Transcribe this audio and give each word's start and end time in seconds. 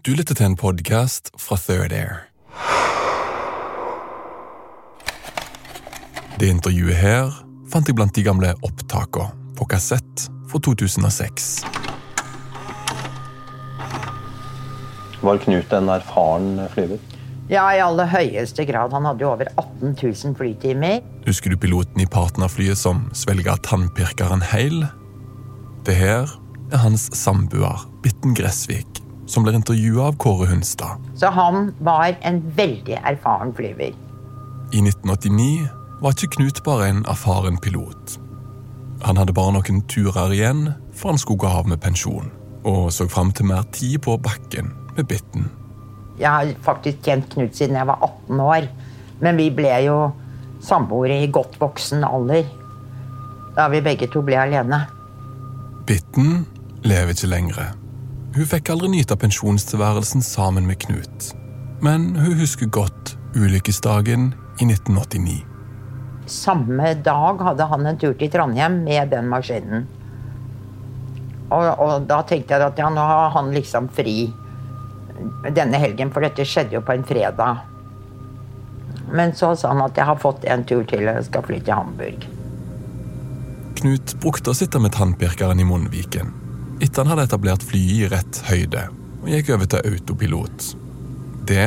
Du 0.00 0.14
lytter 0.16 0.32
til 0.32 0.46
en 0.48 0.54
podcast 0.56 1.28
fra 1.36 1.58
Third 1.60 1.92
Air. 1.92 2.22
Det 6.40 6.48
intervjuet 6.48 6.96
her 6.96 7.34
fant 7.68 7.84
jeg 7.84 7.98
blant 7.98 8.14
de 8.16 8.24
gamle 8.24 8.54
opptakene 8.64 9.28
på 9.58 9.66
kassett 9.68 10.24
fra 10.48 10.60
2006. 10.64 11.50
Var 15.20 15.42
Knut 15.44 15.76
en 15.76 15.92
erfaren 15.92 16.48
flyver? 16.72 16.96
Ja, 17.52 17.66
i 17.76 17.82
aller 17.84 18.08
høyeste 18.08 18.64
grad. 18.64 18.94
Han 18.96 19.04
hadde 19.04 19.26
jo 19.26 19.34
over 19.34 19.50
18 19.52 19.98
000 20.00 20.36
flytimer. 20.38 21.02
Husker 21.26 21.52
du 21.52 21.60
piloten 21.60 22.00
i 22.00 22.08
partnerflyet 22.08 22.78
som 22.80 23.04
svelga 23.12 23.58
tannpirkeren 23.68 24.40
heil? 24.54 24.86
Det 25.84 25.98
her 25.98 26.30
er 26.72 26.84
hans 26.86 27.10
samboer, 27.18 27.84
Bitten 28.00 28.32
Gressvik, 28.38 28.99
som 29.30 29.46
blir 29.46 29.54
intervjua 29.58 30.08
av 30.10 30.16
Kåre 30.18 30.48
Hunstad. 30.50 30.98
Så 31.14 31.30
han 31.30 31.70
var 31.78 32.16
en 32.26 32.42
veldig 32.56 32.98
erfaren 32.98 33.54
flyver. 33.54 33.94
I 34.74 34.82
1989 34.82 35.68
var 36.00 36.16
ikke 36.16 36.34
Knut 36.36 36.62
bare 36.66 36.90
en 36.90 37.04
erfaren 37.10 37.58
pilot. 37.62 38.18
Han 39.06 39.16
hadde 39.16 39.34
bare 39.36 39.54
noen 39.56 39.80
turer 39.88 40.34
igjen 40.34 40.66
før 40.92 41.14
han 41.14 41.22
skulle 41.22 41.44
gå 41.44 41.48
av 41.48 41.70
med 41.70 41.80
pensjon, 41.80 42.28
og 42.68 42.90
så 42.92 43.06
fram 43.08 43.32
til 43.32 43.48
mer 43.48 43.64
tid 43.72 44.00
på 44.04 44.18
bakken 44.20 44.74
med 44.96 45.06
Bitten. 45.08 45.48
Jeg 46.20 46.28
har 46.28 46.54
faktisk 46.64 47.00
kjent 47.06 47.30
Knut 47.32 47.56
siden 47.56 47.78
jeg 47.78 47.88
var 47.88 48.02
18 48.04 48.40
år. 48.44 48.70
Men 49.20 49.36
vi 49.36 49.50
ble 49.52 49.72
jo 49.84 49.96
samboere 50.64 51.22
i 51.22 51.30
godt 51.32 51.58
voksen 51.60 52.04
alder. 52.04 52.48
Da 53.56 53.68
vi 53.72 53.82
begge 53.84 54.08
to 54.12 54.22
ble 54.24 54.38
alene. 54.40 54.82
Bitten 55.88 56.44
lever 56.84 57.12
ikke 57.16 57.28
lenger. 57.28 57.72
Hun 58.30 58.46
fikk 58.46 58.68
aldri 58.70 58.92
nyte 58.92 59.16
pensjonstilværelsen 59.18 60.22
sammen 60.22 60.66
med 60.68 60.78
Knut. 60.84 61.32
Men 61.82 62.12
hun 62.14 62.36
husker 62.38 62.68
godt 62.70 63.16
ulykkesdagen 63.34 64.28
i 64.62 64.68
1989. 64.68 65.40
Samme 66.30 66.92
dag 67.02 67.40
hadde 67.42 67.66
han 67.66 67.88
en 67.90 67.98
tur 67.98 68.14
til 68.14 68.30
Trondheim 68.30 68.84
med 68.84 69.10
den 69.10 69.26
maskinen. 69.32 69.88
Og, 71.50 71.66
og 71.82 72.06
da 72.06 72.20
tenkte 72.22 72.54
jeg 72.54 72.68
at 72.68 72.78
ja, 72.78 72.90
nå 72.94 73.02
har 73.02 73.32
han 73.34 73.50
liksom 73.50 73.88
fri 73.96 74.28
denne 75.50 75.80
helgen, 75.82 76.12
for 76.14 76.22
dette 76.22 76.46
skjedde 76.46 76.78
jo 76.78 76.84
på 76.86 76.94
en 76.94 77.06
fredag. 77.08 77.64
Men 79.10 79.34
så 79.34 79.56
sa 79.58 79.72
han 79.72 79.82
at 79.88 79.98
jeg 79.98 80.06
har 80.06 80.22
fått 80.22 80.46
en 80.46 80.62
tur 80.70 80.84
til 80.86 81.02
jeg 81.08 81.26
skal 81.26 81.42
fly 81.48 81.58
til 81.66 81.74
Hamburg. 81.74 82.28
Knut 83.80 84.14
brukte 84.22 84.54
å 84.54 84.54
sitte 84.54 84.78
med 84.78 84.94
tannpirkeren 84.94 85.58
i 85.58 85.66
munnviken 85.66 86.30
etter 86.80 87.02
han 87.02 87.12
hadde 87.12 87.28
etablert 87.28 87.64
flyet 87.66 87.96
i 87.96 88.10
rett 88.12 88.42
høyde 88.48 88.88
og 89.20 89.28
gikk 89.28 89.50
over 89.54 89.68
til 89.68 89.88
autopilot. 89.92 90.68
Det 91.48 91.66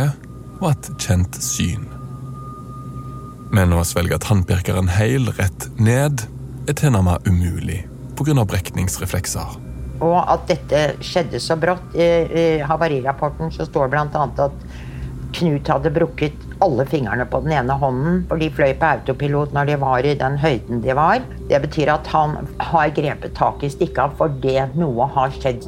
var 0.62 0.74
et 0.74 0.90
kjent 1.02 1.38
syn. 1.44 1.86
Men 3.54 3.76
å 3.76 3.84
svelge 3.86 4.18
tannpirkeren 4.24 4.90
heil 4.96 5.30
rett 5.38 5.68
ned 5.78 6.26
er 6.66 6.78
tilnærmet 6.80 7.28
umulig 7.30 7.84
pga. 8.18 8.46
brekningsreflekser. 8.46 9.60
Og 10.04 10.18
at 10.18 10.48
dette 10.50 10.82
skjedde 11.06 11.40
så 11.40 11.56
brått. 11.60 11.94
I, 11.94 12.62
havarirapporten 12.66 13.54
så 13.54 13.68
står 13.70 13.94
bl.a. 13.94 14.08
at 14.48 14.66
Knut 15.34 15.70
hadde 15.70 15.90
brukket 15.90 16.42
alle 16.64 16.86
fingrene 16.88 17.26
på 17.30 17.42
den 17.44 17.54
ene 17.58 17.76
hånden, 17.80 18.24
for 18.30 18.42
de 18.42 18.50
fløy 18.54 18.74
på 18.80 18.90
autopilot 18.96 19.54
når 19.56 19.70
de 19.70 19.78
var 19.82 20.08
i 20.08 20.16
den 20.20 20.38
høyden 20.40 20.84
de 20.84 20.96
var. 20.98 21.24
Det 21.50 21.60
betyr 21.66 21.92
at 21.94 22.08
han 22.14 22.38
har 22.60 22.94
grepet 22.96 23.36
tak 23.38 23.64
i 23.64 23.72
stikka 23.74 24.10
fordi 24.20 24.58
noe 24.80 25.10
har 25.16 25.34
skjedd. 25.36 25.68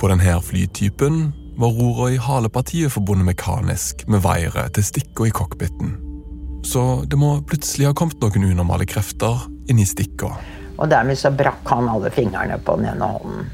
På 0.00 0.08
denne 0.08 0.38
flytypen 0.40 1.18
var 1.60 1.74
rora 1.76 2.06
i 2.14 2.20
halepartiet 2.20 2.92
forbundet 2.94 3.26
mekanisk 3.34 4.06
med 4.08 4.22
vaiere 4.24 4.70
til 4.72 4.86
stikka 4.86 5.28
i 5.28 5.34
cockpiten. 5.34 5.98
Så 6.64 7.04
det 7.08 7.18
må 7.20 7.34
plutselig 7.48 7.90
ha 7.90 7.96
kommet 7.96 8.20
noen 8.22 8.52
unormale 8.52 8.86
krefter 8.88 9.44
inn 9.68 9.80
i 9.80 9.88
stikka. 9.88 10.32
Og 10.80 10.88
dermed 10.88 11.18
så 11.20 11.32
brakk 11.36 11.68
han 11.68 11.88
alle 11.92 12.12
fingrene 12.14 12.56
på 12.64 12.78
den 12.80 12.94
ene 12.94 13.10
hånden. 13.12 13.48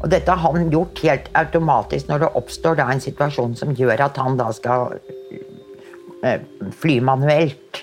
Og 0.00 0.08
dette 0.12 0.32
har 0.32 0.56
han 0.56 0.70
gjort 0.72 1.02
helt 1.04 1.28
automatisk 1.36 2.08
når 2.08 2.24
det 2.24 2.30
oppstår 2.40 2.78
da 2.78 2.88
en 2.88 3.02
situasjon 3.04 3.56
som 3.58 3.74
gjør 3.76 4.06
at 4.06 4.20
han 4.20 4.38
da 4.40 4.48
skal 4.56 4.96
eh, 6.24 6.40
fly 6.80 7.00
manuelt. 7.04 7.82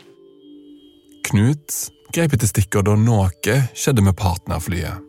Knut 1.27 1.75
grep 2.15 2.33
etter 2.33 2.49
stikker 2.49 2.85
da 2.85 2.95
noe 2.97 3.29
skjedde 3.77 4.05
med 4.05 4.17
partnerflyet. 4.17 5.03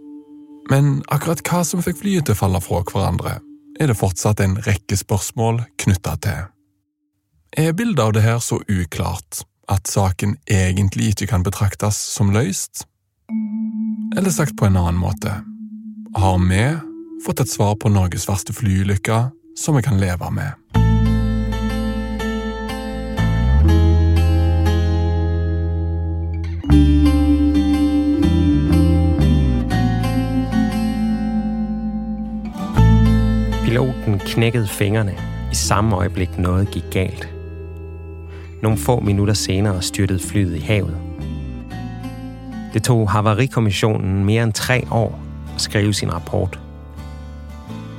Men 0.68 0.98
akkurat 1.08 1.40
hva 1.48 1.62
som 1.64 1.80
fikk 1.84 2.02
flyet 2.02 2.28
til 2.28 2.36
å 2.36 2.42
falle 2.42 2.60
fra 2.60 2.82
hverandre, 2.84 3.38
er 3.80 3.88
det 3.88 3.96
fortsatt 3.96 4.42
en 4.44 4.58
rekke 4.66 4.98
spørsmål 4.98 5.62
knytta 5.80 6.16
til. 6.24 6.48
Er 7.56 7.72
bildet 7.72 8.02
av 8.04 8.12
det 8.12 8.24
her 8.26 8.42
så 8.44 8.58
uklart 8.68 9.44
at 9.72 9.88
saken 9.88 10.36
egentlig 10.50 11.14
ikke 11.14 11.30
kan 11.30 11.46
betraktes 11.46 11.96
som 11.96 12.34
løst? 12.34 12.84
Eller 14.16 14.34
sagt 14.34 14.58
på 14.58 14.68
en 14.68 14.76
annen 14.76 15.00
måte, 15.00 15.32
har 16.18 16.38
vi 16.44 16.64
fått 17.26 17.40
et 17.40 17.50
svar 17.50 17.74
på 17.74 17.88
Norges 17.88 18.28
verste 18.28 18.54
flyulykke 18.54 19.18
som 19.56 19.76
vi 19.76 19.82
kan 19.82 20.00
leve 20.00 20.30
med? 20.30 20.50
Piloten 33.64 34.18
knækkede 34.18 34.68
fingrene 34.68 35.14
i 35.52 35.54
samme 35.54 35.96
øjeblik 35.96 36.38
noget 36.38 36.70
gik 36.70 36.84
galt. 36.90 37.28
Nogle 38.62 38.78
få 38.78 39.00
minutter 39.00 39.34
senere 39.34 39.82
styrtede 39.82 40.20
flyet 40.20 40.56
i 40.56 40.60
havet. 40.60 40.96
Det 42.74 42.82
tog 42.82 43.10
Havarikommissionen 43.10 44.24
mere 44.24 44.42
end 44.42 44.52
tre 44.52 44.86
år 44.90 45.20
at 45.54 45.60
skrive 45.60 45.94
sin 45.94 46.12
rapport. 46.12 46.67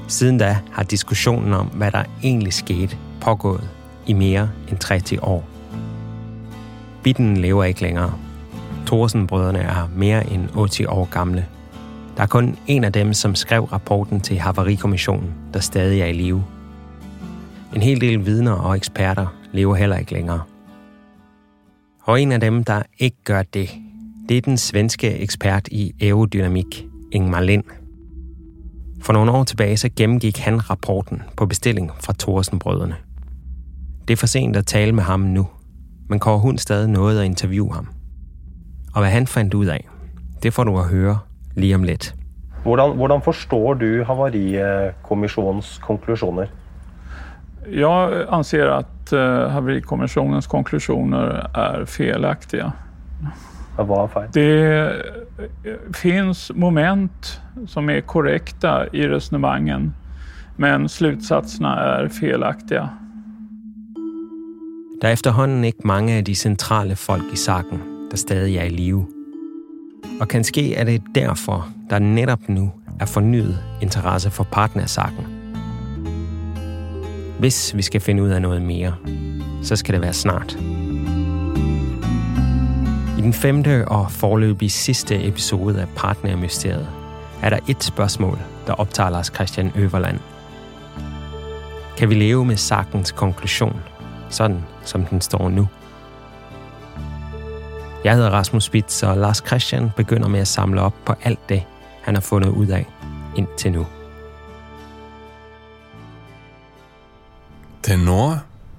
Siden 0.10 0.38
da 0.38 0.58
har 0.72 0.84
diskussionen 0.84 1.54
om, 1.54 1.68
hva 1.68 1.90
der 1.90 2.04
egentlig 2.24 2.54
skete, 2.54 2.98
pågået 3.22 3.70
i 4.08 4.14
mer 4.14 4.48
end 4.70 4.78
30 4.78 5.24
år. 5.24 5.44
Bitten 7.04 7.38
lever 7.38 7.64
ikke 7.64 7.82
længere. 7.82 8.14
Thorsen-brødrene 8.86 9.60
er 9.60 9.90
mer 9.96 10.20
end 10.20 10.50
80 10.50 10.80
år 10.88 11.06
gamle. 11.06 11.46
Der 12.18 12.24
er 12.24 12.28
kun 12.28 12.56
en 12.68 12.84
av 12.84 12.92
dem, 12.92 13.14
som 13.14 13.36
skrev 13.36 13.64
rapporten 13.64 14.20
til 14.20 14.40
Havarikommissionen, 14.40 15.34
der 15.54 15.60
stadig 15.60 16.02
er 16.02 16.06
i 16.06 16.14
live. 16.14 16.44
En 17.76 17.82
hel 17.82 18.02
del 18.02 18.26
vidner 18.26 18.52
og 18.52 18.76
eksperter 18.76 19.28
lever 19.54 19.76
heller 19.76 19.98
ikke 19.98 20.14
længere. 20.14 20.42
Og 22.04 22.22
en 22.22 22.32
av 22.32 22.40
dem, 22.40 22.64
der 22.64 22.82
ikke 22.98 23.18
gjør 23.26 23.42
det, 23.42 23.70
det 24.30 24.38
er 24.38 24.42
den 24.42 24.58
svenske 24.58 25.20
ekspert 25.20 25.68
i 25.68 25.94
aerodynamik, 26.02 26.86
Ingmar 27.12 27.42
Lind. 27.42 27.79
For 29.01 29.13
nogle 29.13 29.31
år 29.31 29.44
tilbage 29.44 29.78
så 29.78 29.90
gennemgik 29.96 30.40
han 30.40 30.69
rapporten 30.69 31.22
på 31.38 31.46
bestilling 31.46 31.92
fra 32.00 32.13
Thorsen-brødrene. 32.19 32.96
Det 34.07 34.13
er 34.13 34.18
for 34.18 34.28
sent 34.28 34.56
at 34.56 34.66
tale 34.66 34.92
med 34.92 35.04
ham 35.04 35.19
nu, 35.19 35.48
men 36.10 36.19
Kåre 36.19 36.40
Hund 36.40 36.57
stadig 36.57 36.90
nåede 36.90 37.19
at 37.19 37.25
interviewe 37.25 37.74
ham. 37.74 37.88
Og 38.96 39.01
hvad 39.01 39.12
han 39.12 39.28
fandt 39.28 39.54
ud 39.54 39.66
af, 39.66 39.88
Det 40.44 40.54
får 40.54 40.63
du 40.63 40.78
å 40.80 40.84
høre 40.88 41.18
lige 41.60 41.75
om 41.75 41.84
litt. 41.84 42.13
Hvordan, 42.63 42.96
hvordan 42.96 43.22
forstår 43.22 43.74
du 43.74 44.04
havarikommissionens 44.07 45.78
konklusioner? 45.84 46.48
Jeg 47.68 48.25
anser 48.31 48.72
at 48.72 49.13
uh, 49.13 49.81
konklusioner 49.81 50.48
konklusjoner 50.50 51.42
er 51.56 51.86
feilaktige. 51.86 52.72
Hva 53.80 54.04
er 54.04 54.10
feil? 54.12 54.31
Det 54.36 55.48
fins 55.96 56.50
moment 56.56 57.42
som 57.68 57.90
er 57.90 58.02
korrekte 58.08 58.74
i 58.94 59.06
resonnementet, 59.08 59.94
men 60.60 60.90
slutsatsene 60.92 61.72
er 61.72 62.10
feilaktige. 62.12 62.90
Der 65.02 65.08
er 65.08 65.16
efterhånden 65.16 65.64
ikke 65.64 65.88
mange 65.88 66.18
av 66.18 66.26
de 66.28 66.36
sentrale 66.36 66.96
folk 66.96 67.24
i 67.34 67.40
saken, 67.40 67.80
der 68.12 68.18
stadig 68.18 68.58
er 68.58 68.68
i 68.68 68.76
live. 68.76 69.06
Og 70.20 70.28
kanskje 70.28 70.74
er 70.76 70.84
det 70.84 71.02
derfor, 71.16 71.70
der 71.90 72.00
netop 72.00 72.50
nå 72.50 72.68
er 73.00 73.06
fornyet 73.06 73.58
interesse 73.81 74.30
for 74.30 74.44
partnersaken. 74.44 75.26
Hvis 77.40 77.76
vi 77.76 77.81
skal 77.81 78.02
finne 78.02 78.28
ut 78.28 78.36
av 78.36 78.44
noe 78.44 78.60
mer, 78.60 79.00
så 79.64 79.80
skal 79.80 79.96
det 79.96 80.02
være 80.02 80.14
snart. 80.14 80.58
I 83.19 83.21
den 83.21 83.33
femte 83.33 83.88
og 83.88 84.12
forløbig 84.12 84.71
sidste 84.71 85.27
episode 85.27 85.81
af 85.81 85.88
Partnermysteriet 85.95 86.89
er 87.42 87.50
der 87.50 87.60
et 87.68 87.83
spørgsmål, 87.83 88.39
der 88.68 88.74
optager 88.74 89.10
Lars 89.10 89.31
Christian 89.36 89.71
Øverland. 89.75 90.19
Kan 91.98 92.10
vi 92.10 92.16
leve 92.16 92.45
med 92.45 92.57
sakens 92.57 93.12
konklusion, 93.12 93.80
sådan 94.30 94.62
som 94.83 95.06
den 95.06 95.21
står 95.21 95.50
nu? 95.50 95.68
Jeg 98.04 98.16
hedder 98.16 98.30
Rasmus 98.30 98.63
Spitz, 98.63 99.04
og 99.04 99.18
Lars 99.18 99.44
Christian 99.48 99.89
begynder 99.98 100.27
med 100.27 100.39
at 100.39 100.48
samle 100.48 100.81
op 100.81 100.95
på 101.06 101.13
alt 101.24 101.50
det, 101.50 101.63
han 102.01 102.13
har 102.13 102.21
fundet 102.21 102.50
ud 102.50 102.68
af 102.68 102.86
indtil 103.36 103.71
nu. 103.71 103.86
Til 107.83 108.00
nå 108.00 108.30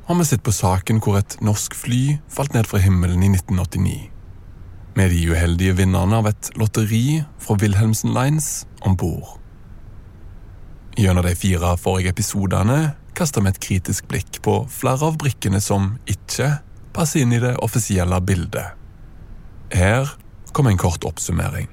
har 0.06 0.18
vi 0.18 0.24
sett 0.24 0.42
på 0.42 0.50
saken 0.50 1.00
hvor 1.04 1.16
et 1.16 1.36
norsk 1.40 1.74
fly 1.74 2.16
falt 2.28 2.54
ned 2.54 2.64
fra 2.64 2.78
himmelen 2.78 3.22
i 3.22 3.26
1989. 3.26 4.19
Med 5.00 5.14
de 5.14 5.30
uheldige 5.32 5.72
vinnerne 5.78 6.18
av 6.20 6.26
et 6.28 6.48
lotteri 6.60 7.22
fra 7.40 7.54
Wilhelmsen 7.62 8.10
Lines 8.12 8.66
om 8.84 8.92
bord. 9.00 9.38
Gjennom 11.00 11.24
de 11.24 11.32
fire 11.40 11.70
forrige 11.80 12.12
episodene 12.12 12.90
kaster 13.16 13.40
vi 13.40 13.48
et 13.48 13.60
kritisk 13.64 14.10
blikk 14.10 14.42
på 14.44 14.58
flere 14.68 15.08
av 15.08 15.16
brikkene 15.22 15.62
som 15.64 15.94
ikke 16.04 16.50
passer 16.92 17.24
inn 17.24 17.32
i 17.32 17.40
det 17.40 17.54
offisielle 17.64 18.18
bildet. 18.28 18.76
Her 19.72 20.10
kommer 20.52 20.74
en 20.74 20.82
kort 20.84 21.08
oppsummering. 21.08 21.70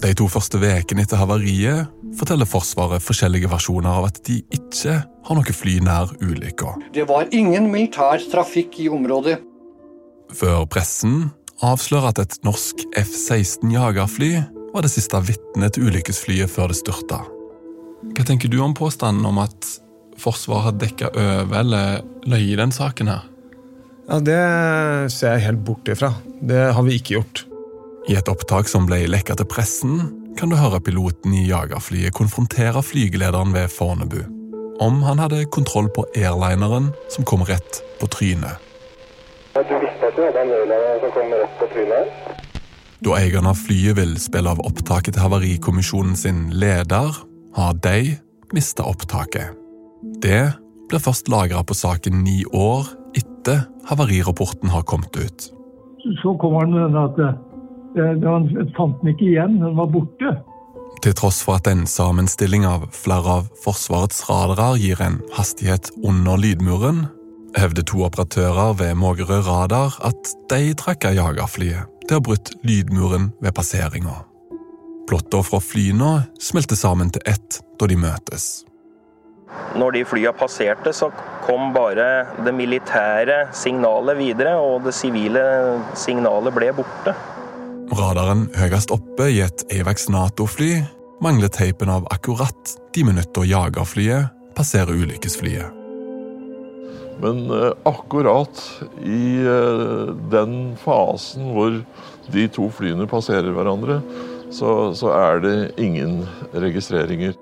De 0.00 0.14
to 0.16 0.30
første 0.32 0.62
ukene 0.64 1.04
etter 1.04 1.20
havariet 1.20 1.92
forteller 2.16 2.48
Forsvaret 2.48 3.04
forskjellige 3.04 3.52
versjoner 3.52 4.00
av 4.00 4.08
at 4.08 4.24
de 4.30 4.40
ikke 4.48 5.02
har 5.26 5.38
noe 5.38 5.54
fly 5.54 5.78
nær 5.82 6.12
ulykka. 6.22 6.76
Det 6.94 7.06
var 7.08 7.30
ingen 7.34 7.70
militær 7.72 8.22
trafikk 8.30 8.78
i 8.82 8.88
området. 8.92 9.40
Før 10.36 10.66
pressen 10.70 11.30
avslører 11.64 12.12
at 12.12 12.20
et 12.22 12.36
norsk 12.46 12.84
F-16 12.98 13.72
jagerfly 13.74 14.32
var 14.74 14.84
det 14.84 14.92
siste 14.92 15.18
vitnet 15.24 15.74
til 15.74 15.88
ulykkesflyet 15.88 16.52
før 16.52 16.70
det 16.72 16.78
styrta. 16.82 17.22
Hva 18.12 18.26
tenker 18.28 18.52
du 18.52 18.60
om 18.62 18.76
påstanden 18.76 19.26
om 19.26 19.42
at 19.42 19.72
Forsvaret 20.16 20.64
har 20.64 20.76
dekka 20.80 21.08
over 21.12 21.58
eller 21.58 21.98
løyet 22.24 22.54
i 22.54 22.56
den 22.56 22.70
saken 22.72 23.10
her? 23.12 23.26
Ja, 24.06 24.20
Det 24.20 25.12
ser 25.12 25.34
jeg 25.34 25.44
helt 25.44 25.64
bort 25.66 25.88
ifra. 25.88 26.14
Det 26.40 26.72
har 26.72 26.82
vi 26.86 26.96
ikke 26.96 27.18
gjort. 27.18 27.42
I 28.08 28.16
et 28.16 28.30
opptak 28.30 28.70
som 28.70 28.86
ble 28.86 29.02
lekka 29.10 29.36
til 29.36 29.48
pressen, 29.50 29.98
kan 30.38 30.48
du 30.48 30.56
høre 30.56 30.80
piloten 30.80 31.34
i 31.34 31.48
jagerflyet 31.48 32.14
konfrontere 32.16 32.80
flygelederen 32.84 33.52
ved 33.52 33.68
Fornebu 33.72 34.35
om 34.80 35.02
han 35.02 35.18
hadde 35.18 35.44
kontroll 35.52 35.88
på 35.92 36.04
airlineren 36.16 36.92
som 37.12 37.24
kom 37.24 37.44
rett 37.44 37.82
på 38.00 38.08
trynet. 38.12 38.62
Du 39.56 39.76
visste 39.80 40.10
at 40.10 40.16
du 40.16 40.22
hadde 40.24 40.42
en 40.42 40.52
airliner 40.52 41.00
som 41.04 41.14
kom 41.14 41.32
rett 41.32 41.56
på 41.60 41.70
trynet? 41.72 42.42
Da 43.04 43.16
eieren 43.18 43.48
av 43.48 43.58
flyet 43.60 43.96
vil 43.98 44.14
spille 44.20 44.52
av 44.52 44.60
opptaket 44.64 45.16
til 45.16 45.24
Havarikommisjonen 45.24 46.16
sin 46.16 46.46
leder, 46.56 47.12
har 47.56 47.76
de 47.84 48.16
mista 48.56 48.84
opptaket. 48.88 49.52
Det 50.22 50.42
blir 50.88 51.02
først 51.02 51.28
lagra 51.32 51.62
på 51.66 51.76
saken 51.76 52.22
ni 52.24 52.42
år 52.52 52.88
etter 53.16 53.64
havarirapporten 53.88 54.72
har 54.72 54.84
kommet 54.88 55.16
ut. 55.16 55.48
Så 56.22 56.36
kommer 56.40 56.64
han 56.64 56.74
med 56.74 56.84
denne 56.86 57.04
at 57.08 57.20
eh, 57.24 58.26
han 58.26 58.50
fant 58.76 59.00
den 59.02 59.14
ikke 59.14 59.30
igjen, 59.32 59.58
den 59.62 59.76
var 59.78 59.90
borte. 59.90 60.36
Til 61.06 61.14
tross 61.14 61.36
for 61.46 61.60
at 61.60 61.68
en 61.70 61.84
sammenstilling 61.86 62.64
av 62.66 62.88
flere 62.90 63.36
av 63.38 63.44
Forsvarets 63.62 64.24
radarer 64.26 64.74
gir 64.82 64.98
en 65.04 65.20
hastighet 65.36 65.92
under 66.02 66.34
lydmuren, 66.34 67.04
hevder 67.54 67.86
to 67.86 68.00
operatører 68.02 68.72
ved 68.80 68.96
Mågerø 68.98 69.36
Radar 69.46 70.00
at 70.08 70.32
de 70.50 70.72
trakka 70.74 71.12
jagerflyet 71.14 71.86
til 72.08 72.16
å 72.16 72.18
ha 72.18 72.24
brutt 72.26 72.50
lydmuren 72.66 73.28
ved 73.38 73.54
passeringa. 73.54 74.16
Plotter 75.06 75.46
fra 75.46 75.62
flyene 75.62 76.10
smelter 76.42 76.80
sammen 76.82 77.14
til 77.14 77.22
ett 77.30 77.60
da 77.78 77.86
de 77.86 78.00
møtes. 78.02 78.66
Når 79.78 80.00
de 80.00 80.04
flya 80.10 80.34
passerte, 80.34 80.90
så 80.90 81.12
kom 81.46 81.70
bare 81.70 82.34
det 82.42 82.50
militære 82.50 83.44
signalet 83.54 84.18
videre, 84.18 84.58
og 84.58 84.90
det 84.90 84.98
sivile 84.98 85.46
signalet 85.94 86.58
ble 86.58 86.74
borte. 86.82 87.14
Radaren 87.94 88.48
høyest 88.58 88.90
oppe 88.90 89.30
i 89.30 89.38
et 89.46 89.62
Avex 89.70 90.08
Nato-fly 90.10 90.82
mangler 91.22 91.48
teipen 91.48 91.90
av 91.92 92.06
akkurat 92.10 92.76
de 92.94 93.04
minutter 93.04 93.44
jagerflyet 93.44 94.32
passerer 94.56 94.92
ulykkesflyet. 94.92 95.72
Men 97.20 97.50
eh, 97.50 97.72
akkurat 97.88 98.80
i 99.04 99.40
eh, 99.40 100.14
den 100.30 100.76
fasen 100.80 101.52
hvor 101.54 101.80
de 102.32 102.46
to 102.52 102.68
flyene 102.72 103.08
passerer 103.08 103.52
hverandre, 103.56 104.00
så, 104.52 104.92
så 104.94 105.12
er 105.16 105.40
det 105.44 105.56
ingen 105.80 106.22
registreringer. 106.52 107.34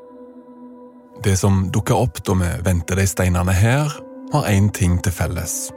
Det 1.25 1.37
som 1.41 1.69
dukker 1.75 1.99
opp 2.07 2.21
da 2.27 2.37
vi 2.39 2.51
venter 2.67 3.01
de 3.01 3.07
steinene 3.09 3.55
her, 3.57 3.91
har 4.35 4.51
én 4.51 4.71
ting 4.75 4.99
til 5.03 5.15
felles. 5.15 5.73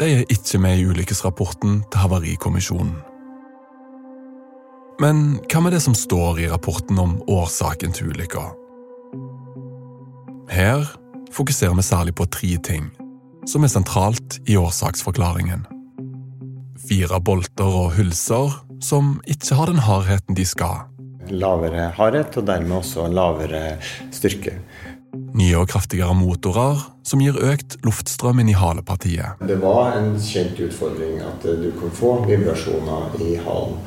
De 0.00 0.08
er 0.08 0.28
ikke 0.32 0.60
med 0.60 0.80
i 0.80 0.86
ulykkesrapporten 0.88 1.82
til 1.90 2.04
Havarikommisjonen. 2.04 3.11
Men 5.00 5.38
hva 5.48 5.62
med 5.64 5.72
det 5.72 5.80
som 5.84 5.94
står 5.96 6.42
i 6.42 6.48
rapporten 6.50 6.98
om 7.00 7.16
årsaken 7.30 7.94
til 7.96 8.12
ulykka? 8.12 8.42
Her 10.52 10.84
fokuserer 11.32 11.74
vi 11.78 11.84
særlig 11.86 12.14
på 12.18 12.26
tre 12.28 12.56
ting 12.64 12.90
som 13.48 13.64
er 13.64 13.72
sentralt 13.72 14.38
i 14.46 14.56
årsaksforklaringen. 14.60 15.64
Fire 16.88 17.18
bolter 17.24 17.78
og 17.82 17.94
hylser 17.96 18.52
som 18.82 19.16
ikke 19.30 19.56
har 19.58 19.70
den 19.70 19.82
hardheten 19.82 20.36
de 20.38 20.46
skal. 20.46 20.88
Lavere 21.30 21.92
hardhet 21.96 22.36
og 22.38 22.46
dermed 22.46 22.76
også 22.82 23.06
lavere 23.08 23.78
styrke. 24.14 24.58
Nye 25.36 25.58
og 25.60 25.68
kraftigere 25.68 26.14
motorer 26.16 26.80
som 27.06 27.22
gir 27.22 27.36
økt 27.36 27.78
luftstrøm 27.86 28.42
inn 28.42 28.52
i 28.52 28.56
halepartiet. 28.56 29.40
Det 29.44 29.58
var 29.62 29.96
en 29.98 30.14
kjent 30.20 30.60
utfordring 30.66 31.20
at 31.24 31.44
du 31.44 31.68
kunne 31.78 31.94
få 31.96 32.14
vibrasjoner 32.26 33.20
i 33.22 33.36
halen. 33.40 33.78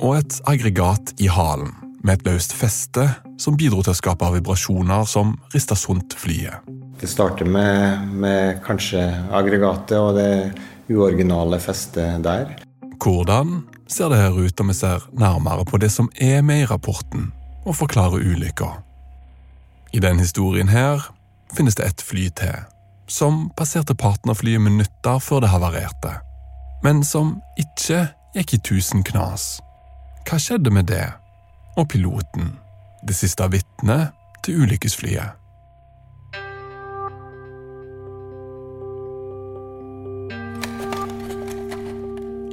Og 0.00 0.18
et 0.18 0.40
aggregat 0.44 1.14
i 1.22 1.28
halen 1.32 1.72
med 2.04 2.18
et 2.18 2.26
løst 2.28 2.52
feste 2.56 3.06
som 3.40 3.56
bidro 3.56 3.80
til 3.84 3.94
å 3.94 3.96
skape 3.96 4.28
vibrasjoner 4.34 5.06
som 5.08 5.34
rista 5.54 5.76
sunt 5.78 6.14
flyet. 6.16 6.66
Det 7.00 7.08
starter 7.08 7.48
med, 7.48 8.04
med 8.12 8.60
kanskje 8.64 9.02
aggregatet 9.34 9.96
og 9.98 10.16
det 10.16 10.52
uoriginale 10.92 11.58
festet 11.60 12.22
der. 12.24 12.54
Hvordan 13.02 13.62
ser 13.88 14.12
det 14.12 14.20
her 14.20 14.36
ut 14.36 14.60
om 14.60 14.72
vi 14.72 14.76
ser 14.76 15.04
nærmere 15.16 15.66
på 15.68 15.80
det 15.80 15.90
som 15.92 16.08
er 16.20 16.40
med 16.44 16.64
i 16.64 16.68
rapporten, 16.68 17.30
og 17.64 17.76
forklarer 17.76 18.24
ulykka? 18.24 18.70
I 19.92 20.00
den 20.00 20.20
historien 20.20 20.68
her 20.68 21.04
finnes 21.56 21.76
det 21.76 21.88
et 21.88 22.04
fly 22.04 22.28
til, 22.36 22.64
som 23.08 23.46
passerte 23.56 23.94
partnerflyet 23.94 24.60
minutter 24.60 25.20
før 25.22 25.44
det 25.44 25.52
havarerte, 25.52 26.16
men 26.84 27.04
som 27.04 27.36
ikke 27.60 28.06
gikk 28.36 28.56
i 28.56 28.64
tusen 28.72 29.04
knas. 29.06 29.56
Hva 30.26 30.40
skjedde 30.42 30.72
med 30.74 30.88
det? 30.90 31.04
Og 31.78 31.86
piloten? 31.88 32.56
Det 33.06 33.14
siste 33.14 33.46
vitnet 33.52 34.10
til 34.42 34.64
ulykkesflyet? 34.64 35.36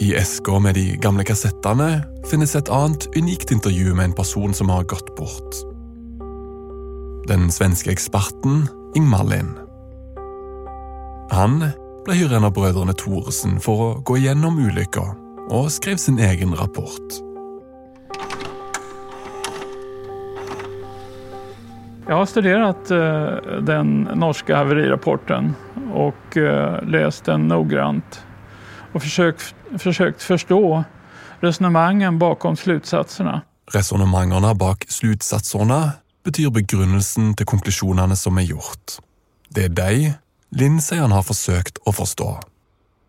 I 0.03 0.11
eska 0.19 0.59
med 0.61 0.77
de 0.77 0.85
gamle 1.01 1.25
kassettene 1.25 2.03
finnes 2.29 2.53
et 2.59 2.69
annet 2.69 3.07
unikt 3.17 3.55
intervju 3.55 3.97
med 3.97 4.11
en 4.11 4.15
person 4.21 4.53
som 4.53 4.69
har 4.69 4.85
gått 4.85 5.09
bort. 5.17 5.63
Den 7.25 7.49
svenske 7.49 7.89
eksperten 7.89 8.67
Ingmar 8.93 9.25
Lind. 9.25 9.57
Han 11.33 11.57
ble 12.05 12.21
hyret 12.21 12.37
av 12.37 12.53
brødrene 12.53 12.93
Thoresen 13.01 13.57
for 13.63 13.81
å 13.81 13.91
gå 14.05 14.21
gjennom 14.21 14.61
ulykka, 14.61 15.09
og 15.49 15.71
skrev 15.73 15.97
sin 15.97 16.21
egen 16.21 16.53
rapport. 16.53 17.23
Jag 22.07 22.15
har 22.15 22.25
studerat 22.25 22.91
eh, 22.91 23.61
den 23.61 24.01
norska 24.15 24.55
haverirapporten 24.57 25.55
och 25.93 26.37
lest 26.37 26.87
läst 26.87 27.25
den 27.25 27.47
noggrant 27.47 28.21
och 28.93 29.01
försökt, 29.01 29.55
försökt 29.77 30.21
förstå 30.21 30.83
resonemangen 31.39 32.19
bakom 32.19 32.55
slutsatserna. 32.57 33.41
Resonnementene 33.71 34.55
bak 34.55 34.85
slutsatsene 34.87 35.91
betyr 36.23 36.49
begrunnelsen 36.49 37.33
til 37.35 37.47
konklusjonene 37.47 38.15
som 38.15 38.37
er 38.39 38.47
gjort. 38.51 38.99
Det 39.49 39.69
er 39.69 39.75
de 39.75 40.13
Linn 40.53 40.77
sier 40.83 41.01
han 41.01 41.15
har 41.15 41.25
forsøkt 41.25 41.79
å 41.89 41.91
forstå. 41.95 42.27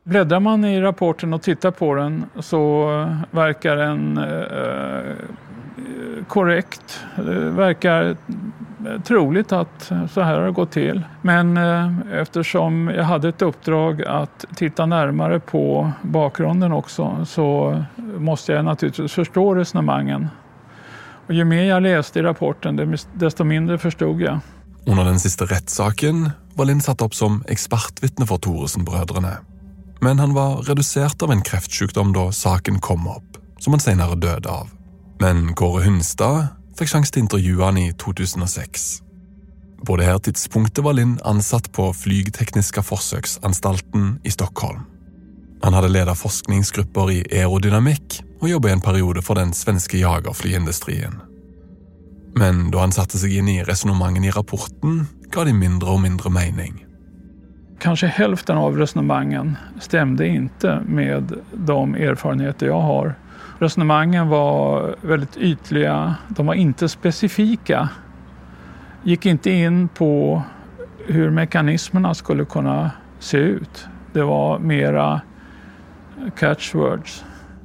Bläddrar 0.05 0.41
man 0.41 0.65
i 0.65 0.81
rapporten 0.81 1.35
och 1.35 1.43
tittar 1.43 1.71
på 1.71 1.95
den 1.95 2.25
så 2.41 2.93
eh, 3.03 3.17
verkar 3.31 3.77
den 3.77 4.19
eh, 4.19 5.15
korrekt. 6.29 7.01
Det 7.17 7.51
verkar 7.51 8.17
troligt 9.05 9.53
att 9.53 9.93
så 10.11 10.21
här 10.21 10.35
har 10.35 10.47
det 10.47 10.53
gått 10.53 10.71
till. 10.71 11.03
Men 11.23 11.57
eh, 11.57 11.93
eftersom 12.13 12.93
jag 12.97 13.05
hade 13.05 13.29
ett 13.29 13.43
uppdrag 13.43 14.03
att 14.03 14.45
titta 14.57 14.87
närmare 14.87 15.41
på 15.41 15.93
bakgrunden 16.03 16.73
också 16.73 17.27
så 17.27 17.83
måste 18.19 18.53
jag 18.53 18.65
naturligtvis 18.65 19.13
förstå 19.13 19.55
resonemangen. 19.55 20.29
Och 21.27 21.35
ju 21.35 21.45
mer 21.45 21.65
jag 21.65 21.83
läste 21.83 22.19
i 22.19 22.23
rapporten 22.23 22.97
desto 23.13 23.45
mindre 23.45 23.79
förstod 23.79 24.21
jag. 24.21 24.39
Under 24.87 25.05
den 25.05 25.21
siste 25.21 25.45
rettssaken 25.45 26.31
var 26.55 26.65
Linn 26.65 26.81
satt 26.81 27.03
opp 27.03 27.15
som 27.15 27.45
ekspertvitne 27.49 28.27
for 28.27 28.39
Thoresen-brødrene. 28.39 29.54
Men 30.05 30.19
han 30.21 30.35
var 30.37 30.61
redusert 30.69 31.23
av 31.23 31.33
en 31.33 31.43
kreftsykdom 31.43 32.13
da 32.13 32.27
saken 32.33 32.81
kom 32.85 33.07
opp, 33.09 33.39
som 33.59 33.73
han 33.73 33.81
senere 33.81 34.19
døde 34.21 34.51
av. 34.53 34.69
Men 35.23 35.55
Kåre 35.57 35.87
Hunstad 35.87 36.51
fikk 36.77 36.93
sjanse 36.93 37.15
til 37.15 37.23
å 37.23 37.25
intervjue 37.25 37.65
han 37.65 37.81
i 37.81 37.87
2006. 38.03 38.85
På 39.89 39.97
det 39.97 40.11
her 40.11 40.21
tidspunktet 40.21 40.85
var 40.85 40.99
Linn 40.99 41.17
ansatt 41.25 41.71
på 41.73 41.89
Flygtekniska 41.97 42.85
forsøksanstalten 42.85 44.19
i 44.29 44.33
Stockholm. 44.35 44.85
Han 45.65 45.73
hadde 45.73 45.95
ledet 45.95 46.21
forskningsgrupper 46.21 47.15
i 47.15 47.21
aerodynamikk 47.41 48.21
og 48.43 48.51
jobbet 48.51 48.75
i 48.75 48.77
en 48.77 48.85
periode 48.85 49.25
for 49.25 49.41
den 49.41 49.57
svenske 49.57 50.03
jagerflyindustrien. 50.05 51.17
Men 52.37 52.67
da 52.75 52.85
han 52.85 52.93
satte 52.93 53.17
seg 53.17 53.39
inn 53.39 53.49
i 53.49 53.63
resonnementene 53.65 54.29
i 54.29 54.37
rapporten, 54.37 55.07
ga 55.33 55.49
de 55.49 55.57
mindre 55.57 55.97
og 55.97 56.05
mindre 56.05 56.29
mening. 56.29 56.84
Kanskje 57.83 58.09
hälften 58.09 58.57
av 58.57 58.79
resonemangen 58.79 59.57
stemte 59.83 60.25
ikke 60.29 60.79
med 60.87 61.35
de 61.53 61.79
erfarenheter 61.95 62.71
jeg 62.71 62.87
har 62.89 63.15
Resonemangen 63.59 64.29
var 64.29 64.97
veldig 65.07 65.29
ytliga, 65.39 66.15
de 66.29 66.47
var 66.47 66.59
ikke 66.59 66.89
specifika. 66.91 67.85
Gikk 69.07 69.29
ikke 69.31 69.53
inn 69.63 69.85
på 69.95 70.09
hvordan 71.07 71.37
mekanismene 71.37 72.11
skulle 72.19 72.49
kunne 72.51 72.91
se 73.23 73.39
ut. 73.61 73.85
Det 74.15 74.27
var 74.27 74.59
mer 74.59 74.99
catchwords. 76.37 77.23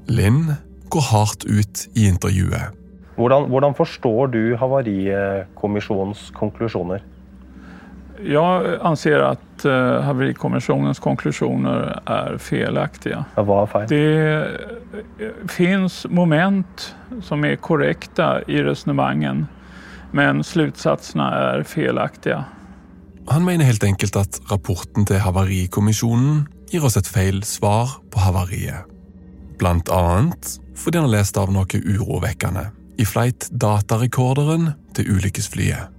Linn 0.08 0.54
går 0.94 1.06
hardt 1.10 1.46
ut 1.46 1.88
i 1.98 2.06
intervjuet. 2.10 2.76
Hvordan, 3.18 3.50
hvordan 3.50 3.76
forstår 3.76 4.32
du 4.32 4.42
Havarikommisjonens 4.62 6.30
konklusjoner? 6.38 7.02
Jeg 8.20 8.80
anser 8.84 9.22
at 9.24 9.64
uh, 9.64 10.04
Haverikommisjonens 10.04 11.00
konklusjoner 11.00 12.02
er 12.04 12.38
felaktige. 12.44 13.22
Hva 13.38 13.62
er 13.64 13.70
feil? 13.72 13.88
Det 13.92 15.48
fins 15.52 16.02
moment 16.12 16.90
som 17.24 17.46
er 17.48 17.60
korrekte 17.64 18.42
i 18.52 18.60
resonemangen, 18.66 19.46
men 20.12 20.44
slutsatsene 20.44 21.28
er 21.52 21.64
felaktige. 21.68 22.42
Han 23.30 23.46
mener 23.46 23.70
helt 23.70 23.84
enkelt 23.86 24.18
at 24.20 24.40
rapporten 24.52 25.06
til 25.08 25.22
Havarikommisjonen 25.24 26.48
gir 26.72 26.84
oss 26.86 26.98
et 27.00 27.08
feil 27.08 27.44
svar 27.48 28.00
på 28.12 28.24
havariet. 28.24 28.90
Blant 29.62 29.92
annet 29.94 30.58
fordi 30.80 31.00
han 31.00 31.10
har 31.10 31.20
lest 31.20 31.38
av 31.40 31.52
noe 31.52 31.80
urovekkende 31.80 32.70
i 33.00 33.06
flight-datarekorderen 33.08 34.74
til 34.96 35.16
ulykkesflyet 35.16 35.99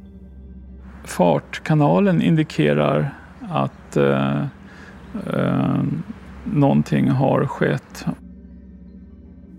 fartkanalen 1.10 2.22
indikerar 2.22 3.14
att 3.50 3.96
eh, 3.96 4.42
eh, 5.32 5.82
någonting 6.44 7.10
har 7.10 7.46
skett. 7.46 8.04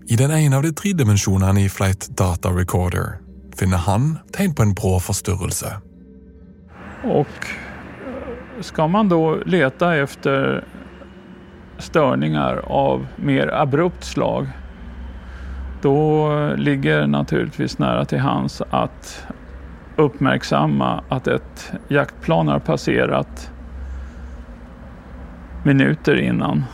I 0.06 0.16
den 0.16 0.30
ene 0.30 0.56
av 0.56 0.62
de 0.62 0.72
tre 0.72 0.92
dimensjonene 0.92 1.60
i 1.60 1.68
Flight 1.68 2.08
Data 2.16 2.48
Recorder 2.48 3.18
finner 3.56 3.76
han 3.76 4.18
tegn 4.32 4.54
på 4.54 4.62
en 4.62 4.74
brå 4.74 4.98
forstyrrelse. 5.00 5.76
Og 7.04 7.26
skal 8.60 8.90
man 8.90 9.08
da 9.08 9.20
lete 9.46 9.92
etter 10.02 10.64
störningar 11.78 12.62
av 12.66 13.06
mer 13.16 13.48
abrupt 13.54 14.04
slag, 14.04 14.46
da 15.82 16.54
ligger 16.54 17.06
naturligvis 17.06 17.78
nära 17.78 18.04
til 18.04 18.22
hans 18.22 18.62
at 18.70 19.16
uppmärksamma 19.96 21.04
att 21.08 21.26
ett 21.26 21.72
jaktplan 21.88 22.48
har 22.48 22.58
passerat 22.58 23.50
minuter 25.64 26.16
innan. 26.16 26.64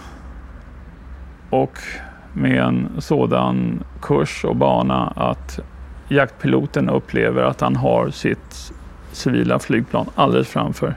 Och 1.51 1.79
med 2.33 2.63
en 2.63 2.89
sådan 2.99 3.85
kurs 4.03 4.45
og 4.45 4.57
bana 4.57 5.13
at 5.17 5.59
jaktpiloten 6.09 6.91
opplever 6.91 7.43
at 7.43 7.61
han 7.61 7.77
har 7.77 8.11
sitt 8.11 8.73
sivila 9.13 9.59
flygplan 9.59 10.11
alldeles 10.15 10.49
framfor. 10.49 10.95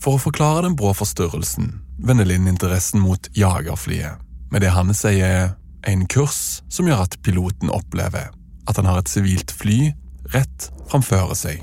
For 0.00 0.16
å 0.16 0.22
forklare 0.22 0.66
den 0.66 0.76
brå 0.76 0.92
forstyrrelsen 0.94 1.70
vender 1.98 2.28
Linn 2.28 2.48
interessen 2.48 3.00
mot 3.00 3.28
jagerflyet, 3.32 4.20
med 4.50 4.60
det 4.60 4.74
han 4.74 4.92
sier 4.94 5.26
er 5.26 5.54
en 5.86 6.06
kurs 6.10 6.62
som 6.68 6.88
gjør 6.88 7.06
at 7.06 7.16
piloten 7.22 7.70
opplever 7.72 8.32
at 8.66 8.76
han 8.76 8.88
har 8.88 9.00
et 9.00 9.10
sivilt 9.10 9.54
fly 9.54 9.94
rett 10.34 10.70
framføre 10.90 11.36
seg. 11.38 11.62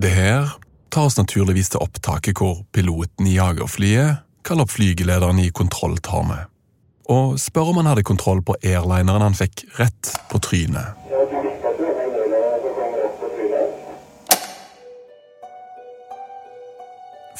Det 0.00 0.10
her 0.10 0.56
tar 0.90 1.08
oss 1.08 1.18
naturligvis 1.18 1.72
til 1.74 1.82
opptaket 1.82 2.38
hvor 2.38 2.64
piloten 2.74 3.28
i 3.30 3.36
jagerflyet 3.36 4.24
kaller 4.44 4.66
opp 4.66 4.74
flygelederen 4.74 5.40
i 5.42 5.52
kontrolltårnet 5.54 6.50
og 7.12 7.38
spør 7.40 7.72
om 7.72 7.80
han 7.82 7.90
hadde 7.90 8.06
kontroll 8.06 8.40
på 8.44 8.56
airlineren 8.64 9.24
han 9.24 9.36
fikk 9.36 9.66
rett 9.78 10.12
på 10.30 10.40
trynet. 10.40 11.00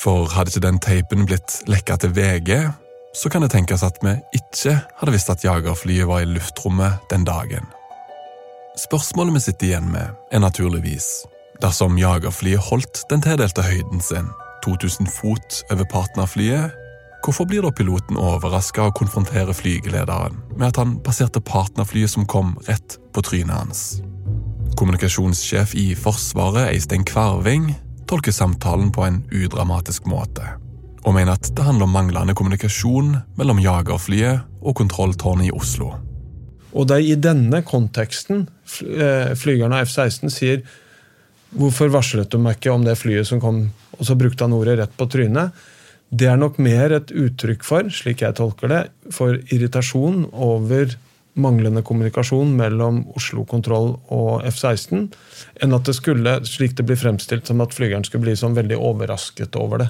For 0.05 0.29
hadde 0.35 0.53
ikke 0.53 0.67
den 0.67 0.81
teipen 0.85 1.25
blitt 1.25 1.63
lekka 1.71 1.97
til 1.97 2.13
VG, 2.13 2.51
så 3.17 3.31
kan 3.33 3.45
det 3.45 3.55
tenkes 3.55 3.87
at 3.87 4.03
vi 4.05 4.13
ikke 4.37 4.75
hadde 4.99 5.15
visst 5.15 5.31
at 5.33 5.47
jagerflyet 5.47 6.11
var 6.11 6.21
i 6.21 6.29
luftrommet 6.29 7.07
den 7.09 7.25
dagen. 7.25 7.65
Spørsmålet 8.75 9.35
vi 9.35 9.41
sitter 9.41 9.67
igjen 9.69 9.91
med, 9.93 10.17
er 10.35 10.41
naturligvis 10.43 11.07
dersom 11.63 11.95
jagerflyet 11.95 12.65
holdt 12.67 13.05
den 13.07 13.21
tildelte 13.23 13.63
høyden 13.63 14.01
sin, 14.03 14.27
2000 14.65 15.07
fot 15.15 15.61
over 15.71 15.87
partnerflyet, 15.93 16.73
hvorfor 17.23 17.47
blir 17.47 17.63
da 17.63 17.71
piloten 17.71 18.19
overraska 18.19 18.89
og 18.89 18.97
konfronterer 18.99 19.55
flygelederen 19.55 20.41
med 20.57 20.67
at 20.73 20.81
han 20.83 20.97
passerte 21.07 21.39
partnerflyet 21.39 22.11
som 22.11 22.27
kom 22.27 22.57
rett 22.67 22.99
på 23.15 23.23
trynet 23.23 23.55
hans? 23.55 23.85
Kommunikasjonssjef 24.75 25.77
i 25.79 25.93
Forsvaret, 25.95 26.73
Eistein 26.73 27.07
Kvarving, 27.07 27.71
tolker 28.11 28.35
samtalen 28.35 28.91
på 28.91 29.07
en 29.07 29.21
udramatisk 29.31 30.11
måte, 30.11 30.49
og 31.05 31.15
mener 31.15 31.39
at 31.39 31.47
det 31.55 31.69
handler 31.69 31.87
om 31.87 31.95
manglende 31.95 32.35
kommunikasjon 32.35 33.15
mellom 33.39 33.63
jagerflyet 33.63 34.67
og 34.67 34.77
kontrolltårnet 34.83 35.53
i 35.53 35.55
Oslo. 35.55 35.93
Og 36.75 36.89
det 36.91 36.99
er 36.99 37.07
i 37.07 37.21
denne 37.21 37.63
konteksten 37.67 38.47
eh, 38.83 39.33
flygerne 39.39 39.79
av 39.79 39.89
F-16 39.89 40.33
sier 40.33 40.65
Hvorfor 41.55 41.93
varslet 41.95 42.33
du 42.33 42.41
meg 42.43 42.59
ikke 42.59 42.73
om 42.75 42.83
det 42.83 42.97
flyet 42.99 43.29
som 43.29 43.39
kom 43.43 43.61
Og 43.95 44.09
så 44.09 44.17
brukte 44.19 44.43
han 44.43 44.57
ordet 44.57 44.75
rett 44.81 44.97
på 44.99 45.07
trynet. 45.07 45.55
Det 46.11 46.27
er 46.27 46.39
nok 46.39 46.59
mer 46.63 46.97
et 46.97 47.13
uttrykk 47.15 47.63
for, 47.67 47.87
slik 47.95 48.25
jeg 48.25 48.37
tolker 48.39 48.71
det, 48.71 48.81
for 49.15 49.39
irritasjon 49.55 50.29
over 50.33 50.97
manglende 51.35 51.83
kommunikasjon 51.83 52.53
mellom 52.55 53.01
Oslo 53.19 53.43
kontroll 53.51 53.97
og 54.15 54.45
F-16, 54.47 55.09
enn 55.65 55.75
at 55.75 55.89
det 55.89 55.97
skulle, 55.97 56.37
slik 56.47 56.77
det 56.79 56.87
blir 56.87 57.01
fremstilt, 57.01 57.49
som 57.49 57.63
at 57.65 57.75
flygeren 57.75 58.07
skulle 58.07 58.29
bli 58.29 58.37
sånn 58.39 58.55
veldig 58.55 58.79
overrasket 58.79 59.59
over 59.59 59.83
det. 59.83 59.89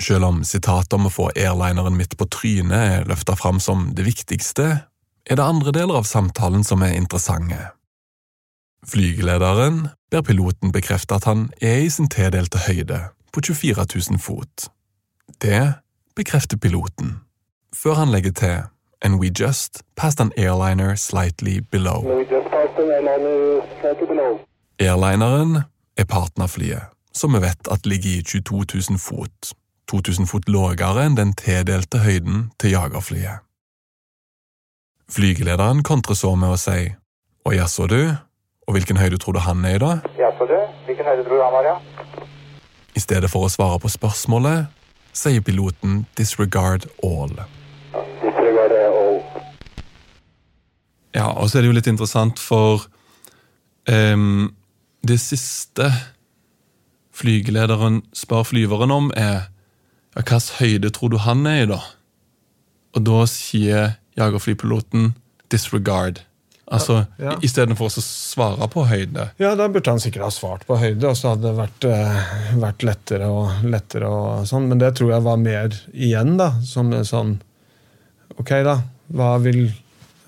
Selv 0.00 0.28
om 0.28 0.44
sitatet 0.44 0.92
om 0.96 1.08
å 1.08 1.12
få 1.12 1.30
airlineren 1.32 1.96
midt 1.96 2.16
på 2.20 2.28
trynet 2.28 3.00
er 3.00 3.08
løfta 3.08 3.36
fram 3.36 3.60
som 3.60 3.90
det 3.96 4.04
viktigste, 4.06 4.68
er 5.30 5.38
det 5.38 5.46
andre 5.46 5.72
deler 5.72 6.00
av 6.00 6.08
samtalen 6.08 6.64
som 6.66 6.82
er 6.82 6.96
interessante. 6.98 7.70
Flygelederen 8.86 9.88
ber 10.10 10.24
piloten 10.26 10.72
bekrefte 10.74 11.14
at 11.20 11.28
han 11.28 11.50
er 11.62 11.84
i 11.84 11.90
sin 11.92 12.08
tildelte 12.10 12.58
høyde, 12.66 13.00
på 13.30 13.40
24 13.46 13.86
000 14.10 14.18
fot. 14.18 14.66
Det 15.38 15.74
bekrefter 16.18 16.58
piloten, 16.58 17.20
før 17.76 17.94
han 18.02 18.10
legger 18.10 18.32
til 18.32 18.58
and 19.02 19.20
we 19.20 19.30
just 19.30 19.82
passed 19.96 20.20
an 20.20 20.32
airliner 20.36 20.94
slightly 20.96 21.60
below. 21.70 22.04
Airlineren 24.80 25.62
er 25.96 26.04
partnerflyet, 26.04 26.82
som 27.12 27.32
vi 27.34 27.40
vet 27.40 27.68
at 27.70 27.86
ligger 27.86 28.10
i 28.10 28.22
22 28.22 28.64
000 28.90 28.98
fot, 28.98 29.52
2000 29.88 30.26
fot 30.26 30.48
lavere 30.48 31.06
enn 31.06 31.16
den 31.16 31.32
tildelte 31.38 32.02
høyden 32.04 32.50
til 32.60 32.76
jagerflyet. 32.76 33.46
Flygelederen 35.10 35.82
kontrer 35.82 36.14
så 36.14 36.36
med 36.38 36.52
å 36.54 36.58
si 36.60 36.92
og 37.42 37.54
jaså 37.56 37.88
du, 37.90 38.12
og 38.68 38.76
hvilken 38.76 39.00
høyde 39.00 39.18
tror 39.18 39.34
du 39.34 39.40
han 39.42 39.64
er 39.66 39.74
i 39.74 39.80
da? 39.82 39.96
Jaså 40.20 40.46
du, 40.46 40.54
hvilken 40.86 41.08
høyde 41.08 41.24
tror 41.26 41.40
du 41.40 41.42
han 41.42 41.54
var, 41.56 41.66
ja? 41.66 42.26
I 42.94 43.02
stedet 43.02 43.30
for 43.32 43.46
å 43.46 43.50
svare 43.50 43.80
på 43.82 43.90
spørsmålet, 43.90 44.68
sier 45.16 45.42
piloten 45.42 46.04
disregard 46.18 46.86
all. 47.02 47.34
Disregard 48.20 48.76
all. 48.78 49.18
Ja, 51.16 51.26
og 51.32 51.50
så 51.50 51.58
er 51.58 51.64
det 51.64 51.72
jo 51.72 51.78
litt 51.80 51.90
interessant, 51.90 52.38
for 52.38 52.86
um, 53.90 54.52
det 55.02 55.18
siste 55.18 55.88
flygelederen 57.18 58.04
spør 58.14 58.46
flyveren 58.52 58.94
om, 58.94 59.10
er 59.18 59.48
ja, 60.14 60.22
hvilken 60.22 60.52
høyde 60.60 60.92
tror 60.94 61.10
du 61.10 61.18
han 61.26 61.42
er 61.50 61.64
i, 61.64 61.72
da? 61.72 61.80
Og 62.94 63.02
da 63.06 63.24
sier 63.30 63.96
jagerflypiloten 64.18 65.14
disregard. 65.50 66.20
Altså, 66.70 67.06
Ja. 67.18 67.34
Istedenfor 67.42 67.90
å 67.90 68.02
svare 68.02 68.68
på 68.70 68.84
høyde. 68.86 69.30
Ja, 69.42 69.56
da 69.58 69.66
burde 69.68 69.90
han 69.90 69.98
sikkert 69.98 70.22
ha 70.22 70.30
svart 70.30 70.66
på 70.68 70.78
høyde, 70.78 71.08
og 71.08 71.16
så 71.18 71.32
hadde 71.34 71.48
det 71.48 71.56
vært, 71.58 71.84
eh, 71.90 72.58
vært 72.62 72.84
lettere 72.86 73.26
og 73.26 73.64
lettere 73.66 74.06
og 74.06 74.46
sånn. 74.46 74.68
Men 74.68 74.78
det 74.78 74.94
tror 74.94 75.10
jeg 75.10 75.22
var 75.22 75.36
mer 75.36 75.68
igjen, 75.92 76.36
da. 76.38 76.52
Som 76.62 76.90
sånn 76.92 77.40
Ok, 78.38 78.48
da. 78.64 78.82
Hva 79.12 79.38
vil 79.42 79.72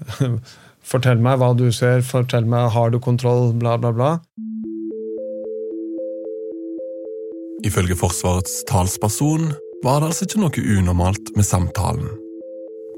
Fortell 0.83 1.21
meg 1.23 1.39
hva 1.39 1.57
du 1.57 1.71
ser, 1.71 2.03
fortell 2.03 2.45
meg 2.45 2.73
har 2.75 2.91
du 2.91 2.99
kontroll, 2.99 3.53
bla, 3.55 3.77
bla, 3.79 3.93
bla. 3.93 4.19
Ifølge 7.65 7.95
Forsvarets 7.95 8.65
talsperson 8.67 9.53
var 9.85 10.01
det 10.03 10.11
altså 10.11 10.27
ikke 10.27 10.43
noe 10.43 10.65
unormalt 10.81 11.31
med 11.37 11.47
samtalen. 11.47 12.11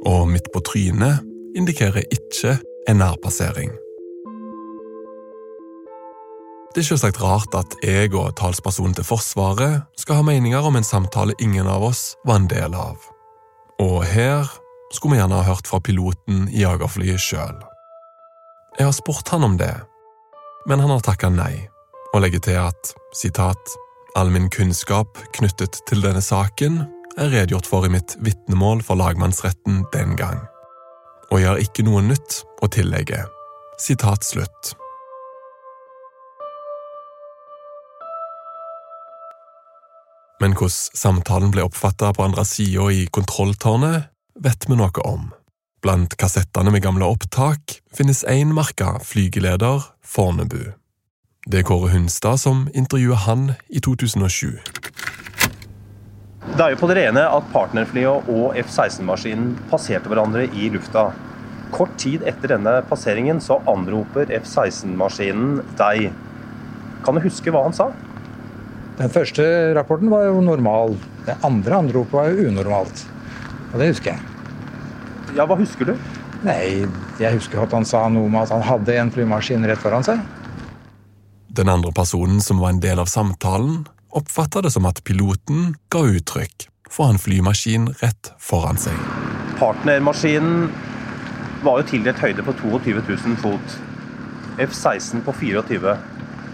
Og 0.05 0.29
midt 0.29 0.51
på 0.53 0.61
trynet 0.61 1.25
indikerer 1.57 2.05
ikke 2.13 2.59
en 2.89 3.01
nærpassering. 3.01 3.73
Det 6.75 6.83
er 6.83 6.89
selvsagt 6.89 7.21
rart 7.23 7.55
at 7.55 7.77
jeg 7.87 8.11
og 8.19 8.35
talspersonen 8.37 8.97
til 8.99 9.07
Forsvaret 9.07 9.85
skal 9.97 10.19
ha 10.19 10.25
meninger 10.27 10.67
om 10.67 10.77
en 10.77 10.87
samtale 10.87 11.37
ingen 11.39 11.69
av 11.71 11.87
oss 11.87 12.17
var 12.27 12.41
en 12.41 12.49
del 12.51 12.75
av. 12.75 12.99
Og 13.81 14.03
her 14.11 14.51
skulle 14.93 15.15
vi 15.15 15.21
gjerne 15.21 15.39
ha 15.39 15.47
hørt 15.47 15.71
fra 15.71 15.81
piloten 15.81 16.49
i 16.51 16.65
jagerflyet 16.65 17.23
sjøl. 17.23 17.63
Jeg 18.79 18.89
har 18.89 18.97
spurt 18.97 19.31
han 19.31 19.47
om 19.47 19.55
det, 19.57 19.73
men 20.67 20.83
han 20.83 20.91
har 20.91 21.07
takka 21.07 21.31
nei, 21.31 21.69
og 22.13 22.25
legger 22.25 22.43
til 22.43 22.59
at 22.65 22.93
sitat, 23.15 23.77
all 24.19 24.35
min 24.35 24.51
kunnskap 24.51 25.19
knyttet 25.39 25.79
til 25.89 26.03
denne 26.03 26.23
saken 26.23 26.83
er 27.19 27.31
redegjort 27.33 27.69
for 27.69 27.87
i 27.87 27.93
mitt 27.93 28.17
vitnemål 28.25 28.83
for 28.87 28.99
lagmannsretten 28.99 29.85
den 29.95 30.17
gang, 30.19 30.41
og 31.31 31.41
jeg 31.41 31.51
har 31.51 31.63
ikke 31.63 31.85
noe 31.87 32.03
nytt 32.05 32.43
å 32.63 32.71
tillegge. 32.71 33.25
Sitat 33.81 34.27
slutt. 34.27 34.75
Men 40.43 40.53
hvordan 40.59 40.99
samtalen 40.99 41.55
ble 41.55 41.65
oppfatta 41.65 42.11
på 42.15 42.27
andre 42.27 42.45
sida 42.47 42.91
i 42.93 43.07
kontrolltårnet, 43.15 44.11
vet 44.45 44.67
vi 44.69 44.77
noe 44.77 45.07
om. 45.07 45.31
Blant 45.85 46.17
kassettene 46.21 46.73
med 46.75 46.83
gamle 46.85 47.07
opptak 47.07 47.79
finnes 47.95 48.25
én 48.29 48.55
merka 48.57 48.97
flygeleder 49.05 49.85
Fornebu. 50.03 50.73
Det 51.45 51.61
er 51.61 51.67
Kåre 51.69 51.91
Hunstad 51.93 52.41
som 52.41 52.65
intervjuer 52.73 53.21
han 53.27 53.51
i 53.69 53.83
2007. 53.85 54.84
Det 56.45 56.61
er 56.61 56.75
jo 56.75 56.81
på 56.83 56.89
det 56.91 56.99
rene 56.99 57.23
at 57.25 57.47
partnerflyet 57.55 58.27
og 58.29 58.59
F-16-maskinen 58.61 59.55
passerte 59.71 60.11
hverandre 60.13 60.45
i 60.53 60.69
lufta. 60.75 61.07
Kort 61.73 61.95
tid 61.99 62.23
etter 62.29 62.53
denne 62.53 62.75
passeringen 62.87 63.41
så 63.43 63.57
anroper 63.71 64.29
F-16-maskinen 64.43 65.63
deg. 65.81 66.11
Kan 67.07 67.17
du 67.17 67.25
huske 67.25 67.55
hva 67.55 67.65
han 67.65 67.77
sa? 67.77 67.89
Den 69.01 69.11
første 69.11 69.47
rapporten 69.75 70.13
var 70.13 70.29
jo 70.29 70.45
normal. 70.45 70.95
Det 71.25 71.39
andre 71.49 71.81
anropet 71.81 72.15
var 72.15 72.29
jo 72.31 72.47
unormalt. 72.53 73.07
Og 73.73 73.81
det 73.81 73.91
husker 73.95 74.13
jeg. 74.13 74.31
Ja, 75.35 75.49
hva 75.49 75.57
husker 75.59 75.91
du? 75.91 75.97
Nei, 76.45 76.85
jeg 77.19 77.39
husker 77.39 77.65
at 77.65 77.73
han 77.75 77.89
sa 77.89 78.05
noe 78.13 78.29
om 78.29 78.37
at 78.39 78.53
han 78.53 78.63
hadde 78.63 79.01
en 79.01 79.11
flymaskin 79.11 79.65
rett 79.67 79.81
foran 79.83 80.05
seg. 80.07 80.21
Den 81.57 81.73
andre 81.73 81.91
personen 81.97 82.45
som 82.45 82.61
var 82.61 82.75
en 82.75 82.85
del 82.85 83.01
av 83.01 83.09
samtalen, 83.11 83.87
oppfatta 84.17 84.63
det 84.65 84.73
som 84.75 84.87
at 84.89 85.03
piloten 85.07 85.75
ga 85.93 86.05
uttrykk 86.15 86.69
for 86.91 87.11
en 87.11 87.19
flymaskin 87.19 87.89
rett 88.01 88.33
foran 88.39 88.79
seg. 88.79 88.97
Partnermaskinen 89.59 90.69
var 91.65 91.81
jo 91.81 91.89
tildelt 91.89 92.21
høyde 92.23 92.45
på 92.47 92.55
22 92.61 93.03
000 93.09 93.39
fot. 93.43 93.77
F-16 94.61 95.25
på 95.27 95.35
24. 95.41 95.95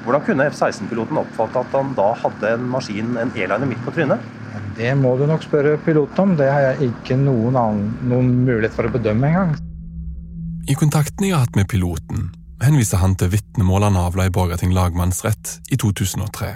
Hvordan 0.05 0.23
kunne 0.25 0.47
F-16-piloten 0.49 1.19
oppfatte 1.21 1.61
at 1.61 1.75
han 1.77 1.93
da 1.99 2.13
hadde 2.23 2.55
en 2.55 2.69
maskin, 2.73 3.17
en 3.21 3.33
airliner, 3.37 3.69
midt 3.69 3.83
på 3.85 3.93
trynet? 3.97 4.23
Det 4.79 4.95
må 4.97 5.13
du 5.19 5.27
nok 5.29 5.45
spørre 5.45 5.77
piloten 5.85 6.23
om. 6.23 6.37
Det 6.39 6.49
har 6.49 6.71
jeg 6.71 6.93
ikke 6.93 7.19
noen, 7.21 7.59
annen, 7.59 7.91
noen 8.09 8.31
mulighet 8.47 8.77
for 8.77 8.89
å 8.89 8.95
bedømme 8.95 9.29
engang. 9.29 9.53
I 10.71 10.77
kontakten 10.79 11.27
jeg 11.27 11.35
har 11.35 11.45
hatt 11.45 11.59
med 11.59 11.69
piloten, 11.69 12.31
henviser 12.65 13.03
han 13.03 13.17
til 13.21 13.33
vitnemål 13.35 13.91
han 13.91 14.01
avla 14.01 14.29
i 14.29 14.33
Borgarting 14.33 14.73
lagmannsrett 14.77 15.59
i 15.69 15.81
2003. 15.81 16.55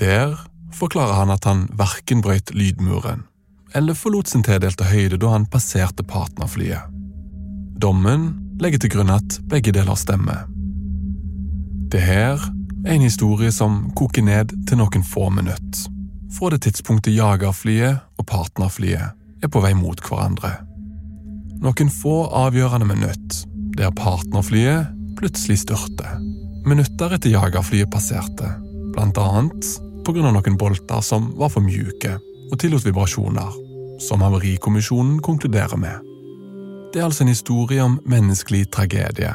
Der 0.00 0.34
forklarer 0.74 1.20
han 1.20 1.30
at 1.30 1.46
han 1.46 1.68
verken 1.78 2.22
brøyt 2.24 2.50
lydmuren 2.54 3.24
eller 3.74 3.96
forlot 3.98 4.30
sin 4.30 4.44
tildelte 4.46 4.86
høyde 4.86 5.18
da 5.18 5.32
han 5.34 5.48
passerte 5.50 6.04
partnerflyet. 6.06 6.90
Dommen 7.82 8.28
legger 8.62 8.84
til 8.84 8.92
grunn 8.94 9.10
at 9.10 9.40
begge 9.50 9.74
deler 9.74 9.98
stemmer. 9.98 10.44
Det 11.90 12.02
her 12.02 12.38
er 12.84 12.94
en 12.94 13.06
historie 13.06 13.50
som 13.52 13.88
koker 13.98 14.22
ned 14.26 14.54
til 14.68 14.78
noen 14.78 15.04
få 15.06 15.26
minutter. 15.34 15.90
Fra 16.34 16.50
det 16.50 16.64
tidspunktet 16.66 17.14
jagerflyet 17.14 18.02
og 18.18 18.26
partnerflyet 18.26 19.42
er 19.42 19.50
på 19.50 19.62
vei 19.62 19.74
mot 19.78 20.00
hverandre. 20.02 20.56
Noen 21.62 21.90
få 21.90 22.24
avgjørende 22.34 22.88
minutter 22.88 23.42
der 23.78 23.94
partnerflyet 23.94 24.90
plutselig 25.18 25.60
styrter. 25.64 26.18
Minutter 26.66 27.14
etter 27.14 27.34
jagerflyet 27.34 27.90
passerte, 27.90 28.48
blant 28.94 29.18
annet 29.18 29.66
av 30.08 30.34
noen 30.36 30.56
bolter 30.60 31.00
som 31.04 31.30
var 31.38 31.52
for 31.52 31.64
mjuke 31.64 32.18
og 32.50 32.58
tillot 32.60 32.84
vibrasjoner, 32.84 33.54
som 34.02 34.22
Havarikommisjonen 34.22 35.20
konkluderer 35.24 35.78
med. 35.80 36.02
Det 36.92 37.00
er 37.00 37.08
altså 37.08 37.24
en 37.24 37.32
historie 37.32 37.82
om 37.82 37.96
menneskelig 38.06 38.68
tragedie. 38.74 39.32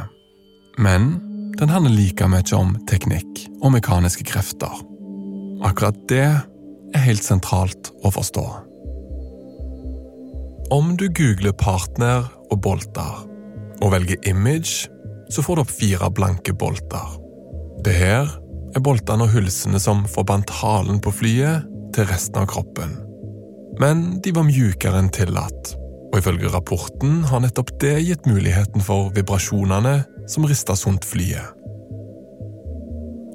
Men 0.78 1.18
den 1.60 1.70
handler 1.74 1.92
like 1.92 2.28
mye 2.32 2.56
om 2.56 2.76
teknikk 2.88 3.48
og 3.60 3.74
mekaniske 3.76 4.24
krefter. 4.30 4.72
Akkurat 5.66 5.98
det 6.08 6.28
er 6.30 7.04
helt 7.04 7.26
sentralt 7.26 7.92
å 8.06 8.14
forstå. 8.16 8.46
Om 10.72 10.94
du 11.02 11.10
googler 11.10 11.56
partner 11.58 12.30
og 12.50 12.62
bolter, 12.62 13.26
og 13.82 13.92
velger 13.94 14.20
image, 14.28 14.88
så 15.32 15.44
får 15.44 15.56
du 15.56 15.62
opp 15.64 15.72
fire 15.72 16.10
blanke 16.16 16.54
bolter. 16.54 17.18
Det 17.84 17.96
her 17.96 18.32
er 18.76 18.84
boltene 18.86 19.26
og 19.26 19.34
hylsene 19.34 19.80
som 19.82 20.06
forbandt 20.10 20.52
halen 20.62 21.00
på 21.04 21.14
flyet 21.22 21.68
til 21.96 22.08
resten 22.10 22.42
av 22.42 22.50
kroppen. 22.52 22.98
Men 23.80 24.20
de 24.24 24.34
var 24.36 24.48
mjukere 24.48 25.00
enn 25.00 25.12
tillatt, 25.14 25.74
og 26.10 26.18
ifølge 26.20 26.52
rapporten 26.54 27.24
har 27.30 27.44
nettopp 27.44 27.76
det 27.82 27.96
gitt 28.04 28.28
muligheten 28.30 28.84
for 28.84 29.12
vibrasjonene 29.16 30.02
som 30.30 30.48
rista 30.50 30.76
sunt 30.78 31.08
flyet. 31.08 31.56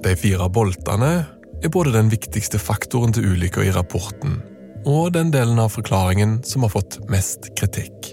De 0.05 0.13
fire 0.21 0.51
boltene 0.53 1.13
er 1.65 1.73
både 1.73 1.95
den 1.95 2.11
viktigste 2.13 2.61
faktoren 2.61 3.15
til 3.17 3.31
ulykka 3.33 3.65
i 3.65 3.73
rapporten, 3.73 4.43
og 4.85 5.15
den 5.17 5.31
delen 5.33 5.59
av 5.63 5.73
forklaringen 5.73 6.43
som 6.45 6.67
har 6.67 6.75
fått 6.75 6.99
mest 7.09 7.49
kritikk. 7.57 8.13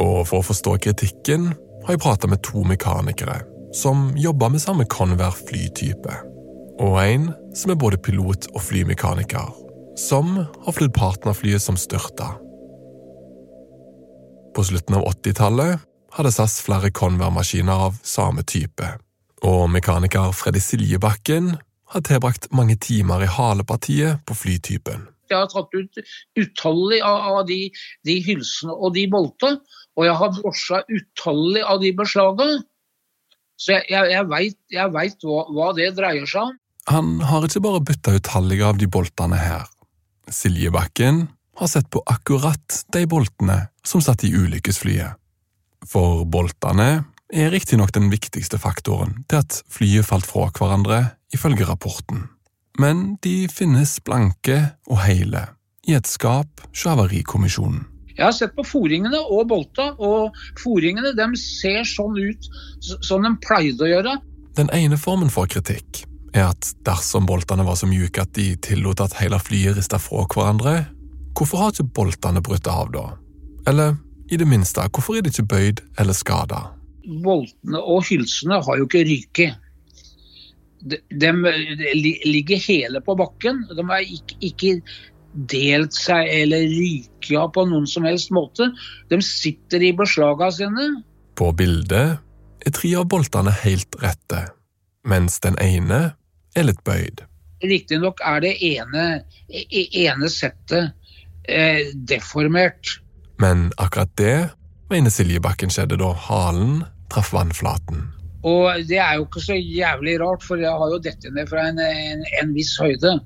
Og 0.00 0.26
for 0.28 0.40
å 0.40 0.48
forstå 0.50 0.76
kritikken 0.84 1.48
har 1.86 1.96
jeg 1.96 2.02
prata 2.04 2.28
med 2.28 2.42
to 2.44 2.60
mekanikere 2.68 3.40
som 3.72 4.12
jobber 4.16 4.48
med 4.48 4.62
samme 4.62 4.84
Convair 4.84 5.34
flytype, 5.36 6.14
og 6.80 6.96
en 7.02 7.30
som 7.56 7.72
er 7.72 7.78
både 7.78 8.00
pilot 8.02 8.48
og 8.54 8.62
flymekaniker, 8.66 9.52
som 9.98 10.32
har 10.40 10.74
flydd 10.74 10.94
partnerflyet 10.96 11.62
som 11.62 11.78
styrta. 11.78 12.32
På 14.56 14.64
slutten 14.66 14.98
av 14.98 15.06
80-tallet 15.12 15.86
hadde 16.16 16.32
SAS 16.34 16.58
flere 16.64 16.90
Convair-maskiner 16.90 17.86
av 17.86 18.00
samme 18.02 18.42
type, 18.42 18.96
og 19.46 19.68
mekaniker 19.72 20.34
Freddy 20.36 20.60
Siljebakken 20.62 21.54
har 21.90 22.04
tilbrakt 22.06 22.50
mange 22.54 22.76
timer 22.82 23.22
i 23.22 23.30
halepartiet 23.30 24.22
på 24.26 24.36
flytypen. 24.36 25.06
Jeg 25.30 25.38
har 25.38 25.50
tatt 25.52 25.70
ut 25.74 26.00
utallig 26.42 26.98
av, 27.06 27.44
de, 27.46 27.68
de 28.06 28.16
hylsene 28.26 28.74
og 28.74 28.96
de 28.96 29.06
boltene, 29.10 29.60
og 29.98 30.06
jeg 30.06 30.16
har 30.18 30.34
brosja 30.34 30.80
utallig 30.90 31.62
av 31.62 31.78
de 31.82 31.92
beslagene. 31.94 32.58
Så 33.60 33.76
jeg, 33.76 33.84
jeg, 33.92 34.52
jeg 34.72 34.92
veit 34.94 35.26
hva, 35.26 35.42
hva, 35.52 35.68
det 35.76 35.90
dreier 35.98 36.28
seg 36.28 36.48
om. 36.48 36.56
Han 36.88 37.18
har 37.28 37.44
ikke 37.44 37.62
bare 37.62 37.82
bytta 37.90 38.16
ut 38.16 38.24
tallige 38.26 38.64
av 38.66 38.80
de 38.80 38.88
boltene 38.90 39.36
her. 39.36 39.66
Siljebakken 40.32 41.26
har 41.60 41.68
sett 41.68 41.90
på 41.92 42.00
akkurat 42.08 42.80
de 42.94 43.04
boltene 43.10 43.58
som 43.84 44.00
satt 44.00 44.24
i 44.24 44.32
ulykkesflyet. 44.32 45.18
For 45.86 46.24
boltene 46.24 46.88
er 47.30 47.52
riktignok 47.52 47.92
den 47.94 48.08
viktigste 48.12 48.58
faktoren 48.60 49.20
til 49.28 49.42
at 49.42 49.60
flyet 49.70 50.08
falt 50.08 50.28
fra 50.28 50.48
hverandre, 50.56 51.02
ifølge 51.36 51.68
rapporten. 51.68 52.26
Men 52.80 53.20
de 53.22 53.44
finnes 53.52 53.98
blanke 54.06 54.56
og 54.88 55.02
hele 55.04 55.44
i 55.86 55.94
et 55.98 56.08
skap 56.08 56.64
hos 56.70 56.88
Havarikommisjonen. 56.88 57.89
Jeg 58.20 58.26
har 58.26 58.34
sett 58.36 58.52
på 58.52 58.66
foringene 58.68 59.16
og 59.32 59.46
bolta, 59.48 59.94
og 59.96 60.36
foringene 60.60 61.14
de 61.16 61.26
ser 61.40 61.86
sånn 61.88 62.18
ut 62.20 62.48
som 63.00 63.24
de 63.24 63.30
pleide 63.40 63.86
å 63.86 63.88
gjøre. 63.88 64.18
Den 64.58 64.68
ene 64.76 64.98
formen 65.00 65.32
for 65.32 65.48
kritikk 65.48 66.02
er 66.36 66.50
at 66.50 66.68
dersom 66.84 67.24
boltene 67.26 67.64
var 67.64 67.78
så 67.80 67.88
mjuke 67.88 68.20
at 68.20 68.34
de 68.36 68.52
tillot 68.60 69.00
at 69.00 69.16
hele 69.22 69.40
flyet 69.40 69.78
rista 69.78 69.96
fra 69.96 70.26
hverandre, 70.28 70.74
hvorfor 71.32 71.64
har 71.64 71.72
ikke 71.72 71.94
boltene 71.96 72.44
brutt 72.44 72.68
av 72.68 72.92
da? 72.92 73.06
Eller 73.70 73.96
i 74.28 74.36
det 74.36 74.48
minste, 74.50 74.84
hvorfor 74.92 75.16
er 75.16 75.24
de 75.24 75.32
ikke 75.32 75.48
bøyd 75.54 75.80
eller 75.98 76.16
skada? 76.16 76.60
Boltene 77.24 77.80
og 77.80 78.04
hylsene 78.10 78.60
har 78.60 78.82
jo 78.82 78.86
ikke 78.90 79.06
ryket. 79.08 79.66
De, 80.80 80.96
de, 81.12 81.32
de, 81.76 82.12
ligger 82.24 82.60
hele 82.68 83.00
på 83.04 83.16
bakken. 83.16 83.64
De 83.72 83.84
er 83.84 84.04
ikke, 84.04 84.36
ikke 84.44 84.76
delt 85.32 85.94
seg 85.94 86.28
eller 86.42 86.66
ryka 86.66 87.46
på 87.54 87.64
noen 87.70 87.86
som 87.88 88.06
helst 88.08 88.32
måte. 88.34 88.70
De 89.10 89.20
sitter 89.24 89.82
i 89.82 89.92
beslagene 89.96 90.52
sine. 90.54 90.88
På 91.38 91.52
bildet 91.56 92.18
er 92.66 92.76
tre 92.76 92.92
av 92.98 93.08
boltene 93.10 93.52
helt 93.62 93.96
rette, 94.02 94.44
mens 95.08 95.40
den 95.44 95.56
ene 95.62 96.00
er 96.56 96.66
litt 96.66 96.82
bøyd. 96.84 97.24
Riktignok 97.60 98.22
er 98.24 98.40
det 98.44 98.54
ene, 98.64 99.04
e, 99.48 99.84
ene 100.04 100.30
settet 100.32 100.94
eh, 101.44 101.92
deformert. 101.94 102.98
Men 103.40 103.68
akkurat 103.76 104.12
det 104.16 104.38
mener 104.90 105.12
Siljebakken 105.12 105.72
skjedde 105.72 106.00
da 106.00 106.10
halen 106.28 106.82
traff 107.12 107.32
vannflaten. 107.36 108.08
Og 108.46 108.86
det 108.88 108.96
er 109.02 109.18
jo 109.18 109.26
ikke 109.26 109.42
så 109.44 109.56
jævlig 109.56 110.16
rart, 110.22 110.44
for 110.46 110.60
jeg 110.60 110.72
har 110.72 110.92
jo 110.92 111.00
dette 111.04 111.32
ned 111.34 111.48
fra 111.50 111.66
en, 111.68 111.80
en, 111.84 112.24
en 112.40 112.54
viss 112.56 112.72
høyde. 112.80 113.18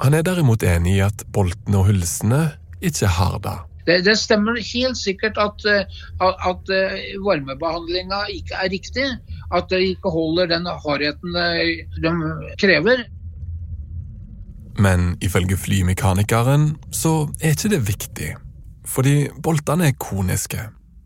Han 0.00 0.14
er 0.14 0.24
derimot 0.24 0.64
enig 0.64 0.96
i 0.96 1.04
at 1.04 1.24
boltene 1.34 1.82
og 1.82 1.90
hulsene 1.90 2.42
ikke 2.82 3.10
er 3.10 3.38
det. 3.44 3.58
Det, 3.86 3.96
det, 4.06 4.14
stemmer 4.18 4.58
helt 4.62 4.98
sikkert 4.98 5.38
at, 5.42 5.64
eh, 5.66 6.02
at, 6.22 6.44
at 6.46 6.70
eh, 6.70 7.16
varmebehandlinga 7.18 8.24
ikke 8.30 8.54
er 8.62 8.70
riktig. 8.70 9.08
At 9.52 9.68
det 9.70 9.82
ikke 9.96 10.12
holder 10.14 10.46
den 10.54 10.66
hardheten 10.66 11.36
eh, 11.36 11.82
de 11.98 12.12
krever. 12.62 13.04
Men 14.78 15.16
ifølge 15.20 15.58
flymekanikeren 15.58 16.76
så 16.94 17.26
er 17.42 17.56
ikke 17.56 17.74
det 17.74 17.82
viktig. 17.88 18.30
Fordi 18.86 19.16
boltene 19.42 19.90
er 19.90 19.98
koniske. 19.98 20.62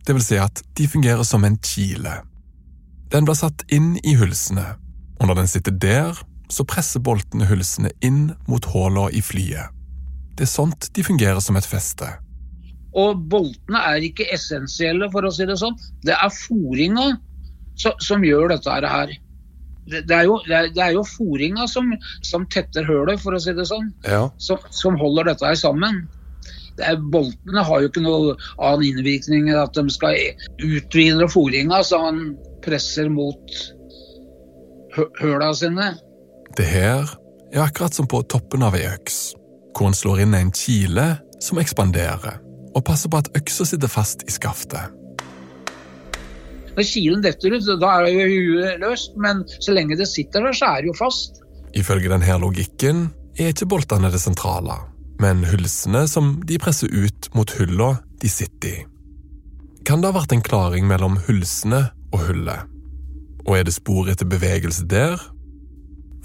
Det 0.06 0.14
vil 0.14 0.24
si 0.24 0.38
at 0.38 0.62
de 0.78 0.88
fungerer 0.88 1.24
som 1.26 1.44
en 1.44 1.56
kile. 1.58 2.20
Den 3.12 3.26
blir 3.26 3.38
satt 3.38 3.64
inn 3.72 3.96
i 4.04 4.16
hulsene, 4.18 4.76
og 5.20 5.28
når 5.28 5.40
den 5.40 5.50
sitter 5.50 5.72
der, 5.72 6.18
så 6.52 6.66
presser 6.68 7.02
boltene 7.02 7.48
hulsene 7.48 7.90
inn 8.04 8.30
mot 8.50 8.64
hullene 8.72 9.10
i 9.16 9.22
flyet. 9.24 9.72
Det 10.36 10.44
er 10.44 10.52
sånt 10.52 10.90
de 10.94 11.04
fungerer 11.04 11.40
som 11.40 11.56
et 11.56 11.66
feste. 11.66 12.08
Og 12.96 13.20
boltene 13.30 13.80
er 13.92 14.04
ikke 14.04 14.28
essensielle, 14.32 15.08
for 15.12 15.26
å 15.26 15.32
si 15.32 15.46
det 15.48 15.58
sånn. 15.60 15.76
Det 16.04 16.16
er 16.16 16.32
fòringa 16.32 17.14
som 17.76 18.24
gjør 18.24 18.54
dette 18.54 18.72
her. 18.72 19.12
Det, 19.86 20.02
er 20.10 20.26
jo, 20.26 20.38
det 20.48 20.82
er 20.82 20.94
jo 20.96 21.04
fòringa 21.06 21.68
som, 21.70 21.92
som, 22.24 22.46
tetter 22.52 22.86
hølet, 22.88 23.20
for 23.22 23.36
å 23.36 23.40
si 23.42 23.52
det 23.56 23.68
sånn. 23.68 23.90
Ja. 24.08 24.26
Som, 24.42 24.64
som, 24.74 24.96
holder 25.00 25.30
dette 25.30 25.46
her 25.46 25.58
sammen. 25.60 26.06
Er, 26.76 26.98
boltene 27.12 27.64
har 27.64 27.84
jo 27.84 27.88
ikke 27.88 28.04
noen 28.04 28.42
annen 28.60 28.84
innvirkning 28.90 29.46
enn 29.48 29.60
at 29.62 29.76
de 29.76 29.92
skal 29.92 30.16
utvide 30.60 31.28
fòringa 31.32 31.80
så 31.88 32.02
han 32.02 32.18
presser 32.64 33.08
mot 33.12 33.56
høla 35.20 35.52
sine. 35.56 35.94
Det 36.56 36.64
her 36.64 37.04
er 37.52 37.62
akkurat 37.66 37.94
som 37.94 38.08
på 38.08 38.22
toppen 38.32 38.64
av 38.64 38.76
ei 38.78 38.86
øks, 38.88 39.34
hvor 39.76 39.90
en 39.90 39.96
slår 39.96 40.22
inn 40.24 40.36
en 40.36 40.52
kile 40.56 41.04
som 41.44 41.60
ekspanderer, 41.60 42.38
og 42.72 42.84
passer 42.84 43.12
på 43.12 43.20
at 43.20 43.28
øksa 43.36 43.66
sitter 43.68 43.92
fast 43.92 44.24
i 44.24 44.32
skaftet. 44.32 44.94
Når 46.76 46.88
kilen 46.88 47.22
detter 47.24 47.52
ut, 47.56 47.68
da 47.80 47.92
er 48.04 48.08
jo 48.12 48.24
huet 48.32 48.80
løst, 48.80 49.14
men 49.20 49.44
så 49.48 49.76
lenge 49.76 49.96
det 50.00 50.08
sitter 50.08 50.44
der, 50.44 50.56
så 50.56 50.72
er 50.72 50.84
det 50.84 50.92
jo 50.92 50.96
fast. 50.96 51.40
Ifølge 51.76 52.12
denne 52.12 52.40
logikken 52.40 53.06
er 53.36 53.52
ikke 53.52 53.68
boltene 53.68 54.12
det 54.12 54.20
sentrale, 54.20 54.78
men 55.20 55.44
hylsene 55.44 56.06
som 56.08 56.38
de 56.48 56.60
presser 56.60 56.92
ut 56.92 57.30
mot 57.36 57.52
hulla 57.60 57.98
de 58.20 58.32
sitter 58.32 58.72
i. 58.72 58.84
Kan 59.86 60.00
det 60.00 60.08
ha 60.08 60.16
vært 60.16 60.32
en 60.34 60.44
klaring 60.44 60.88
mellom 60.88 61.20
hylsene 61.28 61.86
og 62.16 62.28
hullet? 62.30 62.72
Og 63.46 63.58
er 63.60 63.68
det 63.68 63.76
spor 63.76 64.08
etter 64.10 64.28
bevegelse 64.28 64.88
der? 64.88 65.20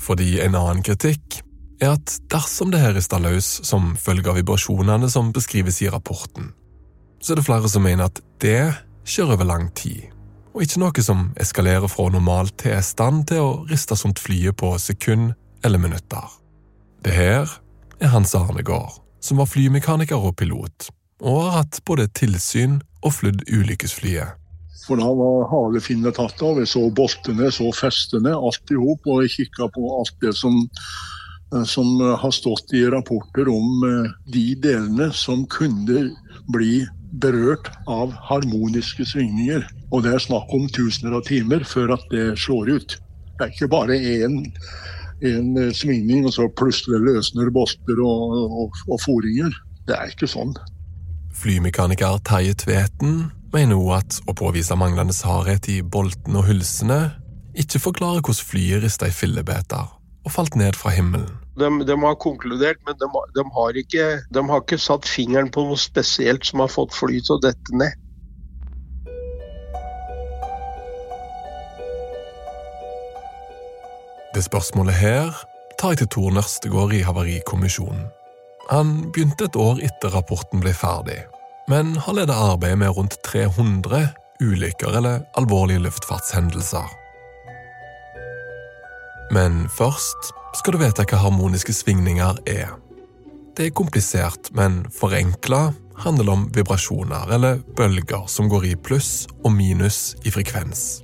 Fordi 0.01 0.39
en 0.41 0.57
annen 0.57 0.81
kritikk 0.85 1.41
er 1.81 1.95
at 1.95 2.15
dersom 2.33 2.71
det 2.73 2.81
her 2.81 2.95
rister 2.97 3.21
løs 3.21 3.49
som 3.67 3.93
følge 3.99 4.29
av 4.31 4.39
vibrasjonene 4.39 5.09
som 5.09 5.31
beskrives 5.33 5.81
i 5.85 5.89
rapporten, 5.93 6.51
så 7.21 7.33
er 7.33 7.41
det 7.41 7.45
flere 7.45 7.69
som 7.69 7.85
mener 7.85 8.09
at 8.09 8.21
det 8.41 8.73
skjer 9.05 9.33
over 9.35 9.45
lang 9.45 9.69
tid, 9.77 10.09
og 10.53 10.65
ikke 10.65 10.81
noe 10.81 11.05
som 11.05 11.29
eskalerer 11.41 11.89
fra 11.89 12.09
normal 12.13 12.49
tilstand 12.61 13.27
til 13.29 13.45
å 13.45 13.51
riste 13.69 13.97
sånt 13.97 14.21
flyet 14.21 14.57
på 14.57 14.73
sekund 14.81 15.33
eller 15.65 15.81
minutter. 15.81 16.25
Det 17.05 17.13
her 17.13 17.49
er 18.01 18.13
Hans 18.13 18.33
Arnegård, 18.37 18.99
som 19.21 19.41
var 19.41 19.49
flymekaniker 19.49 20.17
og 20.17 20.35
pilot, 20.41 20.89
og 21.21 21.43
har 21.45 21.57
hatt 21.61 21.81
både 21.85 22.09
tilsyn 22.17 22.79
og 23.05 23.13
flydd 23.19 23.45
ulykkesflyet. 23.49 24.40
For 24.85 24.97
da 24.97 25.09
var 25.13 25.49
halefinnet 25.51 26.17
tatt 26.17 26.41
av. 26.41 26.59
Jeg 26.61 26.71
så 26.71 26.87
boltene, 26.95 27.51
så 27.53 27.69
festene, 27.75 28.33
alt 28.33 28.73
i 28.73 28.79
hop. 28.79 29.05
Og 29.07 29.25
jeg 29.25 29.35
kikka 29.35 29.69
på 29.75 29.91
alt 29.99 30.15
det 30.23 30.33
som, 30.37 30.57
eh, 31.53 31.65
som 31.69 31.99
har 32.01 32.33
stått 32.35 32.73
i 32.77 32.85
rapporter 32.89 33.51
om 33.51 33.85
eh, 33.87 34.11
de 34.33 34.47
delene 34.63 35.11
som 35.13 35.45
kunne 35.45 36.09
bli 36.51 36.81
berørt 37.21 37.69
av 37.91 38.13
harmoniske 38.29 39.05
svingninger. 39.05 39.67
Og 39.91 40.05
det 40.05 40.15
er 40.15 40.23
snakk 40.23 40.53
om 40.55 40.69
tusener 40.71 41.17
av 41.19 41.27
timer 41.27 41.65
før 41.67 41.97
at 41.97 42.07
det 42.13 42.31
slår 42.39 42.75
ut. 42.77 42.97
Det 43.37 43.47
er 43.47 43.53
ikke 43.53 43.71
bare 43.71 43.97
én 43.97 44.41
en 45.21 45.57
eh, 45.57 45.73
svingning, 45.75 46.25
og 46.25 46.33
så 46.33 46.47
plutselig 46.57 47.01
løsner 47.05 47.51
bolter 47.53 47.99
og, 48.01 48.37
og, 48.63 48.79
og 48.89 49.01
foringer. 49.03 49.53
Det 49.85 49.97
er 49.97 50.13
ikke 50.13 50.29
sånn. 50.29 50.55
Flymekaniker 51.37 52.19
Terje 52.27 52.55
Tveten 52.63 53.29
mener 53.53 53.79
hun 53.79 53.95
at 53.97 54.19
å 54.27 54.35
påvise 54.37 54.75
manglende 54.79 55.15
hardhet 55.27 55.67
i 55.71 55.81
boltene 55.83 56.39
og 56.39 56.47
hylsene 56.47 57.01
ikke 57.59 57.81
forklarer 57.83 58.23
hvordan 58.23 58.47
flyet 58.47 58.83
rista 58.85 59.09
i 59.09 59.15
fillebiter 59.15 59.89
og 60.21 60.31
falt 60.31 60.55
ned 60.55 60.77
fra 60.77 60.93
himmelen. 60.93 61.29
De, 61.59 61.67
de 61.85 61.95
har 62.03 62.15
konkludert, 62.21 62.79
men 62.87 62.95
de, 62.99 63.07
de, 63.35 63.43
har 63.55 63.77
ikke, 63.77 64.05
de, 64.31 64.43
har 64.49 64.61
ikke, 64.63 64.79
satt 64.79 65.07
fingeren 65.09 65.49
på 65.51 65.65
noe 65.65 65.79
spesielt 65.79 66.45
som 66.47 66.63
har 66.63 66.71
fått 66.71 66.95
flyet 66.95 67.27
til 67.27 67.39
å 67.39 67.43
dette 67.43 67.75
ned. 67.75 67.97
Det 74.31 74.45
spørsmålet 74.45 74.95
her 74.95 75.35
tar 75.81 75.91
jeg 75.91 76.05
til 76.05 76.11
Tor 76.15 76.31
Nørstegård 76.37 76.93
i 76.95 77.03
Havarikommisjonen. 77.03 78.05
Han 78.69 78.93
begynte 79.11 79.49
et 79.49 79.57
år 79.59 79.81
etter 79.83 80.13
rapporten 80.15 80.61
ble 80.63 80.71
ferdig, 80.77 81.17
men 81.71 81.95
har 82.03 82.13
ledet 82.17 82.35
arbeidet 82.35 82.79
med 82.81 82.89
rundt 82.97 83.15
300 83.23 84.07
ulykker 84.43 84.97
eller 84.97 85.21
alvorlige 85.39 85.79
luftfartshendelser. 85.79 86.89
Men 89.31 89.69
først 89.71 90.33
skal 90.57 90.75
du 90.75 90.81
vite 90.81 91.05
hva 91.07 91.21
harmoniske 91.21 91.73
svingninger 91.75 92.41
er. 92.49 92.73
Det 93.55 93.69
er 93.69 93.77
komplisert, 93.77 94.51
men 94.51 94.83
forenkla 94.91 95.69
handler 96.01 96.33
om 96.33 96.45
vibrasjoner 96.55 97.31
eller 97.37 97.61
bølger 97.77 98.27
som 98.27 98.49
går 98.51 98.67
i 98.67 98.75
pluss 98.75 99.29
og 99.43 99.53
minus 99.55 100.17
i 100.27 100.33
frekvens. 100.33 101.03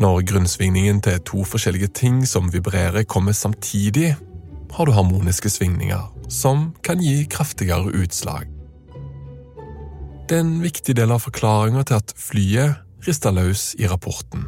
Når 0.00 0.22
grunnsvingningen 0.30 1.02
til 1.04 1.20
to 1.26 1.44
forskjellige 1.44 1.90
ting 2.00 2.22
som 2.28 2.52
vibrerer, 2.54 3.02
kommer 3.04 3.36
samtidig, 3.36 4.14
har 4.72 4.86
du 4.86 4.92
harmoniske 4.94 5.50
svingninger, 5.50 6.06
som 6.30 6.70
kan 6.86 7.02
gi 7.02 7.26
kraftigere 7.28 7.90
utslag. 7.98 8.57
Det 10.28 10.36
er 10.36 10.42
en 10.44 10.58
viktig 10.60 10.92
del 10.92 11.08
av 11.14 11.22
forklaringa 11.24 11.86
til 11.88 11.96
at 12.02 12.10
flyet 12.20 13.06
rister 13.06 13.32
løs 13.32 13.70
i 13.80 13.86
rapporten. 13.88 14.42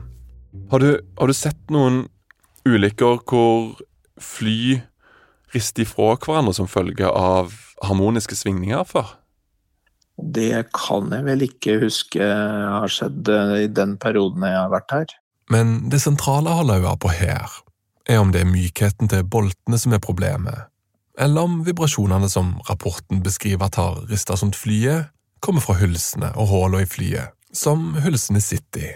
Har 0.69 0.83
du, 0.83 0.91
har 1.17 1.31
du 1.31 1.33
sett 1.33 1.61
noen 1.73 2.03
ulykker 2.69 3.23
hvor 3.25 3.79
fly 4.21 4.83
rister 5.55 5.87
ifra 5.87 6.19
hverandre 6.21 6.53
som 6.59 6.69
følge 6.69 7.09
av 7.09 7.55
harmoniske 7.87 8.37
svingninger 8.37 8.85
før? 8.91 9.15
Det 10.21 10.67
kan 10.77 11.09
jeg 11.15 11.25
vel 11.25 11.45
ikke 11.47 11.79
huske 11.81 12.27
har 12.29 12.93
skjedd 12.93 13.31
eh, 13.33 13.55
i 13.63 13.71
den 13.73 13.95
perioden 14.03 14.45
jeg 14.45 14.59
har 14.59 14.69
vært 14.75 14.93
her. 14.93 15.15
Men 15.49 15.89
det 15.89 16.03
sentrale 16.05 16.59
har 16.59 16.69
øye 16.75 16.93
på 17.01 17.15
her, 17.15 17.55
er 18.05 18.21
om 18.21 18.35
det 18.35 18.43
er 18.45 18.53
mykheten 18.53 19.09
til 19.09 19.25
boltene 19.25 19.81
som 19.81 19.97
er 19.97 20.05
problemet, 20.05 20.69
eller 21.17 21.49
om 21.49 21.63
vibrasjonene 21.65 22.29
som 22.29 22.53
rapporten 22.69 23.25
beskriver 23.25 23.71
at 23.71 23.81
har 23.81 24.05
rista 24.13 24.37
sånt 24.37 24.61
flyet, 24.61 25.09
kommer 25.41 25.65
fra 25.65 25.77
hylsene 25.81 26.33
og 26.37 26.51
hullene 26.53 26.85
i 26.85 26.89
flyet, 26.89 27.35
som 27.53 27.95
hylsene 28.05 28.43
sitter 28.45 28.87
i. 28.87 28.95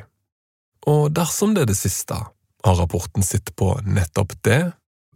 Og 0.91 1.09
dersom 1.17 1.55
det 1.57 1.65
er 1.65 1.71
det 1.73 1.79
siste, 1.79 2.17
har 2.65 2.81
rapporten 2.81 3.25
sett 3.25 3.53
på 3.57 3.75
nettopp 3.85 4.37
det? 4.45 4.61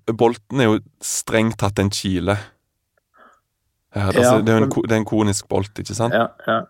Bolten 0.09 0.61
er 0.61 0.71
jo 0.71 0.79
strengt 1.05 1.59
tatt 1.61 1.81
en 1.81 1.93
kile. 1.93 2.39
Her, 3.95 4.09
altså, 4.13 4.23
Ja, 4.23 4.39
det, 4.45 4.53
er 4.53 4.65
en, 4.65 4.71
det 4.73 4.95
er 4.95 5.01
en 5.03 5.09
konisk 5.09 5.49
bolt, 5.49 5.73
ikke 5.81 5.97
sant? 5.97 6.17
Ja, 6.17 6.29
ja. 6.49 6.63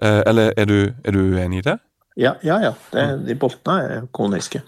Eh, 0.00 0.22
eller 0.26 0.52
er 0.56 0.68
du, 0.68 0.78
er 1.04 1.16
du 1.16 1.20
uenig 1.20 1.60
i 1.60 1.66
det? 1.68 1.76
Ja, 2.16 2.34
ja. 2.44 2.60
ja. 2.64 2.74
Det, 2.92 3.06
de 3.28 3.36
boltene 3.40 3.80
er 3.80 4.06
koniske. 4.12 4.62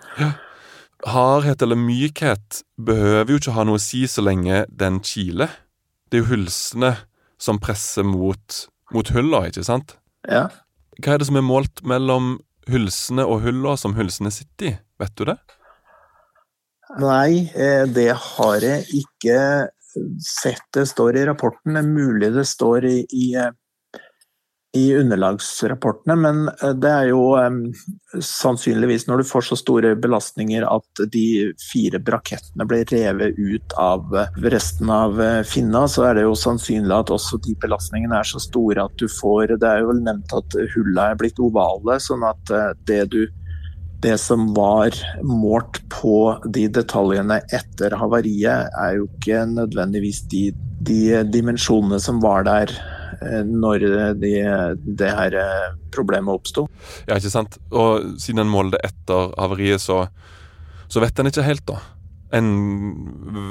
Hardhet 1.09 1.63
eller 1.65 1.81
mykhet 1.81 2.63
behøver 2.77 3.33
jo 3.33 3.41
ikke 3.41 3.57
ha 3.57 3.65
noe 3.67 3.81
å 3.81 3.83
si 3.83 4.05
så 4.09 4.25
lenge 4.25 4.65
den 4.69 5.01
kiler. 5.05 5.51
Det 6.09 6.21
er 6.21 6.25
jo 6.25 6.31
hylsene 6.35 6.95
som 7.43 7.59
presser 7.63 8.07
mot, 8.07 8.67
mot 8.95 9.13
hulla, 9.15 9.47
ikke 9.49 9.65
sant? 9.67 9.97
Ja. 10.29 10.47
Hva 11.03 11.15
er 11.15 11.23
det 11.23 11.29
som 11.29 11.39
er 11.41 11.47
målt 11.47 11.83
mellom 11.89 12.37
hulsene 12.71 13.25
og 13.27 13.43
hulla 13.47 13.77
som 13.81 13.97
hulsene 13.97 14.33
sitter 14.35 14.71
i? 14.71 14.75
Vet 15.03 15.15
du 15.19 15.27
det? 15.33 15.39
Nei, 17.01 17.49
eh, 17.57 17.87
det 17.89 18.11
har 18.13 18.65
jeg 18.65 19.03
ikke 19.03 19.39
sett 20.21 20.65
det 20.77 20.87
står 20.91 21.17
i 21.17 21.25
rapporten. 21.29 21.75
Det 21.75 21.83
er 21.83 21.89
mulig 21.89 22.33
det 22.35 22.45
står 22.49 22.87
i, 22.89 22.99
i, 23.09 23.33
eh, 23.41 23.53
i 24.73 24.97
underlagsrapportene, 24.97 26.15
men 26.17 26.49
eh, 26.49 26.71
det 26.81 26.91
er 26.91 27.09
jo 27.11 27.23
sannsynligvis 28.25 29.05
når 29.09 29.21
du 29.21 29.29
får 29.29 29.45
så 29.51 29.59
store 29.61 29.91
belastninger 30.01 30.65
at 30.65 31.03
de 31.13 31.53
fire 31.61 32.01
brakettene 32.01 32.65
blir 32.69 32.89
revet 32.89 33.37
ut 33.37 33.77
av 33.81 34.17
eh, 34.17 34.41
resten 34.55 34.89
av 34.93 35.21
eh, 35.21 35.43
finna, 35.49 35.85
så 35.85 36.07
er 36.09 36.17
det 36.17 36.25
jo 36.25 36.39
sannsynlig 36.39 36.95
at 36.97 37.13
også 37.13 37.41
de 37.45 37.57
belastningene 37.61 38.17
er 38.17 38.31
så 38.31 38.41
store 38.41 38.87
at 38.89 38.97
du 38.97 39.05
får 39.13 39.59
Det 39.59 39.69
er 39.69 39.83
jo 39.83 39.93
vel 39.93 40.03
nevnt 40.07 40.33
at 40.41 40.57
hullene 40.75 41.11
er 41.11 41.21
blitt 41.21 41.43
ovale, 41.43 41.99
sånn 42.01 42.25
at 42.25 42.57
det 42.89 43.05
du 43.13 43.23
det 44.03 44.17
som 44.19 44.49
var 44.57 44.97
målt 45.23 45.79
på 45.93 46.33
de 46.51 46.65
detaljene 46.75 47.37
etter 47.55 47.95
havariet, 47.95 48.73
er 48.75 48.97
jo 48.97 49.05
ikke 49.07 49.45
nødvendigvis 49.53 50.25
de, 50.33 50.49
de 50.83 51.21
dimensjonene 51.31 52.01
som 52.03 52.19
var 52.25 52.49
der 52.49 52.73
eh, 53.23 53.43
når 53.47 53.87
de, 54.19 54.33
det 54.99 55.11
her 55.17 55.37
eh, 55.39 55.71
problemet 55.95 56.35
oppsto. 56.35 56.67
Ja, 57.07 57.17
ikke 57.17 57.33
sant? 57.33 57.59
Og 57.71 58.19
siden 58.23 58.45
en 58.45 58.53
målte 58.53 58.81
etter 58.85 59.33
havariet, 59.39 59.83
så, 59.83 60.05
så 60.89 61.03
vet 61.03 61.19
en 61.19 61.31
ikke 61.31 61.47
helt, 61.47 61.67
da. 61.69 61.81
En 62.33 62.49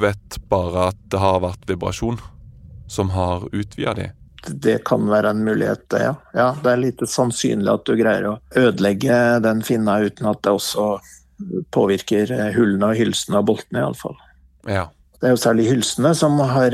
vet 0.02 0.40
bare 0.50 0.90
at 0.92 1.02
det 1.14 1.22
har 1.22 1.44
vært 1.44 1.70
vibrasjon 1.70 2.20
som 2.92 3.14
har 3.16 3.46
utvida 3.54 3.94
de. 3.98 4.10
Det 4.42 4.80
kan 4.86 5.06
være 5.10 5.36
en 5.36 5.44
mulighet, 5.46 5.84
det, 5.94 6.02
ja. 6.08 6.16
ja. 6.34 6.48
Det 6.64 6.72
er 6.72 6.82
lite 6.82 7.08
sannsynlig 7.08 7.70
at 7.72 7.86
du 7.86 7.94
greier 8.00 8.26
å 8.32 8.38
ødelegge 8.58 9.18
den 9.46 9.62
finna 9.66 10.00
uten 10.02 10.32
at 10.32 10.42
det 10.42 10.56
også 10.58 10.96
påvirker 11.74 12.34
eh, 12.34 12.50
hullene 12.56 12.90
og 12.92 12.98
hylsene 12.98 13.42
og 13.42 13.52
boltene, 13.52 13.84
iallfall. 13.84 14.18
Ja. 14.70 14.88
Det 15.22 15.30
er 15.30 15.36
jo 15.36 15.44
særlig 15.44 15.68
hylsene 15.70 16.16
som 16.18 16.40
har 16.42 16.74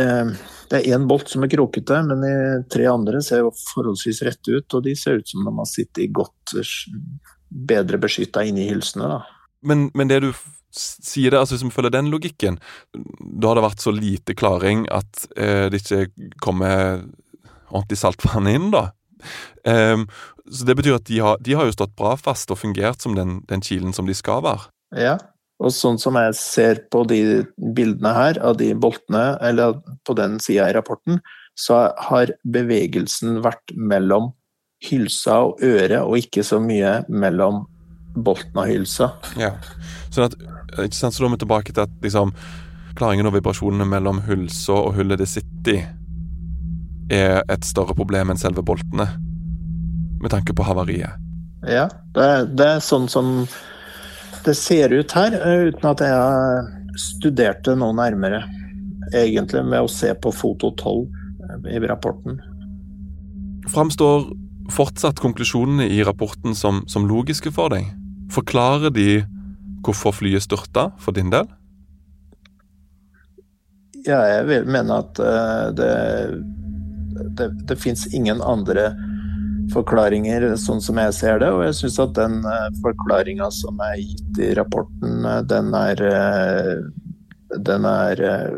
Det 0.68 0.80
er 0.80 0.98
én 0.98 1.08
bolt 1.08 1.30
som 1.32 1.46
er 1.46 1.52
krokete, 1.52 2.02
men 2.10 2.24
de 2.24 2.34
tre 2.72 2.88
andre 2.92 3.22
ser 3.24 3.48
forholdsvis 3.72 4.22
rette 4.28 4.60
ut, 4.60 4.76
og 4.76 4.84
de 4.84 4.96
ser 5.00 5.22
ut 5.22 5.30
som 5.30 5.48
de 5.48 5.54
har 5.56 5.70
sittet 5.70 6.14
godt 6.16 6.58
eh, 6.60 6.76
bedre 7.48 8.00
beskytta 8.04 8.44
inni 8.48 8.68
hylsene. 8.70 9.08
da. 9.16 9.22
Men, 9.68 9.88
men 9.98 10.12
det 10.12 10.22
du 10.26 10.32
sier 10.78 11.32
der, 11.32 11.40
altså 11.42 11.56
hvis 11.56 11.66
vi 11.66 11.74
følger 11.74 11.96
den 11.96 12.12
logikken, 12.12 12.60
da 12.94 13.50
har 13.50 13.58
det 13.58 13.66
vært 13.66 13.86
så 13.86 13.94
lite 13.96 14.36
klaring 14.38 14.86
at 14.94 15.28
eh, 15.40 15.68
det 15.72 15.82
ikke 15.82 16.30
kommer 16.44 17.06
ordentlig 17.68 18.00
saltvann 18.00 18.50
inn, 18.52 18.70
da. 18.76 18.90
Um, 19.68 20.06
så 20.48 20.68
det 20.68 20.78
betyr 20.80 21.00
at 21.00 21.08
de 21.10 21.18
har, 21.24 21.40
de 21.44 21.56
har 21.58 21.68
jo 21.68 21.74
stått 21.76 21.96
bra 21.98 22.14
fast 22.20 22.52
og 22.54 22.60
fungert 22.62 23.02
som 23.04 23.18
den, 23.18 23.42
den 23.50 23.64
kilen 23.66 23.96
som 23.96 24.08
de 24.08 24.16
skal 24.16 24.44
være. 24.46 24.70
Ja, 24.96 25.18
og 25.58 25.74
sånn 25.74 25.98
som 25.98 26.18
jeg 26.20 26.36
ser 26.38 26.82
på 26.94 27.02
de 27.10 27.22
bildene 27.58 28.14
her, 28.14 28.40
av 28.46 28.60
de 28.60 28.72
boltene, 28.78 29.38
eller 29.42 29.80
på 30.06 30.14
den 30.18 30.38
sida 30.44 30.70
i 30.70 30.76
rapporten, 30.78 31.22
så 31.58 31.88
har 32.10 32.34
bevegelsen 32.46 33.40
vært 33.46 33.74
mellom 33.74 34.32
hylsa 34.86 35.40
og 35.48 35.64
øret, 35.66 36.04
og 36.04 36.20
ikke 36.22 36.46
så 36.46 36.60
mye 36.62 37.00
mellom 37.10 37.64
bolten 38.18 38.62
og 38.62 38.70
hylsa. 38.70 39.10
Ja. 39.42 39.56
Sånn 40.14 40.28
at, 40.28 40.38
ikke 40.86 41.00
sant, 41.00 41.18
så 41.18 41.24
da 41.24 41.30
er 41.30 41.34
vi 41.34 41.42
tilbake 41.42 41.74
til 41.74 41.86
at 41.88 41.96
liksom, 42.06 42.34
klaringen 42.98 43.30
og 43.30 43.34
vibrasjonene 43.38 43.88
mellom 43.90 44.22
hylsa 44.28 44.78
og 44.78 44.98
hullet 44.98 45.22
det 45.22 45.30
sitter 45.32 45.74
i, 45.74 45.80
er 47.18 47.42
et 47.48 47.66
større 47.66 47.96
problem 47.98 48.30
enn 48.30 48.42
selve 48.42 48.62
boltene, 48.66 49.08
med 50.22 50.34
tanke 50.34 50.54
på 50.58 50.66
havariet. 50.66 51.18
Ja, 51.66 51.88
det 52.14 52.28
det 52.58 52.68
er 52.76 52.84
sånn 52.84 53.08
som 53.10 53.48
det 54.46 54.56
ser 54.58 54.94
ut 54.94 55.12
her, 55.18 55.34
eh, 55.38 55.68
uten 55.72 55.90
at 55.90 56.04
jeg 56.04 56.14
har 56.14 56.68
studert 56.98 57.64
det 57.66 57.78
noe 57.80 57.96
nærmere, 57.96 58.44
egentlig, 59.14 59.64
med 59.66 59.86
å 59.86 59.92
se 59.92 60.14
på 60.14 60.34
foto 60.36 60.74
12 60.76 61.08
i 61.72 61.80
rapporten. 61.88 62.42
Framstår 63.72 64.28
fortsatt 64.72 65.20
konklusjonene 65.24 65.88
i 65.88 66.04
rapporten 66.04 66.56
som, 66.56 66.84
som 66.88 67.08
logiske 67.08 67.52
for 67.56 67.72
deg? 67.74 67.88
Forklarer 68.34 68.92
de 68.92 69.24
hvorfor 69.86 70.16
flyet 70.16 70.44
styrta, 70.44 70.90
for 71.00 71.16
din 71.16 71.32
del? 71.32 71.48
Ja, 74.08 74.22
jeg 74.28 74.48
vil 74.48 74.68
mene 74.72 75.02
at 75.04 75.20
eh, 75.20 75.68
det, 75.76 75.94
det, 77.40 77.50
det 77.68 77.80
fins 77.80 78.08
ingen 78.16 78.42
andre 78.44 78.92
forklaringer, 79.74 80.48
sånn 80.62 80.82
som 80.84 81.00
jeg 81.02 81.16
ser 81.18 81.42
det. 81.44 81.52
Og 81.56 81.66
jeg 81.66 81.76
syns 81.82 82.00
at 82.04 82.16
den 82.18 82.40
uh, 82.46 82.70
forklaringa 82.84 83.50
som 83.54 83.80
er 83.84 84.00
gitt 84.02 84.42
i 84.44 84.54
rapporten, 84.58 85.26
eh, 85.26 85.44
den 85.50 85.74
er, 85.78 86.04
eh, 86.08 87.60
den 87.70 87.88
er 87.90 88.24
eh, 88.24 88.58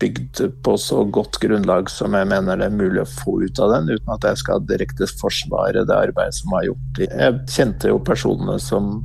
bygd 0.00 0.40
på 0.62 0.74
så 0.78 1.04
godt 1.04 1.38
grunnlag 1.42 1.90
som 1.90 2.14
jeg 2.16 2.26
mener 2.28 2.58
det 2.58 2.66
er 2.66 2.74
mulig 2.74 3.02
å 3.04 3.10
få 3.10 3.36
ut 3.44 3.60
av 3.62 3.76
den, 3.76 3.92
uten 3.94 4.14
at 4.14 4.26
jeg 4.26 4.40
skal 4.42 4.64
direkte 4.66 5.06
forsvare 5.20 5.84
det 5.86 5.94
arbeidet 5.94 6.38
som 6.40 6.56
er 6.58 6.68
gjort. 6.68 7.02
Jeg 7.04 7.38
kjente 7.54 7.92
jo 7.92 8.02
personene 8.02 8.58
som 8.62 8.98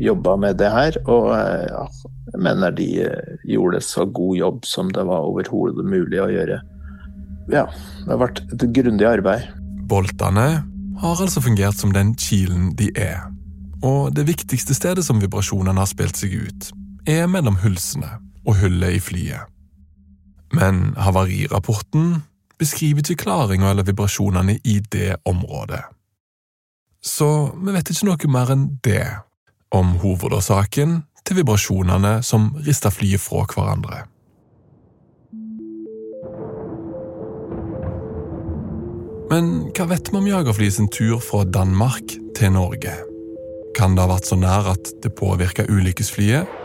jobba 0.00 0.36
med 0.40 0.58
det 0.58 0.70
her, 0.72 0.96
og 1.06 1.30
eh, 1.36 1.98
jeg 2.32 2.42
mener 2.42 2.74
de 2.74 2.88
eh, 3.04 3.34
gjorde 3.46 3.82
så 3.84 4.06
god 4.06 4.36
jobb 4.38 4.64
som 4.66 4.90
det 4.94 5.04
var 5.06 5.28
overhodet 5.28 5.84
mulig 5.86 6.22
å 6.22 6.30
gjøre. 6.32 6.62
Ja, 7.52 7.66
det 7.68 8.08
har 8.08 8.22
vært 8.24 8.40
et 8.48 8.66
grundig 8.74 9.06
arbeid. 9.06 9.63
Boltene 9.88 10.64
har 11.00 11.20
altså 11.20 11.42
fungert 11.44 11.76
som 11.76 11.92
den 11.92 12.14
kilen 12.16 12.72
de 12.78 12.90
er. 12.96 13.26
Og 13.84 14.14
det 14.16 14.26
viktigste 14.28 14.74
stedet 14.74 15.04
som 15.04 15.20
vibrasjonene 15.20 15.80
har 15.80 15.90
spilt 15.90 16.16
seg 16.16 16.36
ut, 16.46 16.70
er 17.06 17.26
mellom 17.28 17.58
hulsene 17.60 18.16
og 18.46 18.60
hullet 18.62 18.96
i 18.96 19.02
flyet. 19.02 19.50
Men 20.54 20.94
havarirapporten 20.96 22.22
beskriver 22.58 23.02
ikke 23.02 23.24
klaringa 23.26 23.72
eller 23.72 23.84
vibrasjonene 23.84 24.58
i 24.64 24.78
det 24.92 25.16
området. 25.28 25.82
Så 27.04 27.52
vi 27.60 27.74
vet 27.74 27.90
ikke 27.90 28.08
noe 28.08 28.30
mer 28.32 28.54
enn 28.54 28.68
det 28.86 29.04
om 29.74 29.98
hovedårsaken 30.00 31.02
til 31.26 31.40
vibrasjonene 31.40 32.20
som 32.24 32.52
rista 32.64 32.92
flyet 32.94 33.20
fra 33.20 33.44
hverandre. 33.50 34.04
Men 39.30 39.70
hva 39.72 39.86
vet 39.88 40.10
vi 40.12 40.18
om 40.18 40.26
jagerfly 40.28 40.68
sin 40.70 40.88
tur 40.92 41.16
fra 41.24 41.44
Danmark 41.48 42.12
til 42.36 42.52
Norge? 42.52 42.92
Kan 43.74 43.96
det 43.96 44.04
ha 44.04 44.10
vært 44.12 44.28
så 44.28 44.36
nær 44.36 44.68
at 44.74 44.90
det 45.02 45.14
påvirka 45.16 45.64
ulykkesflyet? 45.64 46.60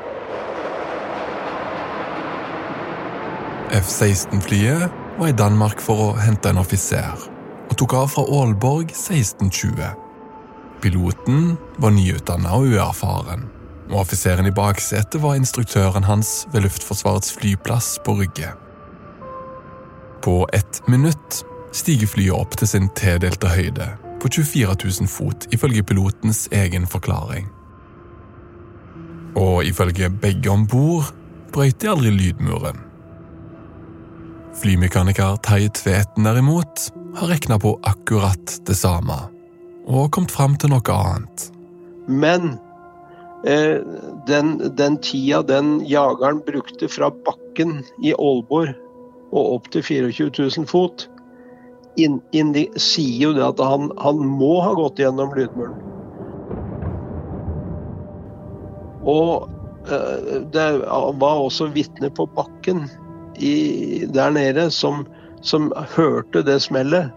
F-16-flyet 3.80 4.90
var 5.20 5.30
i 5.30 5.38
Danmark 5.38 5.80
for 5.84 6.10
å 6.10 6.14
hente 6.20 6.52
en 6.52 6.60
offiser, 6.60 7.26
og 7.70 7.76
tok 7.80 7.96
av 7.96 8.12
fra 8.12 8.26
Aalborg 8.28 8.92
1620. 8.92 9.92
Piloten 10.84 11.54
var 11.80 11.94
nyutdanna 11.96 12.56
og 12.58 12.74
uerfaren, 12.74 13.46
og 13.90 14.02
offiseren 14.04 14.50
i 14.50 14.56
baksetet 14.56 15.22
var 15.24 15.40
instruktøren 15.40 16.08
hans 16.08 16.44
ved 16.54 16.66
Luftforsvarets 16.66 17.32
flyplass 17.38 17.98
på 18.06 18.18
Rygge. 18.20 18.52
På 20.26 20.44
ett 20.54 20.82
minutt 20.88 21.46
stiger 21.76 22.10
flyet 22.10 22.36
opp 22.36 22.58
til 22.60 22.70
sin 22.70 22.90
tildelte 22.98 23.52
høyde 23.52 23.88
på 24.20 24.28
24 24.28 24.76
000 24.84 25.08
fot, 25.08 25.48
ifølge 25.54 25.84
pilotens 25.84 26.48
egen 26.52 26.88
forklaring. 26.88 27.48
Og 29.40 29.64
ifølge 29.64 30.10
begge 30.10 30.52
om 30.52 30.66
bord 30.68 31.14
brøyt 31.54 31.80
de 31.82 31.90
aldri 31.90 32.12
lydmuren. 32.14 32.82
Flymekaniker 34.60 35.38
Terje 35.46 35.70
Tveten 35.78 36.28
derimot 36.28 36.90
har 37.16 37.32
regna 37.32 37.60
på 37.62 37.78
akkurat 37.88 38.58
det 38.68 38.76
samme, 38.78 39.16
og 39.88 40.12
kommet 40.12 40.34
fram 40.36 40.58
til 40.60 40.74
noe 40.74 40.96
annet. 40.96 41.46
Men 42.10 42.58
eh, 43.48 43.80
den, 44.28 44.58
den 44.76 44.98
tida 45.06 45.42
den 45.48 45.80
jageren 45.88 46.42
brukte 46.46 46.90
fra 46.92 47.12
bakken 47.26 47.80
i 48.04 48.12
Aalborg 48.18 48.76
og 49.30 49.56
opp 49.56 49.72
til 49.72 49.86
24 49.86 50.32
000 50.58 50.68
fot, 50.70 51.08
inn, 51.96 52.20
inn, 52.32 52.54
sier 52.78 53.30
jo 53.30 53.34
det 53.38 53.46
at 53.46 53.62
han, 53.64 53.92
han 54.02 54.20
må 54.22 54.60
ha 54.64 54.74
gått 54.78 55.00
gjennom 55.02 55.34
lydmuren. 55.36 55.78
Og 59.10 59.50
eh, 59.90 60.42
det 60.54 60.68
var 60.84 61.46
også 61.46 61.70
vitner 61.74 62.12
på 62.14 62.28
bakken 62.36 62.86
i, 63.40 64.06
der 64.12 64.34
nede 64.36 64.70
som, 64.72 65.06
som 65.42 65.72
hørte 65.96 66.44
det 66.46 66.60
smellet. 66.68 67.14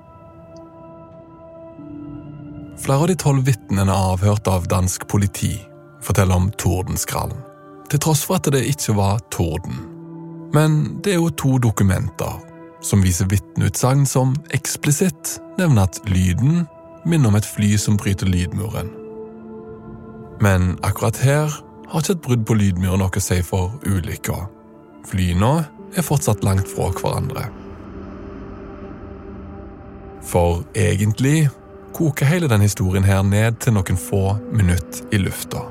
Flere 2.82 3.04
av 3.04 3.10
de 3.10 3.18
tolv 3.18 3.46
vitnene 3.46 3.94
avhørt 3.94 4.48
av 4.50 4.66
dansk 4.70 5.06
politi 5.10 5.54
forteller 6.02 6.34
om 6.34 6.48
tordenskrallen, 6.58 7.38
til 7.90 8.00
tross 8.02 8.24
for 8.26 8.40
at 8.40 8.48
det 8.50 8.64
ikke 8.66 8.96
var 8.98 9.20
torden. 9.30 9.84
Men 10.52 10.98
det 11.04 11.14
er 11.14 11.20
jo 11.20 11.30
to 11.38 11.58
dokumenter 11.62 12.40
som 12.82 13.02
viser 13.02 13.30
vitneutsagn 13.30 14.06
som 14.06 14.34
eksplisitt 14.54 15.38
nevner 15.58 15.86
at 15.86 16.00
lyden 16.10 16.64
minner 17.06 17.30
om 17.30 17.38
et 17.38 17.46
fly 17.46 17.76
som 17.78 17.96
bryter 17.96 18.26
lydmuren. 18.26 18.90
Men 20.42 20.76
akkurat 20.82 21.18
her 21.22 21.54
har 21.88 22.02
ikke 22.02 22.16
et 22.16 22.24
brudd 22.24 22.44
på 22.48 22.58
lydmuren 22.58 23.02
noe 23.02 23.18
å 23.18 23.22
si 23.22 23.38
for 23.46 23.74
ulykka. 23.86 24.46
Flyene 25.06 25.52
er 25.94 26.06
fortsatt 26.06 26.44
langt 26.46 26.70
fra 26.70 26.90
hverandre. 26.96 27.46
For 30.26 30.62
egentlig 30.78 31.50
koker 31.92 32.30
hele 32.30 32.48
denne 32.48 32.66
historien 32.66 33.04
her 33.06 33.22
ned 33.26 33.58
til 33.62 33.76
noen 33.76 33.98
få 34.00 34.38
minutter 34.54 35.04
i 35.12 35.20
lufta, 35.20 35.66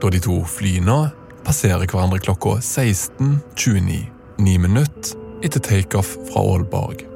da 0.00 0.10
de 0.10 0.22
to 0.22 0.40
flyene 0.48 1.10
passerer 1.44 1.86
hverandre 1.86 2.22
klokka 2.22 2.56
16.29, 2.64 4.00
ni 4.40 4.56
minutter 4.58 5.19
etter 5.44 5.62
takeoff 5.64 6.14
fra 6.30 6.42
Aalborg. 6.44 7.06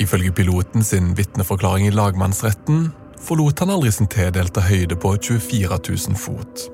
Ifølge 0.00 0.32
piloten 0.32 0.84
sin 0.84 1.14
vitneforklaring 1.14 1.86
i 1.86 1.94
lagmannsretten 1.94 2.90
forlot 3.22 3.62
han 3.62 3.70
aldri 3.70 3.92
sin 3.94 4.10
tildelte 4.10 4.64
høyde 4.66 4.96
på 4.98 5.14
24 5.16 5.78
000 5.78 6.18
fot. 6.18 6.66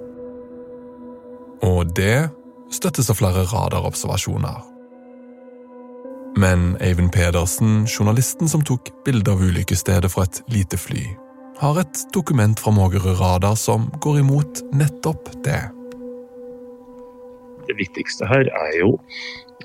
Og 1.66 1.92
det 1.98 2.30
støttes 2.72 3.10
av 3.10 3.18
flere 3.18 3.44
radarobservasjoner. 3.50 4.58
Men 6.38 6.76
Eivind 6.84 7.10
Pedersen, 7.12 7.82
journalisten 7.88 8.48
som 8.48 8.62
tok 8.62 8.92
bilde 9.04 9.32
av 9.32 9.42
ulykkesstedet 9.42 10.10
fra 10.12 10.28
et 10.28 10.42
lite 10.52 10.78
fly, 10.78 11.02
har 11.58 11.80
et 11.82 12.04
dokument 12.14 12.60
fra 12.60 12.70
Mågerø 12.70 13.16
Radar 13.18 13.56
som 13.58 13.88
går 14.04 14.20
imot 14.20 14.62
nettopp 14.70 15.32
det. 15.44 15.60
Det 17.66 17.76
viktigste 17.80 18.28
her 18.30 18.46
er 18.46 18.76
jo, 18.78 18.92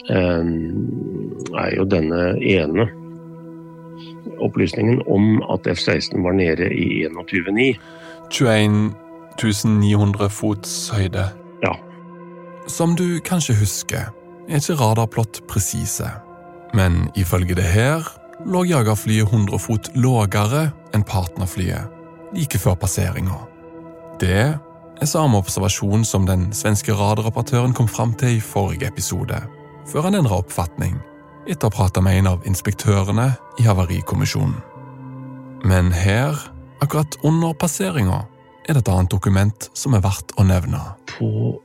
er 0.09 1.69
jo 1.77 1.85
denne 1.85 2.21
ene 2.41 2.87
opplysningen 4.43 5.01
om 5.07 5.37
at 5.53 5.67
F-16 5.69 6.23
var 6.23 6.35
nede 6.35 6.67
i 6.73 7.05
21,9. 7.07 7.77
21 8.33 8.93
900 9.79 10.29
fots 10.29 10.89
høyde. 10.93 11.29
Ja, 11.63 11.75
som 12.67 12.95
du 12.95 13.19
kanskje 13.19 13.55
husker, 13.59 14.11
er 14.49 14.59
ikke 14.59 14.77
radarplott 14.79 15.41
presise. 15.47 16.07
Men 16.73 17.09
ifølge 17.15 17.55
det 17.55 17.63
her 17.63 18.05
lå 18.45 18.63
jagerflyet 18.65 19.29
100 19.29 19.59
fot 19.59 19.89
lavere 19.95 20.69
enn 20.95 21.03
partnerflyet 21.03 21.89
like 22.33 22.59
før 22.59 22.75
passeringa. 22.79 23.43
Det 24.19 24.39
er 24.41 25.09
samme 25.09 25.37
observasjon 25.37 26.05
som 26.07 26.25
den 26.25 26.51
svenske 26.55 26.95
radaroperatøren 26.95 27.75
kom 27.77 27.87
fram 27.87 28.13
til 28.17 28.37
i 28.37 28.43
forrige 28.43 28.87
episode, 28.87 29.37
før 29.89 30.07
han 30.07 30.17
endra 30.19 30.39
oppfatning 30.41 30.99
etter 31.47 31.67
å 31.67 31.71
ha 31.71 31.75
prata 31.75 32.03
med 32.03 32.21
en 32.21 32.29
av 32.33 32.45
inspektørene 32.47 33.33
i 33.59 33.65
Havarikommisjonen. 33.67 34.55
Men 35.67 35.91
her, 35.95 36.37
akkurat 36.83 37.17
under 37.23 37.55
passeringa, 37.55 38.23
er 38.67 38.75
det 38.75 38.83
et 38.83 38.91
annet 38.91 39.11
dokument 39.11 39.69
som 39.75 39.95
er 39.95 40.03
verdt 40.03 40.31
å 40.39 40.45
nevne. 40.47 40.79
På 41.11 41.59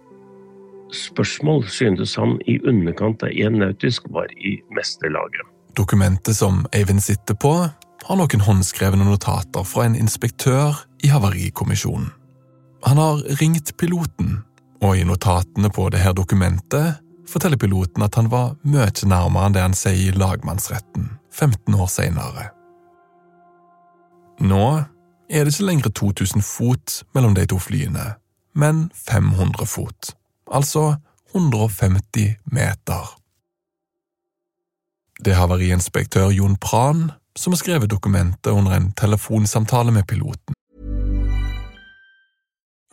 spørsmål 0.94 1.66
syntes 1.70 2.16
han 2.18 2.38
i 2.46 2.58
underkant 2.66 3.22
av 3.22 3.34
én 3.34 3.58
nautisk 3.62 4.08
var 4.14 4.30
i 4.38 4.58
mesterlaget. 4.74 5.46
Dokumentet 5.78 6.38
som 6.38 6.64
Eivind 6.74 7.02
sitter 7.04 7.38
på, 7.38 7.54
har 8.08 8.16
noen 8.16 8.46
håndskrevne 8.46 9.04
notater 9.06 9.66
fra 9.66 9.84
en 9.86 9.98
inspektør 9.98 10.78
i 11.04 11.10
Havarikommisjonen. 11.12 12.10
Han 12.86 12.98
har 12.98 13.22
ringt 13.40 13.74
piloten, 13.78 14.38
og 14.82 14.94
i 14.96 15.06
notatene 15.06 15.70
på 15.74 15.88
dette 15.90 16.14
dokumentet 16.14 17.02
forteller 17.28 17.60
piloten 17.60 18.04
at 18.04 18.16
han 18.18 18.30
var 18.32 18.54
mye 18.64 18.90
nærmere 19.08 19.48
enn 19.48 19.56
det 19.56 19.64
han 19.64 19.76
sier 19.76 20.12
i 20.12 20.16
lagmannsretten 20.16 21.10
15 21.32 21.74
år 21.74 21.90
senere. 21.92 22.48
Nå 24.40 24.64
er 25.28 25.44
det 25.44 25.52
ikke 25.52 25.68
lenger 25.68 25.92
2000 25.92 26.42
fot 26.42 27.02
mellom 27.14 27.34
de 27.34 27.44
to 27.46 27.58
flyene, 27.60 28.14
men 28.54 28.88
500 28.94 29.66
fot 29.66 30.14
altså 30.50 30.96
150 31.34 32.36
meter. 32.52 33.14
Det 35.24 35.32
er 35.32 35.40
havariinspektør 35.42 36.30
Jon 36.30 36.56
Pran 36.56 37.10
som 37.36 37.52
har 37.52 37.58
skrevet 37.58 37.90
dokumentet 37.90 38.50
under 38.50 38.72
en 38.72 38.92
telefonsamtale 38.92 39.92
med 39.92 40.06
piloten. 40.06 40.54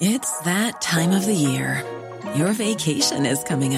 It's 0.02 0.34
that 0.43 0.82
time 0.82 1.15
of 1.15 1.24
the 1.24 1.34
year. 1.34 1.84
Your 2.36 2.54
vacation 2.54 3.26
is 3.26 3.39
coming. 3.48 3.78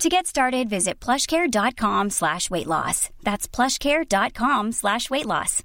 To 0.00 0.10
get 0.10 0.26
started, 0.26 0.68
visit 0.68 1.00
plushcare.com 1.00 2.10
slash 2.10 2.50
weight 2.50 2.66
loss. 2.66 3.08
That's 3.22 3.48
plushcare.com 3.48 4.72
slash 4.72 5.08
weight 5.08 5.24
loss. 5.26 5.62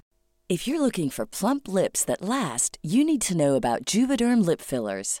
If 0.48 0.66
you're 0.66 0.80
looking 0.80 1.10
for 1.10 1.26
plump 1.26 1.68
lips 1.68 2.04
that 2.06 2.22
last, 2.22 2.78
you 2.82 3.04
need 3.04 3.20
to 3.22 3.36
know 3.36 3.56
about 3.56 3.84
Juvederm 3.84 4.44
lip 4.44 4.60
fillers. 4.62 5.20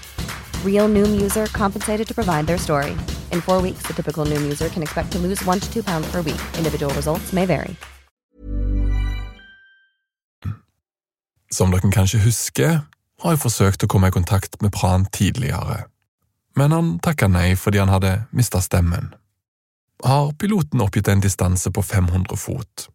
Real 0.65 0.87
Noom 0.89 1.21
user 1.21 1.45
compensated 1.53 2.07
to 2.07 2.15
provide 2.15 2.47
their 2.47 2.57
story. 2.57 2.97
In 3.31 3.41
four 3.41 3.61
weeks, 3.61 3.83
the 3.83 3.93
typical 3.93 4.25
Noom 4.25 4.41
user 4.41 4.69
can 4.69 4.81
expect 4.81 5.11
to 5.11 5.19
lose 5.19 5.45
one 5.45 5.59
to 5.59 5.71
two 5.71 5.83
pounds 5.83 6.11
per 6.11 6.21
week. 6.23 6.41
Individual 6.57 6.91
results 6.95 7.31
may 7.31 7.45
vary. 7.45 7.75
Som 11.51 11.71
dere 11.71 11.91
kanskje 11.91 12.21
husker, 12.23 12.79
har 13.21 13.33
jeg 13.35 13.41
forsøkt 13.43 13.83
å 13.83 13.89
komme 13.91 14.07
i 14.07 14.15
kontakt 14.15 14.55
med 14.63 14.71
Pran 14.71 15.03
tidligere, 15.11 15.83
men 16.55 16.71
han 16.71 16.93
takka 17.03 17.27
nei 17.27 17.57
fordi 17.59 17.81
han 17.81 17.91
hadde 17.91 18.13
mista 18.31 18.61
stemmen. 18.63 19.11
Har 20.01 20.31
piloten 20.39 20.81
oppgitt 20.81 21.11
en 21.11 21.21
distanse 21.21 21.69
på 21.69 21.83
500 21.83 22.39
fot, 22.39 22.87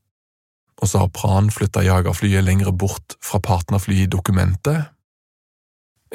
og 0.80 0.88
så 0.88 1.04
har 1.04 1.12
Pran 1.14 1.52
flytta 1.52 1.84
jagerflyet 1.84 2.44
lengre 2.44 2.72
bort 2.72 3.18
fra 3.22 3.38
partnerflyet 3.44 4.08
i 4.08 4.12
dokumentet. 4.16 4.95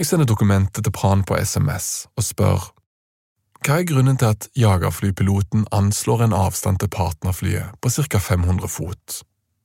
Jeg 0.02 0.08
sender 0.10 0.26
dokumentet 0.26 0.82
til 0.82 0.92
Pran 0.92 1.20
på 1.22 1.36
SMS 1.38 2.08
og 2.18 2.24
spør 2.26 2.64
hva 3.62 3.76
er 3.78 3.84
grunnen 3.86 4.16
til 4.18 4.32
at 4.34 4.48
jagerflypiloten 4.58 5.68
anslår 5.78 6.24
en 6.26 6.34
avstand 6.34 6.80
til 6.82 6.90
partnerflyet 6.90 7.76
på 7.78 7.92
ca. 7.94 8.18
500 8.18 8.66
fot, 8.68 9.20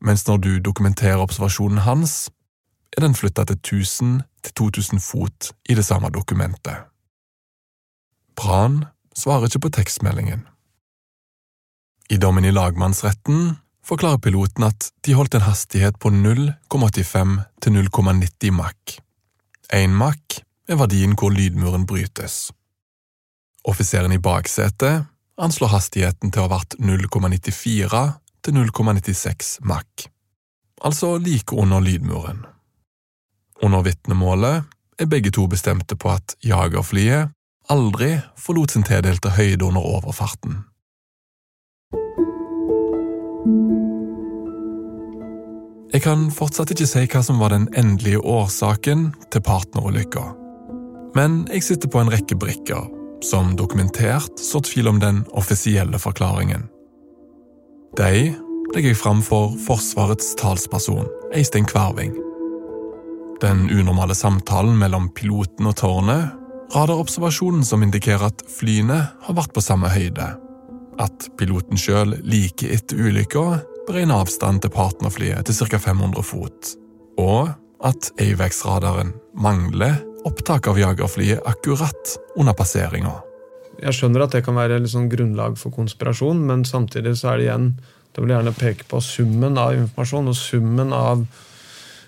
mens 0.04 0.26
når 0.26 0.42
du 0.44 0.50
dokumenterer 0.58 1.22
observasjonen 1.24 1.80
hans, 1.86 2.28
er 2.92 3.06
den 3.06 3.16
flytta 3.16 3.46
til 3.48 3.56
1000 3.56 4.18
til 4.44 4.52
2000 4.60 5.00
fot 5.00 5.48
i 5.72 5.78
det 5.78 5.86
samme 5.88 6.12
dokumentet. 6.12 6.84
Pran 8.36 8.84
svarer 9.16 9.48
ikke 9.48 9.64
på 9.64 9.72
tekstmeldingen. 9.78 10.44
I 12.10 12.20
dommen 12.20 12.44
i 12.44 12.52
lagmannsretten 12.52 13.56
forklarer 13.80 14.20
piloten 14.20 14.68
at 14.68 14.92
de 15.00 15.16
holdt 15.16 15.40
en 15.40 15.48
hastighet 15.48 15.96
på 15.96 16.12
0,85 16.12 17.40
til 17.62 17.80
0,90 17.80 18.52
Mach. 18.52 19.00
Én 19.74 19.90
Mach 19.90 20.38
er 20.68 20.78
verdien 20.78 21.16
hvor 21.18 21.32
lydmuren 21.34 21.86
brytes. 21.86 22.52
Offiseren 23.66 24.14
i 24.14 24.22
baksetet 24.22 25.06
anslår 25.42 25.72
hastigheten 25.74 26.30
til 26.30 26.44
å 26.44 26.46
ha 26.46 26.58
vært 26.60 26.76
0,94 26.78 28.02
til 28.46 28.54
0,96 28.54 29.56
Mach, 29.66 30.06
altså 30.86 31.16
like 31.18 31.56
under 31.56 31.82
lydmuren. 31.82 32.44
Under 33.62 33.82
vitnemålet 33.82 34.70
er 35.00 35.10
begge 35.10 35.32
to 35.34 35.48
bestemte 35.50 35.98
på 35.98 36.14
at 36.14 36.36
jagerflyet 36.46 37.34
aldri 37.72 38.14
forlot 38.38 38.76
sin 38.76 38.86
tildelte 38.86 39.34
høyde 39.34 39.66
under 39.66 39.82
overfarten. 39.82 40.62
Jeg 45.94 46.02
kan 46.02 46.26
fortsatt 46.34 46.72
ikke 46.74 46.88
si 46.88 47.04
hva 47.06 47.22
som 47.22 47.38
var 47.38 47.52
den 47.54 47.68
endelige 47.78 48.18
årsaken 48.18 49.12
til 49.30 49.42
partnerulykka, 49.46 50.24
men 51.14 51.44
jeg 51.52 51.62
sitter 51.62 51.90
på 51.92 52.00
en 52.02 52.10
rekke 52.12 52.38
brikker 52.38 52.88
som 53.24 53.54
dokumentert 53.56 54.40
sår 54.42 54.66
tvil 54.66 54.90
om 54.90 54.98
den 55.00 55.22
offisielle 55.38 55.98
forklaringen. 56.02 56.66
De 57.96 58.34
legger 58.74 58.90
jeg 58.90 58.98
fram 59.00 59.22
for 59.24 59.54
Forsvarets 59.66 60.34
talsperson, 60.40 61.06
Eistein 61.32 61.68
Kverving. 61.70 62.12
Den 63.40 63.68
unormale 63.70 64.16
samtalen 64.16 64.76
mellom 64.80 65.08
piloten 65.14 65.70
og 65.70 65.78
tårnet 65.80 66.34
rader 66.74 66.98
observasjonen 66.98 67.62
som 67.64 67.84
indikerer 67.86 68.26
at 68.26 68.42
flyene 68.50 68.98
har 69.22 69.38
vært 69.38 69.54
på 69.54 69.62
samme 69.64 69.88
høyde, 69.92 70.28
at 70.98 71.30
piloten 71.38 71.78
sjøl 71.78 72.18
like 72.26 72.68
etter 72.74 73.00
ulykka 73.06 73.46
beregner 73.86 74.22
avstand 74.22 74.64
til 74.64 74.72
partnerflyet 74.74 75.46
til 75.46 75.56
ca. 75.70 75.78
500 75.78 76.26
fot, 76.26 76.74
og 77.22 77.52
at 77.86 78.10
AVEX-radaren 78.22 79.12
mangler 79.38 80.00
opptak 80.26 80.66
av 80.70 80.78
jagerflyet 80.80 81.44
akkurat 81.46 82.16
under 82.36 82.56
passeringa. 82.56 83.14
Jeg 83.82 83.94
skjønner 83.94 84.24
at 84.24 84.32
det 84.34 84.42
kan 84.46 84.56
være 84.56 84.80
liksom 84.82 85.10
grunnlag 85.12 85.58
for 85.60 85.74
konspirasjon, 85.74 86.40
men 86.48 86.64
samtidig 86.64 87.14
så 87.20 87.34
er 87.34 87.38
det 87.38 87.46
igjen 87.50 87.68
Da 88.16 88.22
vil 88.24 88.30
gjerne 88.32 88.52
peke 88.56 88.86
på 88.88 88.96
summen 89.04 89.58
av 89.60 89.74
informasjon 89.76 90.30
og 90.30 90.36
summen 90.40 90.94
av 90.96 91.26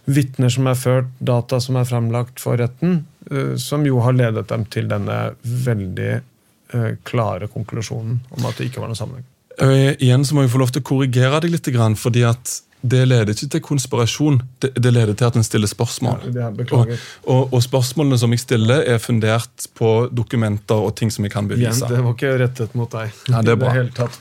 vitner 0.09 0.49
som 0.49 0.71
er 0.71 0.79
ført, 0.81 1.11
data 1.21 1.59
som 1.61 1.77
er 1.77 1.85
fremlagt 1.85 2.41
for 2.41 2.57
retten, 2.57 3.03
eh, 3.31 3.59
som 3.61 3.85
jo 3.85 4.01
har 4.01 4.17
ledet 4.17 4.47
dem 4.49 4.65
til 4.73 4.89
denne 4.89 5.19
veldig 5.45 6.15
eh, 6.15 6.95
klare 7.05 7.51
konklusjonen 7.53 8.23
om 8.39 8.49
at 8.49 8.57
det 8.57 8.71
ikke 8.71 8.81
var 8.81 8.89
noe 8.89 8.97
sammenheng. 8.97 9.29
Uh, 9.59 9.93
igjen 9.99 10.25
så 10.25 10.37
må 10.37 10.45
jeg 10.45 10.53
få 10.55 10.63
lov 10.63 10.73
til 10.75 10.85
å 10.85 10.87
korrigere 10.87 11.43
deg 11.43 11.55
litt, 11.57 11.69
fordi 11.99 12.25
at 12.29 12.61
det 12.81 13.01
leder 13.09 13.33
ikke 13.33 13.49
til 13.51 13.63
konspirasjon, 13.65 14.37
det, 14.63 14.71
det 14.79 14.93
leder 14.95 15.17
til 15.19 15.27
at 15.27 15.37
en 15.39 15.47
stiller 15.47 15.71
spørsmål. 15.71 16.29
Ja, 16.31 16.51
og, 16.77 16.93
og, 17.27 17.41
og, 17.51 17.59
spørsmålene 17.65 18.19
som 18.21 18.35
jeg 18.35 18.45
stiller, 18.45 18.85
er 18.87 19.01
fundert 19.03 19.67
på 19.79 19.91
dokumenter 20.15 20.79
og 20.79 20.95
ting 20.99 21.11
som 21.11 21.27
jeg 21.27 21.35
kan 21.35 21.51
bevise. 21.51 21.73
Igjen, 21.75 21.91
det 21.91 22.05
var 22.07 22.15
ikke 22.15 22.33
rettet 22.45 22.79
mot 22.79 22.95
deg. 22.95 23.19
Ja, 23.33 23.43
det 23.43 23.57
er 23.57 23.61
bra. 23.65 23.75
Det 23.75 23.97
tatt. 23.99 24.21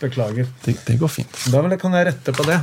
Det, 0.66 0.76
det 0.88 0.98
går 0.98 1.14
fint. 1.20 1.40
Da 1.54 1.62
kan 1.78 2.00
jeg 2.00 2.10
rette 2.10 2.34
på 2.34 2.50
det. 2.50 2.58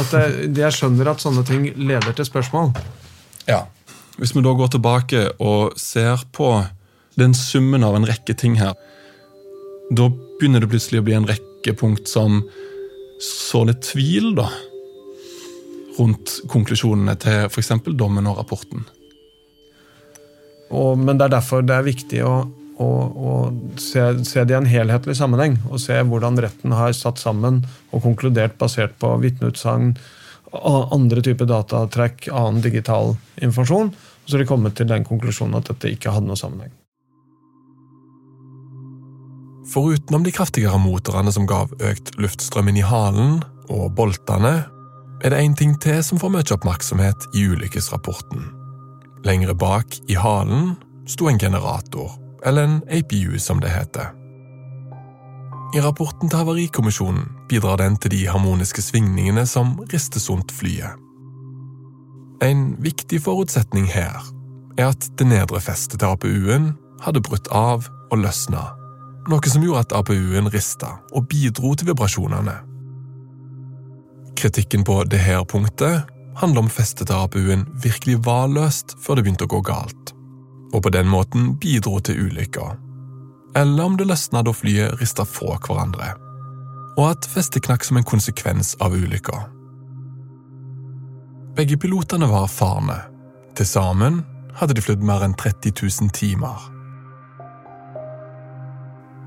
At 0.00 0.16
jeg, 0.16 0.50
jeg 0.64 0.78
skjønner 0.78 1.12
at 1.12 1.24
sånne 1.24 1.44
ting 1.48 1.68
leder 1.76 2.16
til 2.16 2.30
spørsmål. 2.30 2.72
Ja. 3.50 3.66
Hvis 4.16 4.32
vi 4.32 4.44
da 4.46 4.56
går 4.56 4.76
tilbake 4.78 5.26
og 5.44 5.76
ser 5.80 6.24
på 6.32 6.54
den 7.20 7.36
summen 7.36 7.84
av 7.84 7.98
en 7.98 8.08
rekke 8.08 8.32
ting 8.38 8.56
her, 8.62 8.72
da 9.92 10.08
begynner 10.08 10.64
det 10.64 10.72
plutselig 10.72 11.04
å 11.04 11.04
bli 11.04 11.20
en 11.20 11.28
rekke 11.28 11.53
punkt 11.72 12.10
som 12.10 12.42
sår 13.24 13.70
litt 13.70 13.82
tvil 13.88 14.34
da, 14.36 14.48
rundt 15.98 16.40
konklusjonene 16.50 17.14
til 17.22 17.46
f.eks. 17.48 17.72
dommen 17.96 18.28
og 18.28 18.42
rapporten. 18.42 18.84
Og, 20.74 20.98
men 20.98 21.18
det 21.18 21.28
er 21.28 21.36
derfor 21.36 21.64
det 21.64 21.76
er 21.76 21.86
viktig 21.86 22.20
å, 22.26 22.34
å, 22.82 22.88
å 22.88 23.34
se, 23.80 24.02
se, 24.26 24.44
det 24.44 24.56
i 24.56 24.58
en 24.58 24.68
helhetlig 24.68 25.16
sammenheng. 25.18 25.58
Og 25.70 25.82
se 25.82 26.00
hvordan 26.02 26.40
retten 26.42 26.74
har 26.74 26.94
satt 26.96 27.22
sammen 27.22 27.62
og 27.92 28.04
konkludert 28.04 28.58
basert 28.60 28.96
på 29.00 29.14
vitneutsagn, 29.22 29.94
andre 30.54 31.22
typer 31.24 31.48
datatrekk, 31.50 32.28
annen 32.30 32.62
digital 32.64 33.14
informasjon. 33.42 33.92
Og 33.94 34.30
så 34.30 34.36
har 34.36 34.44
de 34.44 34.50
kommet 34.50 34.76
til 34.78 34.90
den 34.90 35.06
konklusjonen 35.06 35.60
at 35.60 35.70
dette 35.70 35.94
ikke 35.94 36.14
hadde 36.14 36.30
noe 36.30 36.40
sammenheng. 36.40 36.72
For 39.72 39.94
utenom 39.94 40.24
de 40.24 40.32
kraftigere 40.32 40.78
motorene 40.78 41.32
som 41.32 41.46
gav 41.48 41.72
økt 41.80 42.14
luftstrøm 42.20 42.68
inn 42.68 42.82
i 42.82 42.84
halen, 42.84 43.38
og 43.72 43.94
boltene, 43.96 44.66
er 45.24 45.32
det 45.32 45.40
én 45.40 45.54
ting 45.56 45.72
til 45.80 46.02
som 46.04 46.20
får 46.20 46.32
mye 46.34 46.52
oppmerksomhet 46.52 47.28
i 47.32 47.46
ulykkesrapporten. 47.48 48.44
Lengre 49.24 49.54
bak 49.56 49.96
i 50.12 50.18
halen 50.20 50.74
sto 51.08 51.30
en 51.30 51.40
generator, 51.40 52.12
eller 52.44 52.68
en 52.68 52.76
APU 52.92 53.38
som 53.40 53.62
det 53.64 53.72
heter. 53.72 54.12
I 55.74 55.80
rapporten 55.82 56.28
til 56.28 56.38
Havarikommisjonen 56.38 57.24
bidrar 57.48 57.80
den 57.80 57.96
til 57.96 58.12
de 58.12 58.20
harmoniske 58.28 58.84
svingningene 58.84 59.46
som 59.48 59.78
rister 59.90 60.20
sunt 60.20 60.52
flyet. 60.52 61.00
En 62.44 62.74
viktig 62.84 63.22
forutsetning 63.24 63.88
her 63.88 64.20
er 64.78 64.92
at 64.92 65.08
det 65.18 65.26
nedre 65.26 65.62
festet 65.64 66.02
til 66.02 66.12
APU-en 66.12 66.74
hadde 67.02 67.24
brutt 67.24 67.48
av 67.50 67.88
og 68.12 68.20
løsna 68.20 68.68
noe 69.30 69.50
som 69.50 69.64
gjorde 69.64 69.86
at 69.86 69.94
APU-en 69.96 70.50
rista 70.52 70.98
og 71.12 71.28
bidro 71.30 71.74
til 71.74 71.90
vibrasjonene. 71.90 72.56
Kritikken 74.38 74.84
på 74.84 74.98
dette 75.08 75.38
punktet 75.48 76.10
handler 76.40 76.64
om 76.64 76.72
festet 76.72 77.08
til 77.08 77.16
APU-en 77.16 77.64
virkelig 77.84 78.18
var 78.26 78.50
løst 78.50 78.96
før 79.00 79.16
det 79.16 79.24
begynte 79.26 79.46
å 79.46 79.52
gå 79.54 79.62
galt, 79.64 80.12
og 80.74 80.82
på 80.82 80.92
den 80.92 81.08
måten 81.08 81.54
bidro 81.62 82.00
til 82.00 82.26
ulykka. 82.26 82.74
Eller 83.56 83.86
om 83.86 83.96
det 83.96 84.08
løsna 84.10 84.42
da 84.42 84.52
flyet 84.52 85.00
rista 85.00 85.24
fra 85.24 85.58
hverandre. 85.62 86.14
og 86.96 87.08
at 87.10 87.26
festet 87.26 87.64
knakk 87.66 87.82
som 87.82 87.96
en 87.98 88.06
konsekvens 88.06 88.76
av 88.78 88.94
ulykka. 88.94 89.40
Begge 91.56 91.78
pilotene 91.78 92.28
var 92.30 92.46
erfarne. 92.46 93.00
Til 93.58 93.66
sammen 93.66 94.20
hadde 94.58 94.76
de 94.78 94.82
flydd 94.82 95.02
mer 95.02 95.24
enn 95.26 95.34
30 95.34 95.74
000 95.82 96.14
timer. 96.14 96.73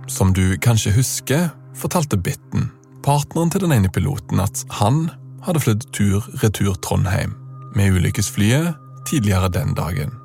Som 0.08 0.34
du 0.34 0.58
kanskje 0.58 0.96
husker, 0.96 1.50
fortalte 1.76 2.18
Bitten, 2.18 2.70
partneren 3.04 3.52
til 3.52 3.66
den 3.66 3.76
ene 3.76 3.92
piloten, 3.92 4.40
at 4.40 4.64
han 4.80 5.10
hadde 5.46 5.64
flydd 5.64 5.88
tur-retur 5.96 6.78
Trondheim 6.84 7.36
med 7.76 8.00
ulykkesflyet 8.00 8.76
tidligere 9.08 9.52
den 9.54 9.76
dagen. 9.78 10.16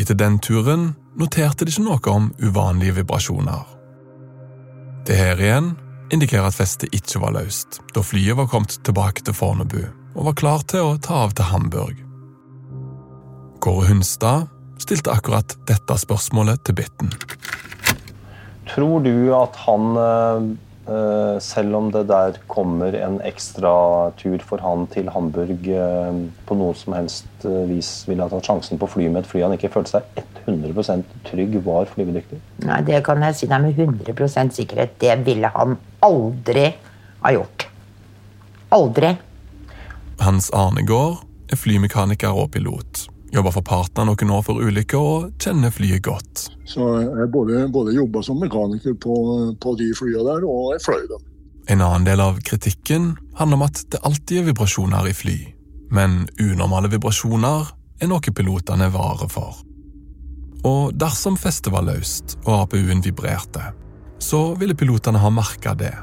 Etter 0.00 0.16
den 0.16 0.38
turen 0.44 0.92
noterte 1.18 1.66
de 1.66 1.72
ikke 1.72 1.84
noe 1.84 2.12
om 2.12 2.30
uvanlige 2.40 3.00
vibrasjoner. 3.00 3.64
Det 5.08 5.16
her 5.18 5.40
igjen 5.40 5.72
indikerer 6.12 6.48
at 6.48 6.56
festet 6.56 6.92
ikke 6.94 7.20
var 7.24 7.34
løst, 7.36 7.80
da 7.96 8.04
flyet 8.04 8.38
var 8.38 8.48
kommet 8.52 8.78
tilbake 8.84 9.24
til 9.24 9.36
Fornebu 9.36 9.82
og 10.12 10.26
var 10.28 10.36
klar 10.38 10.64
til 10.68 10.84
å 10.84 10.96
ta 11.00 11.24
av 11.24 11.36
til 11.36 11.48
Hamburg. 11.48 12.00
Kåre 13.62 13.88
Hunstad 13.88 14.50
stilte 14.82 15.12
akkurat 15.14 15.56
dette 15.68 15.96
spørsmålet 15.98 16.64
til 16.66 16.76
Bitten. 16.82 17.12
Tror 18.72 19.02
du 19.04 19.32
at 19.36 19.56
han, 19.66 19.96
eh, 20.88 21.38
selv 21.44 21.76
om 21.76 21.90
det 21.92 22.06
der 22.08 22.38
kommer 22.48 22.94
en 22.96 23.18
ekstra 23.20 23.74
tur 24.16 24.40
for 24.40 24.62
han 24.64 24.86
til 24.94 25.10
Hamburg, 25.12 25.66
eh, 25.68 26.20
på 26.48 26.56
noe 26.56 26.72
som 26.78 26.96
helst 26.96 27.44
eh, 27.44 27.66
vis 27.68 27.90
ville 28.08 28.24
ha 28.24 28.32
tatt 28.32 28.48
sjansen 28.48 28.80
på 28.80 28.88
å 28.88 28.94
fly 28.94 29.10
med 29.10 29.24
et 29.24 29.28
fly 29.28 29.44
han 29.44 29.56
ikke 29.58 29.72
følte 29.76 29.98
seg 29.98 30.24
100 30.46 31.04
trygg 31.28 31.58
var 31.66 31.90
flyvedyktig? 31.92 32.40
Nei, 32.64 32.80
det 32.88 33.02
kan 33.04 33.20
jeg 33.28 33.36
si 33.42 33.50
deg 33.50 33.60
med 33.62 33.76
100% 33.76 34.56
sikkerhet. 34.56 34.96
Det 34.98 35.20
ville 35.26 35.52
han 35.52 35.76
aldri 36.00 36.70
ha 37.22 37.36
gjort. 37.36 37.68
Aldri. 38.72 39.16
Hans 40.22 40.48
Arnegård 40.56 41.20
er 41.52 41.60
flymekaniker 41.60 42.32
og 42.32 42.54
pilot. 42.56 43.11
Jobba 43.32 43.48
for 43.54 43.64
partner 43.64 44.04
noen 44.04 44.30
år 44.34 44.42
før 44.44 44.58
ulykka 44.60 44.98
og 45.00 45.28
kjenner 45.40 45.72
flyet 45.72 46.02
godt. 46.04 46.46
Så 46.68 46.84
jeg 47.00 47.28
både, 47.32 47.64
både 47.72 47.94
jobba 47.96 48.20
som 48.26 48.40
mekaniker 48.42 48.92
på, 49.00 49.14
på 49.56 49.72
de 49.80 49.88
flyene 49.96 50.26
der, 50.26 50.44
og 50.44 50.74
jeg 50.74 50.84
fløy 50.84 51.06
dem. 51.08 51.22
En 51.72 51.80
annen 51.80 52.04
del 52.04 52.20
av 52.20 52.42
kritikken 52.44 53.14
handler 53.38 53.56
om 53.56 53.64
at 53.64 53.80
det 53.94 54.02
alltid 54.04 54.42
er 54.42 54.48
vibrasjoner 54.50 55.08
i 55.08 55.14
fly. 55.16 55.36
Men 55.96 56.26
unormale 56.42 56.90
vibrasjoner 56.92 57.70
er 58.02 58.10
noe 58.10 58.34
pilotene 58.36 58.90
er 58.90 58.92
vare 58.92 59.28
for. 59.32 59.62
Og 60.68 60.92
dersom 60.92 61.38
festet 61.40 61.72
var 61.72 61.86
løst 61.86 62.36
og 62.42 62.66
APU-en 62.66 63.00
vibrerte, 63.04 63.72
så 64.20 64.42
ville 64.60 64.76
pilotene 64.76 65.22
ha 65.22 65.32
merka 65.32 65.72
det. 65.78 65.94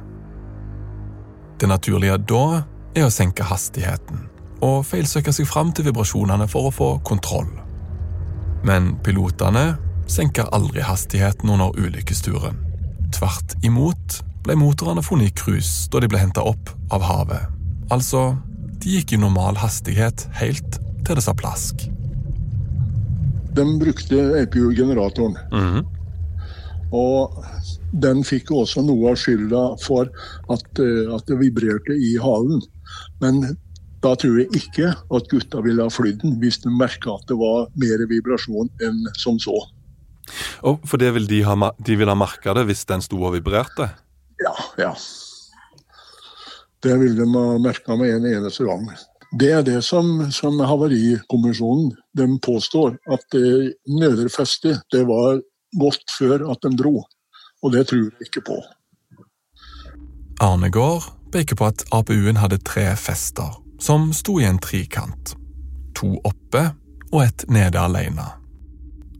Det 1.61 1.69
naturlige 1.69 2.17
da 2.25 2.63
er 2.97 3.05
å 3.05 3.13
senke 3.13 3.45
hastigheten 3.45 4.28
og 4.65 4.85
feilsøke 4.87 5.33
seg 5.35 5.47
fram 5.47 5.73
til 5.75 5.87
vibrasjonene 5.89 6.47
for 6.51 6.69
å 6.69 6.73
få 6.73 6.89
kontroll. 7.07 7.49
Men 8.67 8.95
pilotene 9.05 9.77
senker 10.09 10.49
aldri 10.55 10.83
hastigheten 10.83 11.51
under 11.53 11.75
ulykkesturen. 11.79 12.57
Tvert 13.15 13.55
imot 13.65 14.19
ble 14.45 14.57
motorene 14.59 15.03
funnet 15.05 15.31
i 15.31 15.37
cruise 15.37 15.89
da 15.91 16.01
de 16.01 16.09
ble 16.11 16.21
henta 16.21 16.43
opp 16.45 16.73
av 16.95 17.05
havet. 17.05 17.47
Altså, 17.93 18.33
de 18.79 18.97
gikk 18.97 19.15
i 19.15 19.21
normal 19.21 19.59
hastighet 19.59 20.27
helt 20.39 20.79
til 21.05 21.17
det 21.17 21.23
sa 21.25 21.35
plask. 21.37 21.87
De 23.55 23.65
brukte 23.81 24.19
APU-generatoren. 24.43 25.37
Og 26.95 27.39
den 28.03 28.23
fikk 28.25 28.51
også 28.53 28.81
noe 28.85 29.11
av 29.11 29.17
skylda 29.21 29.63
for 29.81 30.09
at, 30.53 30.81
eh, 30.81 31.09
at 31.13 31.25
det 31.29 31.37
vibrerte 31.41 31.93
i 31.93 32.15
halen. 32.21 32.61
Men 33.21 33.57
da 34.03 34.13
tror 34.19 34.37
jeg 34.39 34.49
ikke 34.55 34.93
at 34.93 35.29
gutta 35.31 35.61
ville 35.65 35.83
ha 35.83 35.91
flydd 35.91 36.21
den 36.23 36.37
hvis 36.41 36.61
de 36.63 36.71
merka 36.71 37.17
at 37.17 37.27
det 37.29 37.37
var 37.39 37.67
mer 37.79 38.05
vibrasjon 38.09 38.71
enn 38.85 39.01
som 39.19 39.39
så. 39.41 39.57
Og 40.63 40.83
For 40.87 41.01
det 41.01 41.11
vil 41.15 41.27
de, 41.29 41.41
ha, 41.47 41.71
de 41.77 41.97
vil 41.99 42.11
ha 42.11 42.17
merka 42.17 42.53
det 42.57 42.67
hvis 42.69 42.85
den 42.89 43.03
sto 43.03 43.19
og 43.19 43.35
vibrerte? 43.35 43.89
Ja, 44.39 44.55
ja. 44.79 44.93
Det 46.79 46.95
ville 47.01 47.17
de 47.19 47.27
ha 47.33 47.59
merka 47.59 47.97
med 47.99 48.13
en 48.15 48.27
eneste 48.29 48.67
gang. 48.67 48.85
Det 49.39 49.51
er 49.53 49.63
det 49.65 49.81
som, 49.85 50.29
som 50.33 50.57
Havarikommisjonen 50.63 51.91
de 52.17 52.27
påstår, 52.41 52.95
at 53.11 53.25
det 53.35 53.75
nøderfestet 53.85 54.81
det 54.93 55.03
var 55.09 55.41
godt 55.77 56.05
før 56.17 56.47
at 56.49 56.63
de 56.65 56.71
dro. 56.79 57.03
Og 57.61 57.73
det 57.75 57.89
tror 57.91 58.07
jeg 58.07 58.29
ikke 58.29 58.45
på. 58.47 58.57
Arnegård 60.41 61.11
peker 61.33 61.59
på 61.59 61.67
at 61.67 61.83
APU-en 61.93 62.39
hadde 62.39 62.61
tre 62.65 62.87
fester, 62.97 63.59
som 63.79 64.13
sto 64.13 64.39
i 64.41 64.45
en 64.45 64.59
trikant. 64.59 65.35
To 65.99 66.15
oppe 66.23 66.69
og 67.11 67.23
ett 67.23 67.45
nede 67.49 67.79
alene. 67.79 68.25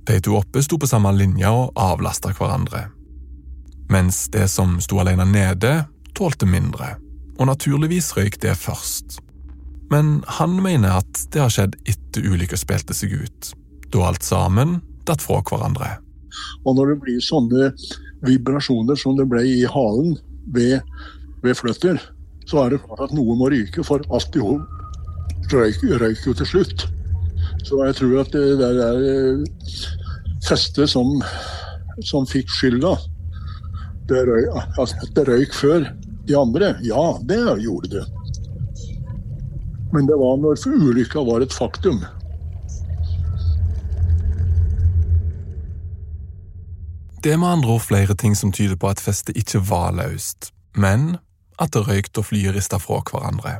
De 0.07 0.20
to 0.22 0.36
oppe 0.39 0.64
sto 0.64 0.80
på 0.80 0.88
samme 0.89 1.12
linje 1.16 1.49
og 1.49 1.74
avlasta 1.80 2.32
hverandre. 2.34 2.88
Mens 3.89 4.28
det 4.34 4.47
som 4.53 4.78
sto 4.82 4.99
alene 5.01 5.26
nede, 5.26 5.74
tålte 6.18 6.45
mindre, 6.49 6.95
og 7.39 7.49
naturligvis 7.49 8.12
røyk 8.18 8.39
det 8.43 8.55
først. 8.57 9.20
Men 9.89 10.20
han 10.39 10.60
mener 10.62 10.99
at 10.99 11.24
det 11.34 11.41
har 11.41 11.53
skjedd 11.53 11.78
etter 11.89 12.28
ulykka 12.30 12.57
spilte 12.60 12.93
seg 12.93 13.16
ut, 13.24 13.51
da 13.89 14.05
alt 14.10 14.26
sammen 14.26 14.78
datt 15.10 15.24
fra 15.26 15.41
hverandre. 15.41 15.95
Og 16.66 16.78
når 16.78 16.93
det 16.93 16.99
blir 17.05 17.24
sånne 17.26 17.72
vibrasjoner 18.26 18.99
som 18.99 19.18
det 19.18 19.26
ble 19.32 19.41
i 19.47 19.64
halen 19.70 20.18
ved, 20.53 20.82
ved 21.41 21.57
flytter, 21.57 21.97
så 22.50 22.64
er 22.64 22.74
det 22.74 22.82
klart 22.82 23.06
at 23.06 23.14
noe 23.14 23.36
må 23.38 23.50
ryke, 23.54 23.84
for 23.86 24.02
alt 24.10 24.36
i 24.36 24.41
hop 24.41 24.80
røyk, 25.54 25.84
røyk 26.02 26.26
jo 26.28 26.34
til 26.38 26.50
slutt. 26.50 26.86
Så 27.66 27.80
jeg 27.86 27.95
tror 28.00 28.20
at 28.24 28.34
det 28.34 28.60
der 28.60 28.82
er 28.86 29.00
eh, 29.10 29.80
festet 30.45 30.91
som, 30.91 31.20
som 32.06 32.28
fikk 32.30 32.50
skylda, 32.54 32.95
det 34.10 34.24
røyk, 34.30 34.78
at 34.82 35.10
det 35.16 35.28
røyk 35.30 35.54
før 35.58 35.89
de 36.30 36.38
andre. 36.38 36.76
Ja, 36.86 37.18
det 37.26 37.41
gjorde 37.64 38.00
det. 38.00 38.06
Men 39.93 40.06
det 40.06 40.18
var 40.22 40.38
når 40.38 40.62
ulykka 40.70 41.26
var 41.26 41.41
et 41.41 41.54
faktum. 41.54 42.04
Det 47.24 47.34
er 47.34 47.39
med 47.41 47.50
andre 47.50 47.74
ord 47.76 47.82
flere 47.84 48.16
ting 48.16 48.36
som 48.38 48.52
tyder 48.52 48.78
på 48.80 48.88
at 48.88 49.02
festet 49.04 49.36
ikke 49.38 49.60
var 49.68 49.91
løst, 49.97 50.54
men 50.78 51.18
det 51.68 51.86
røykt 51.88 52.18
og 52.22 52.30
flyet 52.30 52.55
rista 52.55 52.80
fra 52.82 53.01
hverandre. 53.03 53.60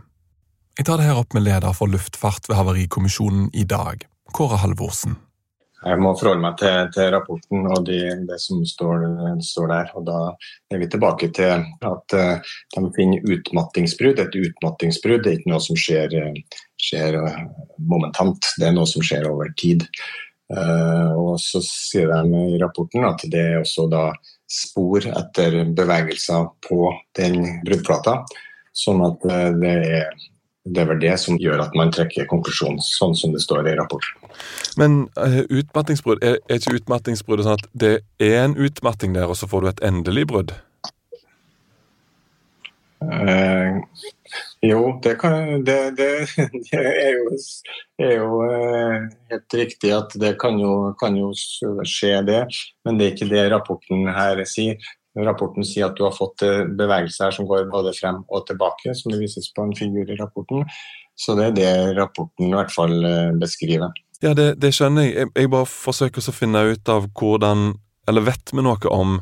Jeg 0.80 0.88
tar 0.88 1.02
det 1.02 1.10
her 1.10 1.20
opp 1.20 1.34
med 1.36 1.44
leder 1.44 1.74
for 1.76 1.92
luftfart 1.92 2.48
ved 2.48 2.56
Havarikommisjonen 2.56 3.50
i 3.52 3.66
dag, 3.68 4.06
Kåre 4.32 4.62
Halvorsen. 4.62 5.18
Jeg 5.80 6.00
må 6.04 6.12
forholde 6.20 6.44
meg 6.44 6.58
til, 6.60 6.90
til 6.92 7.10
rapporten 7.14 7.68
og 7.72 7.86
de, 7.88 8.00
det 8.28 8.38
som 8.44 8.64
står, 8.68 9.06
står 9.44 9.70
der. 9.72 9.92
og 9.96 10.08
Da 10.08 10.18
er 10.72 10.82
vi 10.82 10.90
tilbake 10.92 11.30
til 11.36 11.64
at 11.88 12.16
uh, 12.16 12.56
de 12.76 12.92
finner 12.98 13.36
utmattingsbrudd. 13.36 14.20
Et 14.20 14.40
utmattingsbrudd 14.42 15.28
er 15.28 15.38
ikke 15.38 15.54
noe 15.54 15.64
som 15.64 15.80
skjer, 15.80 16.16
eh, 16.20 16.64
skjer 16.80 17.20
uh, 17.24 17.46
momentant, 17.80 18.52
det 18.60 18.68
er 18.68 18.76
noe 18.76 18.90
som 18.92 19.06
skjer 19.06 19.30
over 19.32 19.52
tid. 19.60 19.88
Uh, 20.52 21.16
og 21.16 21.40
så 21.40 21.62
sier 21.64 22.12
de 22.12 22.44
i 22.56 22.60
rapporten 22.60 23.08
at 23.08 23.24
det 23.32 23.46
er 23.54 23.62
også 23.62 23.88
da 23.92 24.10
spor 24.50 25.06
etter 25.06 25.62
bevegelser 25.78 26.50
på 26.66 26.90
den 27.18 27.62
bruddplata. 27.68 28.24
Sånn 28.76 29.02
at 29.06 29.22
det 29.62 29.74
er, 29.76 30.14
det 30.66 30.84
er 30.84 30.90
vel 30.90 31.02
det 31.02 31.16
som 31.22 31.38
gjør 31.42 31.64
at 31.66 31.76
man 31.78 31.94
trekker 31.94 32.28
konklusjonen, 32.30 32.80
sånn 32.84 33.16
som 33.18 33.34
det 33.36 33.44
står 33.44 33.70
i 33.70 33.76
rapporten. 33.80 34.32
Men 34.80 35.02
uh, 35.20 35.42
utmattingsbrudd, 35.46 36.24
er, 36.24 36.40
er 36.48 36.62
ikke 36.62 36.80
utmattingsbruddet 36.80 37.48
sånn 37.48 37.60
at 37.60 37.70
det 37.74 37.94
er 38.24 38.40
en 38.44 38.58
utmatting 38.58 39.18
der, 39.18 39.30
og 39.30 39.38
så 39.40 39.50
får 39.50 39.66
du 39.66 39.72
et 39.74 39.86
endelig 39.92 40.26
brudd? 40.32 40.56
Uh, 43.00 43.80
jo, 44.66 45.00
det, 45.04 45.16
kan, 45.22 45.64
det, 45.64 45.78
det, 45.98 46.10
det 46.72 46.80
er 46.80 47.14
jo, 47.16 47.38
er 48.04 48.14
jo 48.18 48.40
uh, 48.44 49.08
helt 49.32 49.58
riktig 49.62 49.94
at 49.96 50.16
det 50.20 50.34
kan 50.42 50.60
jo, 50.60 50.94
kan 51.00 51.16
jo, 51.18 51.32
skje, 51.88 52.20
det. 52.28 52.42
Men 52.86 53.00
det 53.00 53.08
er 53.08 53.16
ikke 53.16 53.30
det 53.32 53.46
rapporten 53.54 54.10
her 54.16 54.44
sier. 54.50 54.80
Rapporten 55.20 55.66
sier 55.68 55.90
at 55.90 55.98
du 55.98 56.06
har 56.06 56.14
fått 56.16 56.46
bevegelser 56.80 57.28
her 57.28 57.36
som 57.36 57.48
går 57.50 57.66
både 57.72 57.96
frem 57.98 58.22
og 58.30 58.46
tilbake, 58.48 58.94
som 58.96 59.12
det 59.12 59.20
vises 59.24 59.50
på 59.56 59.66
en 59.66 59.74
figur 59.76 60.08
i 60.08 60.20
rapporten. 60.20 60.68
Så 61.20 61.36
det 61.36 61.50
er 61.50 61.56
det 61.58 61.72
rapporten 61.98 62.48
i 62.48 62.54
hvert 62.54 62.72
fall 62.72 62.94
beskriver. 63.42 63.92
Ja, 64.24 64.34
det, 64.36 64.54
det 64.60 64.74
skjønner 64.76 65.08
jeg. 65.08 65.32
Jeg 65.36 65.52
bare 65.52 65.68
forsøker 65.68 66.24
å 66.24 66.36
finne 66.36 66.66
ut 66.74 66.92
av 66.92 67.08
hvordan 67.16 67.72
Eller 68.10 68.26
vet 68.26 68.52
vi 68.52 68.64
noe 68.66 68.92
om 68.92 69.20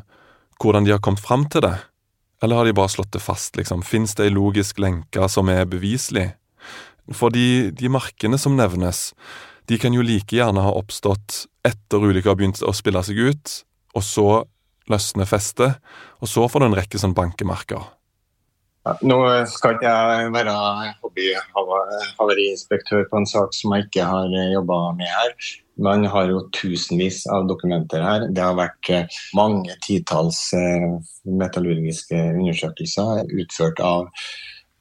hvordan 0.58 0.86
de 0.86 0.94
har 0.94 1.02
kommet 1.04 1.22
frem 1.22 1.44
til 1.52 1.62
det? 1.62 1.74
Eller 2.42 2.56
har 2.56 2.68
de 2.68 2.76
bare 2.76 2.92
slått 2.92 3.12
det 3.12 3.22
fast, 3.22 3.56
liksom? 3.58 3.82
Fins 3.82 4.14
det 4.14 4.28
ei 4.28 4.34
logisk 4.34 4.78
lenke 4.78 5.28
som 5.30 5.48
er 5.50 5.66
beviselig? 5.66 6.30
For 7.14 7.30
de, 7.34 7.70
de 7.74 7.88
markene 7.90 8.38
som 8.38 8.56
nevnes, 8.58 9.12
de 9.68 9.78
kan 9.80 9.94
jo 9.96 10.04
like 10.04 10.36
gjerne 10.36 10.62
ha 10.64 10.72
oppstått 10.76 11.46
etter 11.66 12.04
ulykka 12.04 12.30
har 12.32 12.40
begynt 12.40 12.62
å 12.64 12.72
spille 12.76 13.02
seg 13.04 13.16
ut, 13.30 13.46
og 13.96 14.02
så 14.04 14.28
løsner 14.88 15.26
festet, 15.28 15.72
og 16.22 16.28
så 16.30 16.48
får 16.48 16.60
du 16.60 16.66
en 16.68 16.78
rekke 16.78 16.98
sånn 17.00 17.16
bankemerker. 17.16 17.82
Nå 19.04 19.18
skal 19.50 19.74
ikke 19.76 19.90
jeg 19.90 20.32
være 20.32 20.54
hobbyhavariinspektør 21.02 23.02
på 23.10 23.16
en 23.20 23.28
sak 23.28 23.50
som 23.56 23.72
jeg 23.76 23.82
ikke 23.88 24.04
har 24.08 24.28
jobba 24.54 24.76
med 24.96 25.08
her. 25.12 25.30
Man 25.78 26.04
har 26.10 26.30
jo 26.32 26.42
tusenvis 26.54 27.24
av 27.30 27.48
dokumenter 27.50 28.02
her. 28.02 28.28
Det 28.34 28.42
har 28.42 28.58
vært 28.58 28.90
eh, 28.92 29.18
mange 29.38 29.76
titalls 29.84 30.48
eh, 30.56 30.88
metallurgiske 31.24 32.18
undersøkelser 32.34 33.28
utført 33.38 33.82
av 33.84 34.08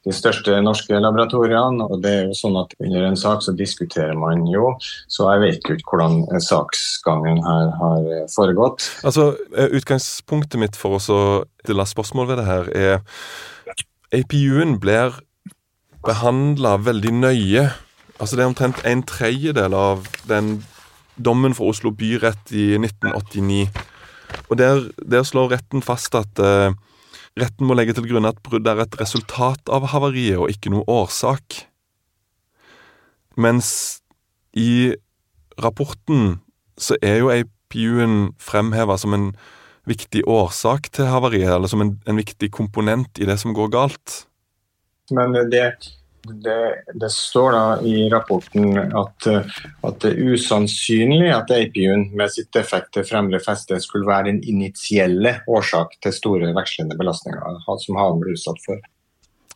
de 0.08 0.14
største 0.16 0.56
norske 0.64 0.98
laboratoriene. 1.04 1.84
og 1.84 2.02
det 2.04 2.14
er 2.14 2.24
jo 2.30 2.38
sånn 2.38 2.56
at 2.62 2.74
Under 2.80 3.10
en 3.10 3.20
sak 3.20 3.44
så 3.44 3.52
diskuterer 3.52 4.16
man 4.16 4.46
jo, 4.48 4.72
så 5.12 5.28
jeg 5.34 5.44
vet 5.44 5.68
jo 5.68 5.76
ikke 5.76 5.92
hvordan 5.92 6.42
saksgangen 6.44 7.44
her 7.44 7.74
har 7.82 8.08
foregått. 8.32 8.88
Altså, 9.04 9.34
Utgangspunktet 9.52 10.62
mitt 10.62 10.80
for 10.80 10.98
å 10.98 11.04
stille 11.04 11.88
spørsmål 11.92 12.32
ved 12.32 12.42
det 12.42 12.48
her 12.48 12.72
er 12.72 12.96
APU-en 14.16 14.78
blir 14.80 15.20
behandla 16.08 16.78
veldig 16.80 17.14
nøye. 17.20 17.68
Altså 18.18 18.36
Det 18.36 18.44
er 18.44 18.50
omtrent 18.50 18.82
en 18.86 19.04
tredjedel 19.04 19.76
av 19.76 20.08
den 20.30 20.64
dommen 21.18 21.56
for 21.58 21.74
Oslo 21.74 21.92
byrett 21.96 22.52
i 22.54 22.76
1989. 22.80 23.68
Og 24.50 24.58
Der, 24.60 24.90
der 25.12 25.24
slår 25.24 25.52
retten 25.56 25.84
fast 25.84 26.16
at 26.16 26.40
eh, 26.40 26.76
retten 27.40 27.68
må 27.68 27.78
legge 27.78 27.96
til 27.96 28.08
grunn 28.10 28.28
at 28.28 28.40
brudd 28.44 28.68
er 28.68 28.84
et 28.84 28.98
resultat 29.00 29.72
av 29.72 29.90
havariet 29.94 30.40
og 30.40 30.52
ikke 30.52 30.72
noe 30.74 30.88
årsak. 30.88 31.64
Mens 33.38 34.02
i 34.58 34.96
rapporten 35.62 36.40
så 36.78 36.98
er 37.02 37.22
jo 37.22 37.32
APU-en 37.34 38.34
fremheva 38.42 38.98
som 38.98 39.14
en 39.18 39.32
viktig 39.88 40.26
årsak 40.28 40.90
til 40.94 41.08
havariet, 41.08 41.54
eller 41.54 41.72
som 41.72 41.82
en, 41.84 41.96
en 42.10 42.20
viktig 42.20 42.50
komponent 42.52 43.22
i 43.22 43.28
det 43.30 43.38
som 43.40 43.56
går 43.56 43.72
galt. 43.74 44.24
Men 45.16 45.36
det, 45.52 45.64
det, 46.44 46.84
det 46.94 47.10
står 47.12 47.52
da 47.56 47.64
i 47.86 48.08
rapporten 48.12 48.78
at, 48.78 49.28
at, 49.28 50.00
det 50.04 50.12
er 50.12 50.34
usannsynlig 50.34 51.30
at 51.34 51.52
APU-en 51.54 52.08
med 52.18 52.34
sitt 52.34 52.50
defekte 52.56 53.04
fremre 53.08 53.40
feste 53.44 53.80
skulle 53.84 54.10
være 54.10 54.32
den 54.32 54.42
initielle 54.48 55.38
årsak 55.48 55.98
til 56.04 56.16
store 56.16 56.52
vekslende 56.58 56.98
belastninger 57.00 57.62
som 57.84 58.00
halen 58.00 58.24
ble 58.24 58.36
utsatt 58.38 58.62
for. 58.66 58.82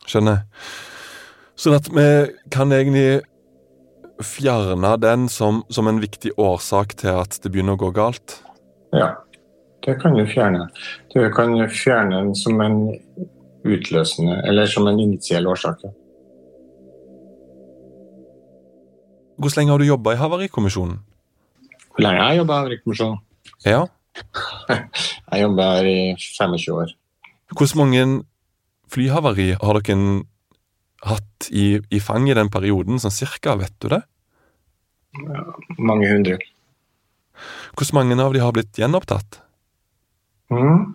Skjønner. 0.06 0.42
Sånn 1.58 1.78
at 1.78 1.90
vi 1.92 2.08
kan 2.54 2.72
egentlig 2.74 3.22
fjerne 4.22 4.96
den 5.02 5.28
som, 5.32 5.62
som 5.70 5.88
en 5.90 6.00
viktig 6.02 6.34
årsak 6.40 6.96
til 7.02 7.20
at 7.22 7.38
det 7.42 7.52
begynner 7.52 7.78
å 7.78 7.84
gå 7.84 7.92
galt? 7.96 8.40
Ja. 8.94 9.14
Det 9.82 9.96
kan 9.98 10.14
du 10.14 10.22
fjerne. 10.30 10.68
Du 11.10 11.24
kan 11.34 11.56
fjerne 11.66 12.20
den 12.20 12.34
som 12.38 12.60
en 12.62 12.76
utløsende, 13.66 14.36
eller 14.46 14.66
som 14.70 14.86
en 14.86 15.00
initiell 15.00 15.48
årsak. 15.50 15.82
Hvor 19.36 19.56
lenge 19.56 19.72
har 19.72 19.82
du 19.82 19.86
jobba 19.86 20.14
i 20.14 20.20
Havarikommisjonen? 20.20 20.98
Hvor 21.92 22.04
lenge 22.04 22.20
har 22.22 22.32
jeg 22.32 22.42
jobba 22.42 22.54
i 22.54 22.62
Havarikommisjonen? 22.62 23.22
Ja. 23.64 23.86
jeg 25.32 25.42
jobber 25.44 25.70
her 25.76 25.88
i 25.88 25.98
25 26.18 26.76
år. 26.76 26.94
Hvor 27.52 27.74
mange 27.80 28.04
flyhavari 28.92 29.52
har 29.60 29.80
dere 29.80 30.22
hatt 31.02 31.48
i, 31.50 31.80
i 31.90 32.00
fang 32.00 32.28
i 32.30 32.36
den 32.36 32.50
perioden, 32.52 33.00
sånn 33.02 33.14
cirka, 33.14 33.56
vet 33.58 33.74
du 33.82 33.90
det? 33.92 34.02
Ja, 35.18 35.44
mange 35.82 36.08
hundre. 36.08 36.38
Hvor 37.76 37.88
mange 37.96 38.16
av 38.22 38.34
de 38.34 38.42
har 38.42 38.52
blitt 38.54 38.78
gjenopptatt? 38.78 39.40
Mm. 40.52 40.92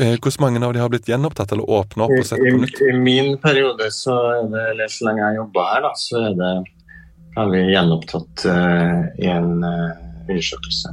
Eh, 0.00 0.14
hvor 0.22 0.36
mange 0.40 0.62
av 0.64 0.72
de 0.72 0.80
har 0.80 0.92
blitt 0.92 1.08
gjenopptatt 1.08 1.52
eller 1.52 1.70
åpna 1.70 2.06
opp 2.06 2.14
og 2.16 2.26
sett 2.28 2.40
på 2.40 2.54
nytt? 2.62 2.80
I, 2.80 2.92
I, 2.92 3.00
min 3.00 3.34
periode, 3.42 3.90
så 3.92 4.14
er 4.30 4.48
det, 4.52 4.64
eller 4.74 4.92
så 4.92 5.08
lenge 5.08 5.24
jeg 5.24 5.40
jobba 5.40 5.66
her, 5.72 5.84
da, 5.84 5.92
så 5.98 6.22
er 6.28 6.38
det, 6.38 6.52
har 7.34 7.50
vi 7.50 7.64
gjenopptatt 7.72 8.44
i 9.18 9.26
en 9.26 9.64
uh, 9.64 9.90
undersøkelse. 10.28 10.92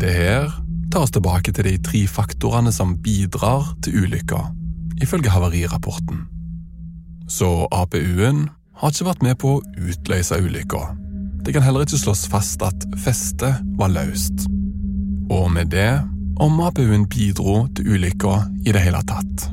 Det 0.00 0.12
her 0.12 0.50
tar 0.92 1.06
oss 1.06 1.14
tilbake 1.14 1.52
til 1.54 1.68
de 1.68 1.78
tre 1.82 2.02
faktorene 2.10 2.72
som 2.74 2.96
bidrar 3.02 3.72
til 3.82 4.04
ulykka, 4.04 4.42
ifølge 5.02 5.32
havarirapporten. 5.32 6.26
Så 7.30 7.68
APU-en 7.72 8.48
har 8.80 8.92
ikke 8.92 9.06
vært 9.08 9.24
med 9.24 9.38
på 9.40 9.56
å 9.56 9.62
utløse 9.80 10.38
ulykka. 10.44 10.82
Det 11.44 11.54
kan 11.54 11.64
heller 11.64 11.86
ikke 11.86 12.00
slås 12.00 12.26
fast 12.30 12.62
at 12.64 12.86
festet 13.00 13.62
var 13.78 13.92
løst. 13.94 14.46
Og 15.32 15.48
med 15.52 15.72
det 15.72 16.02
om 16.42 16.60
APU-en 16.60 17.06
bidro 17.08 17.64
til 17.76 17.94
ulykka 17.94 18.36
i 18.66 18.74
det 18.74 18.82
hele 18.84 19.00
tatt. 19.08 19.48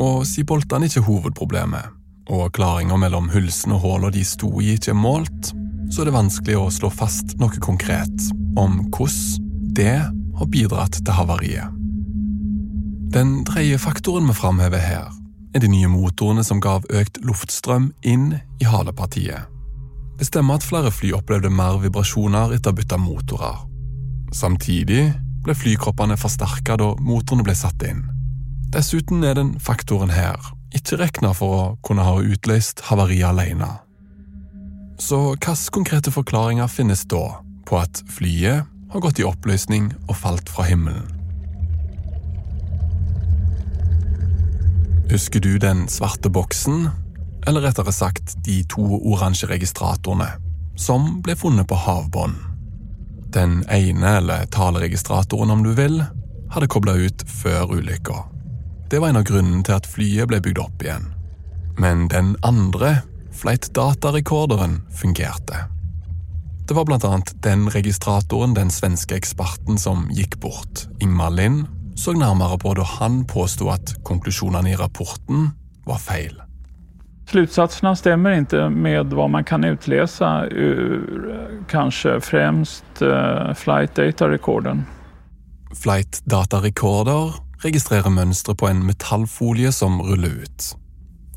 Og 0.00 0.24
siden 0.28 0.48
boltene 0.48 0.88
ikke 0.88 1.04
hovedproblemet, 1.06 1.95
og 2.32 2.52
klaringa 2.56 2.98
mellom 3.00 3.30
hulsene 3.30 3.76
og 3.76 3.84
hullene 3.84 4.14
de 4.16 4.24
sto 4.26 4.50
i 4.62 4.74
ikke 4.74 4.92
er 4.94 4.98
målt, 4.98 5.52
så 5.90 6.02
er 6.02 6.08
det 6.08 6.16
vanskelig 6.16 6.56
å 6.58 6.70
slå 6.74 6.90
fast 6.90 7.36
noe 7.40 7.62
konkret 7.62 8.30
om 8.58 8.80
hvordan 8.90 9.44
det 9.76 9.98
har 10.36 10.50
bidratt 10.52 10.98
til 11.02 11.14
havariet. 11.14 11.72
Den 13.14 13.44
tredje 13.48 13.78
faktoren 13.80 14.26
vi 14.28 14.34
framhever 14.36 14.82
her, 14.82 15.12
er 15.54 15.62
de 15.62 15.70
nye 15.72 15.88
motorene 15.88 16.42
som 16.44 16.60
gav 16.60 16.84
økt 16.92 17.20
luftstrøm 17.24 17.92
inn 18.04 18.34
i 18.60 18.66
halepartiet. 18.68 19.46
Det 20.18 20.26
stemmer 20.28 20.58
at 20.58 20.66
flere 20.66 20.90
fly 20.92 21.12
opplevde 21.16 21.52
mer 21.52 21.78
vibrasjoner 21.80 22.56
etter 22.56 22.72
å 22.72 22.76
bytte 22.76 22.98
motorer, 23.00 23.62
Samtidig 24.34 25.12
ble 25.46 25.54
flykroppene 25.54 26.16
forsterka 26.18 26.76
da 26.80 26.90
motorene 27.00 27.46
ble 27.46 27.54
satt 27.56 27.84
inn. 27.86 28.02
Dessuten 28.74 29.22
er 29.24 29.36
den 29.38 29.54
faktoren 29.62 30.10
her 30.10 30.40
ikke 30.76 31.00
regna 31.00 31.32
for 31.36 31.56
å 31.56 31.64
kunne 31.86 32.04
ha 32.06 32.16
utløst 32.20 32.84
havariet 32.90 33.28
alene. 33.30 33.68
Så 35.00 35.18
hvilke 35.34 35.56
konkrete 35.72 36.12
forklaringer 36.12 36.70
finnes 36.72 37.04
da 37.10 37.40
på 37.68 37.80
at 37.80 38.00
flyet 38.08 38.64
har 38.92 39.02
gått 39.04 39.20
i 39.20 39.26
oppløsning 39.28 39.90
og 40.06 40.16
falt 40.16 40.48
fra 40.52 40.68
himmelen? 40.68 41.08
Husker 45.10 45.40
du 45.40 45.54
den 45.62 45.84
svarte 45.88 46.30
boksen, 46.32 46.88
eller 47.46 47.62
rettere 47.62 47.92
sagt 47.94 48.34
de 48.42 48.62
to 48.66 48.82
oransje 48.98 49.46
registratorene, 49.46 50.32
som 50.74 51.20
ble 51.22 51.36
funnet 51.38 51.68
på 51.70 51.78
havbunnen? 51.78 52.40
Den 53.36 53.60
ene, 53.70 54.16
eller 54.18 54.46
taleregistratoren 54.54 55.50
om 55.52 55.62
du 55.62 55.74
vil, 55.76 56.00
hadde 56.50 56.70
kobla 56.72 56.94
ut 56.96 57.22
før 57.28 57.74
ulykka. 57.76 58.22
Det 58.90 58.98
var 58.98 59.08
en 59.08 59.16
av 59.16 59.24
grunnene 59.26 59.64
til 59.66 59.74
at 59.74 59.86
flyet 59.90 60.30
ble 60.30 60.38
bygd 60.42 60.60
opp 60.62 60.82
igjen. 60.84 61.08
Men 61.78 62.06
den 62.08 62.36
andre, 62.46 63.00
flight 63.34 63.72
datarekorderen, 63.74 64.84
fungerte. 64.94 65.66
Det 66.68 66.74
var 66.74 66.90
annet 66.94 67.32
den 67.42 67.68
registratoren 67.70 68.54
den 68.54 68.70
svenske 68.70 69.14
eksperten 69.18 69.78
som 69.78 70.06
gikk 70.10 70.38
bort, 70.42 70.86
Ingmar 71.02 71.30
Lind, 71.30 71.66
så 71.96 72.12
nærmere 72.12 72.58
på 72.58 72.74
da 72.74 72.82
han 72.82 73.24
påsto 73.26 73.70
at 73.70 73.96
konklusjonene 74.04 74.70
i 74.70 74.78
rapporten 74.78 75.50
var 75.86 75.98
feil. 75.98 76.34
Slutsatserna 77.26 77.96
stämmer 77.98 78.38
ikke 78.38 78.68
med 78.70 79.14
hva 79.14 79.26
man 79.26 79.44
kan 79.44 79.66
utlese 79.66 80.28
ur 80.50 81.64
kanskje 81.70 82.20
främst 82.20 83.02
uh, 83.02 83.50
flight 83.54 83.96
data-rekorden. 83.98 84.84
Flight 85.74 86.22
data-rekorder 86.24 87.45
registrerer 87.66 88.12
mønstre 88.12 88.54
på 88.58 88.68
en 88.70 88.84
metallfolie 88.86 89.72
som 89.74 89.98
ruller 90.04 90.44
ut. 90.44 90.68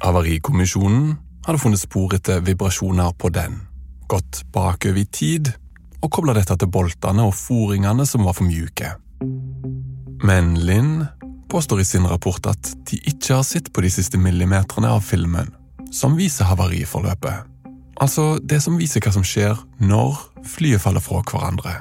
Havarikommisjonen 0.04 1.18
hadde 1.48 1.62
funnet 1.62 1.82
spor 1.82 2.14
etter 2.16 2.44
vibrasjoner 2.46 3.16
på 3.20 3.32
den, 3.34 3.58
gått 4.12 4.44
bakover 4.54 5.02
i 5.02 5.08
tid 5.10 5.52
og 6.00 6.12
kobla 6.16 6.36
dette 6.38 6.56
til 6.60 6.72
boltene 6.72 7.26
og 7.28 7.36
foringene 7.36 8.06
som 8.08 8.28
var 8.28 8.38
for 8.38 8.48
mjuke. 8.48 8.94
Men 10.24 10.54
Linn 10.64 11.08
påstår 11.50 11.82
i 11.82 11.88
sin 11.88 12.08
rapport 12.08 12.46
at 12.52 12.72
de 12.88 13.00
ikke 13.10 13.40
har 13.40 13.46
sett 13.48 13.72
på 13.74 13.84
de 13.84 13.92
siste 13.92 14.20
millimeterne 14.22 14.92
av 14.94 15.04
filmen 15.04 15.52
som 15.96 16.16
viser 16.20 16.48
havariforløpet. 16.48 17.48
Altså 18.00 18.38
det 18.40 18.62
som 18.64 18.78
viser 18.80 19.04
hva 19.04 19.12
som 19.12 19.26
skjer 19.28 19.58
når 19.84 20.16
flyet 20.48 20.84
faller 20.84 21.04
fra 21.04 21.24
hverandre. 21.26 21.74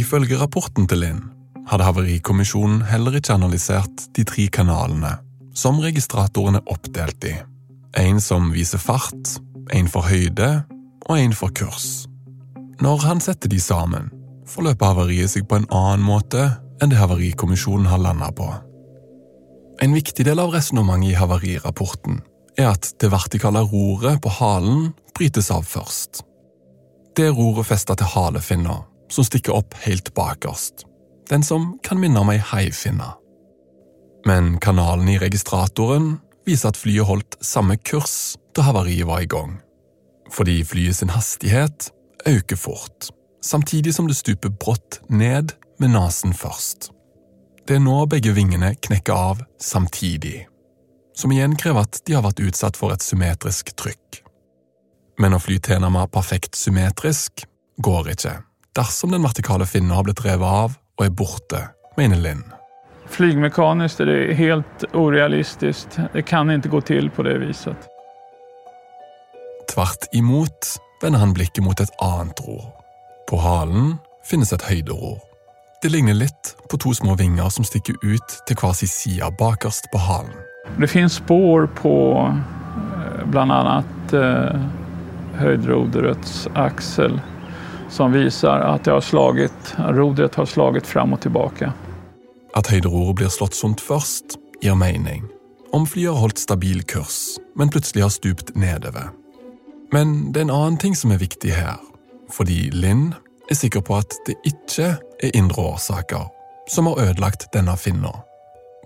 Ifølge 0.00 0.38
rapporten 0.40 0.88
til 0.88 1.04
Linn 1.04 1.22
hadde 1.68 1.86
Havarikommisjonen 1.86 2.82
heller 2.88 3.16
ikke 3.18 3.36
analysert 3.36 4.08
de 4.16 4.24
tre 4.28 4.48
kanalene 4.52 5.16
som 5.54 5.78
registratorene 5.82 6.60
oppdelt 6.70 7.24
i. 7.28 7.34
En 8.00 8.20
som 8.20 8.50
viser 8.52 8.82
fart, 8.82 9.36
en 9.72 9.88
for 9.88 10.06
høyde 10.10 10.50
og 11.06 11.16
en 11.18 11.34
for 11.36 11.54
kurs. 11.54 12.06
Når 12.82 13.06
han 13.06 13.22
setter 13.22 13.48
de 13.48 13.60
sammen, 13.62 14.10
forløper 14.50 14.92
havariet 14.92 15.30
seg 15.30 15.46
på 15.48 15.60
en 15.60 15.68
annen 15.70 16.04
måte 16.04 16.48
enn 16.82 16.90
det 16.90 16.98
Havarikommisjonen 16.98 17.86
har 17.88 18.02
landa 18.02 18.32
på. 18.34 18.48
En 19.82 19.94
viktig 19.94 20.26
del 20.26 20.42
av 20.42 20.52
resonnementet 20.54 21.14
i 21.14 21.18
havarirapporten 21.18 22.20
er 22.58 22.70
at 22.74 22.92
det 23.02 23.10
vertikale 23.10 23.64
roret 23.66 24.20
på 24.22 24.30
halen 24.40 24.92
brytes 25.14 25.50
av 25.54 25.64
først. 25.66 26.22
Det 27.14 27.30
roret 27.30 27.66
festa 27.66 27.94
til 27.98 28.10
halefinna, 28.10 28.80
som 29.10 29.26
stikker 29.26 29.54
opp 29.54 29.74
helt 29.84 30.10
bakerst. 30.14 30.86
Den 31.30 31.42
som 31.42 31.78
kan 31.82 32.00
minne 32.00 32.20
om 32.20 32.30
ei 32.32 32.38
haifinne. 32.38 33.14
Men 34.28 34.58
kanalen 34.60 35.08
i 35.08 35.18
registratoren 35.20 36.18
viser 36.46 36.72
at 36.72 36.80
flyet 36.80 37.08
holdt 37.08 37.36
samme 37.44 37.76
kurs 37.80 38.36
da 38.56 38.68
havariet 38.68 39.08
var 39.08 39.24
i 39.24 39.28
gang. 39.28 39.58
Fordi 40.32 40.62
flyet 40.64 40.96
sin 40.96 41.12
hastighet 41.12 41.90
øker 42.28 42.56
fort, 42.56 43.10
samtidig 43.44 43.94
som 43.94 44.08
det 44.08 44.16
stuper 44.16 44.52
brått 44.52 45.00
ned 45.08 45.52
med 45.80 45.94
nesen 45.96 46.34
først. 46.36 46.90
Det 47.68 47.78
er 47.78 47.84
nå 47.84 48.04
begge 48.12 48.34
vingene 48.36 48.74
knekker 48.76 49.16
av 49.16 49.42
samtidig, 49.60 50.46
som 51.16 51.32
igjen 51.32 51.56
krever 51.56 51.86
at 51.86 52.00
de 52.04 52.16
har 52.16 52.24
vært 52.24 52.42
utsatt 52.44 52.76
for 52.76 52.92
et 52.92 53.04
symmetrisk 53.04 53.72
trykk. 53.80 54.20
Men 55.20 55.36
å 55.36 55.40
fly 55.40 55.60
tilnærmet 55.62 56.12
perfekt 56.12 56.58
symmetrisk 56.58 57.46
går 57.84 58.12
ikke, 58.16 58.34
dersom 58.76 59.14
den 59.14 59.24
vertikale 59.24 59.68
finnen 59.68 59.94
har 59.94 60.04
blitt 60.04 60.24
revet 60.24 60.48
av 60.48 60.76
og 60.98 61.06
er 61.06 61.10
borte, 61.10 61.60
mener 61.96 62.20
Linn. 62.20 62.44
Flygmekanisk 63.14 64.00
er 64.00 64.08
det 64.10 64.36
helt 64.38 64.84
urealistisk. 64.94 65.98
Det 66.12 66.24
kan 66.26 66.50
ikke 66.50 66.72
gå 66.72 66.80
til 66.80 67.10
på 67.10 67.22
det 67.26 67.36
viset. 67.42 67.90
Tvert 69.70 70.08
imot 70.12 70.76
vender 71.02 71.20
han 71.20 71.34
blikket 71.34 71.64
mot 71.64 71.80
et 71.80 71.92
annet 72.02 72.40
ror. 72.46 72.72
På 73.28 73.38
halen 73.42 73.96
finnes 74.24 74.52
et 74.52 74.64
høyderor. 74.64 75.20
Det 75.82 75.90
ligner 75.92 76.16
litt 76.16 76.54
på 76.70 76.78
to 76.80 76.94
små 76.96 77.16
vinger 77.20 77.50
som 77.52 77.66
stikker 77.66 77.98
ut 78.02 78.38
til 78.48 78.56
hver 78.56 78.72
sin 78.72 78.88
side 78.88 79.28
bakerst 79.38 79.90
på 79.92 80.00
halen. 80.00 80.32
Det 80.80 80.88
finnes 80.88 81.18
spor 81.20 81.66
på 81.76 81.94
eh, 82.24 83.20
bl.a. 83.28 83.82
Eh, 84.14 84.64
høyderoderets 85.34 86.46
aksel 86.54 87.18
som 87.88 88.12
viser 88.12 88.64
at 88.64 88.84
det 88.84 88.92
har 88.92 89.04
slaget, 89.04 89.74
rodret 89.96 90.34
har 90.34 90.46
slaget 90.46 90.86
fram 90.86 91.12
og 91.12 91.20
tilbake. 91.24 91.72
At 92.54 92.70
høyderoret 92.70 93.18
blir 93.18 93.32
slått 93.32 93.56
sånt 93.58 93.82
først, 93.82 94.38
gir 94.62 94.76
mening. 94.78 95.24
Om 95.74 95.86
flyet 95.90 96.12
har 96.12 96.22
holdt 96.22 96.38
stabil 96.38 96.84
kurs, 96.86 97.38
men 97.58 97.70
plutselig 97.70 98.04
har 98.06 98.14
stupt 98.14 98.54
nedover. 98.54 99.10
Men 99.92 100.32
det 100.32 100.40
er 100.40 100.48
en 100.48 100.54
annen 100.54 100.78
ting 100.78 100.94
som 100.96 101.12
er 101.14 101.22
viktig 101.22 101.50
her. 101.54 101.80
Fordi 102.32 102.70
Linn 102.72 103.12
er 103.50 103.58
sikker 103.58 103.82
på 103.84 103.98
at 104.00 104.14
det 104.26 104.38
ikke 104.48 104.94
er 104.96 105.36
indre 105.36 105.74
årsaker 105.74 106.30
som 106.70 106.88
har 106.88 107.02
ødelagt 107.02 107.50
denne 107.52 107.76
finna. 107.76 108.12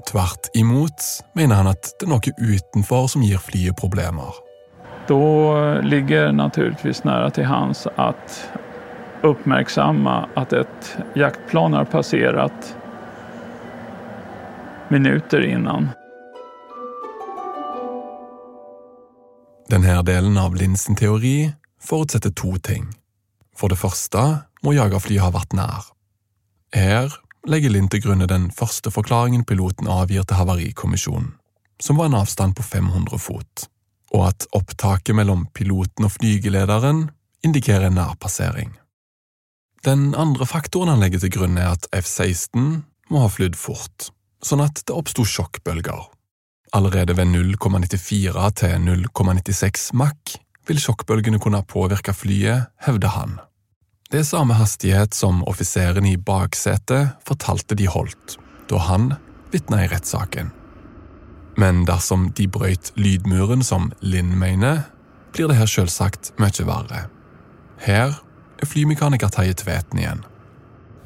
Tvert 0.08 0.50
imot 0.54 1.02
mener 1.34 1.60
han 1.60 1.70
at 1.70 1.92
det 1.98 2.06
er 2.06 2.12
noe 2.12 2.34
utenfor 2.38 3.08
som 3.12 3.24
gir 3.26 3.40
flyet 3.42 3.76
problemer. 3.78 4.34
Da 5.08 5.80
ligger 5.80 6.32
naturligvis 6.32 7.04
nære 7.08 7.30
til 7.38 7.48
hans 7.48 7.86
at 7.96 8.40
oppmerksomme 9.26 10.16
at 10.38 10.52
et 10.52 10.90
jaktplan 11.18 11.74
har 11.74 11.88
passerat 11.90 12.74
minutter 14.88 15.40
innan. 15.40 15.90
Denne 19.68 20.02
delen 20.02 20.38
av 20.38 20.56
Linsen 20.56 20.96
teori 20.96 21.50
forutsetter 21.82 22.30
to 22.30 22.56
ting. 22.64 22.88
For 23.56 23.68
det 23.68 23.80
første 23.80 24.22
må 24.64 24.72
jagerflyet 24.72 25.22
ha 25.22 25.32
vært 25.34 25.52
nær. 25.58 25.90
Her 26.72 27.12
legger 27.48 27.72
Lind 27.74 27.90
til 27.92 28.04
grunne 28.06 28.28
den 28.30 28.48
første 28.54 28.92
forklaringen 28.94 29.44
piloten 29.44 29.90
avgir 29.90 30.24
til 30.24 30.40
Havarikommisjonen, 30.40 31.34
som 31.82 32.00
var 32.00 32.08
en 32.08 32.18
avstand 32.22 32.56
på 32.56 32.64
500 32.64 33.20
fot, 33.20 33.68
og 34.14 34.28
at 34.30 34.48
opptaket 34.56 35.16
mellom 35.16 35.46
piloten 35.54 36.08
og 36.08 36.14
flygelederen 36.16 37.08
indikerer 37.44 37.88
en 37.88 37.98
nærpassering. 38.00 38.77
Den 39.86 40.14
andre 40.18 40.46
faktoren 40.46 40.90
han 40.90 41.02
legger 41.02 41.22
til 41.22 41.32
grunn, 41.36 41.58
er 41.58 41.76
at 41.76 41.86
F-16 41.94 42.82
må 43.12 43.22
ha 43.22 43.28
flydd 43.30 43.56
fort, 43.58 44.10
sånn 44.42 44.62
at 44.64 44.82
det 44.86 44.96
oppsto 44.96 45.26
sjokkbølger. 45.26 46.08
Allerede 46.76 47.14
ved 47.16 47.30
0,94 47.30 48.50
til 48.58 48.74
0,96 48.84 49.90
Mach 49.96 50.34
vil 50.68 50.82
sjokkbølgene 50.82 51.40
kunne 51.40 51.62
påvirke 51.64 52.12
flyet, 52.12 52.68
hevder 52.84 53.14
han. 53.14 53.38
Det 54.10 54.22
er 54.22 54.28
samme 54.28 54.56
hastighet 54.56 55.16
som 55.16 55.42
offiseren 55.48 56.06
i 56.08 56.16
baksetet 56.16 57.16
fortalte 57.28 57.76
de 57.76 57.88
holdt, 57.88 58.36
da 58.68 58.80
han 58.88 59.12
vitna 59.52 59.84
i 59.84 59.90
rettssaken. 59.92 60.50
Men 61.58 61.84
dersom 61.88 62.30
de 62.36 62.46
brøyt 62.50 62.92
lydmuren 62.96 63.64
som 63.64 63.90
Linn 64.00 64.34
mener, 64.38 64.86
blir 65.32 65.48
det 65.50 65.58
her 65.58 65.70
selvsagt 65.70 66.32
mye 66.40 66.66
verre. 66.68 67.06
Her 67.82 68.16
er 68.62 68.68
flymekaniker 68.68 69.30
Terje 69.32 69.56
Tveten 69.62 70.02
igjen. 70.02 70.24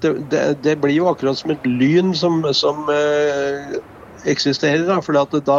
Det, 0.02 0.12
det, 0.32 0.42
det, 0.64 0.76
blir 0.82 0.96
jo 0.96 1.08
akkurat 1.10 1.38
som 1.38 1.52
et 1.54 1.66
lyn 1.66 2.10
som, 2.18 2.40
som 2.56 2.88
eh, 2.90 3.76
eksisterer. 4.26 4.88
Da, 4.88 4.98
at 5.22 5.36
da 5.46 5.58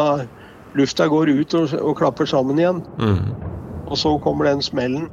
lufta 0.75 1.07
går 1.07 1.31
ut 1.31 1.55
og, 1.57 1.75
og 1.79 1.97
klapper 2.01 2.27
sammen 2.27 2.59
igjen. 2.59 2.81
Mm. 2.99 3.31
Og 3.87 3.97
så 3.99 4.17
kommer 4.23 4.49
den 4.49 4.63
smellen. 4.65 5.07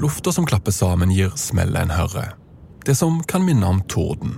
Lufta 0.00 0.32
som 0.32 0.44
klapper 0.48 0.74
sammen, 0.74 1.14
gir 1.14 1.32
smellet 1.40 1.86
en 1.86 1.96
hører. 1.96 2.34
Det 2.84 2.94
som 2.98 3.22
kan 3.24 3.46
minne 3.46 3.66
om 3.66 3.80
torden. 3.88 4.36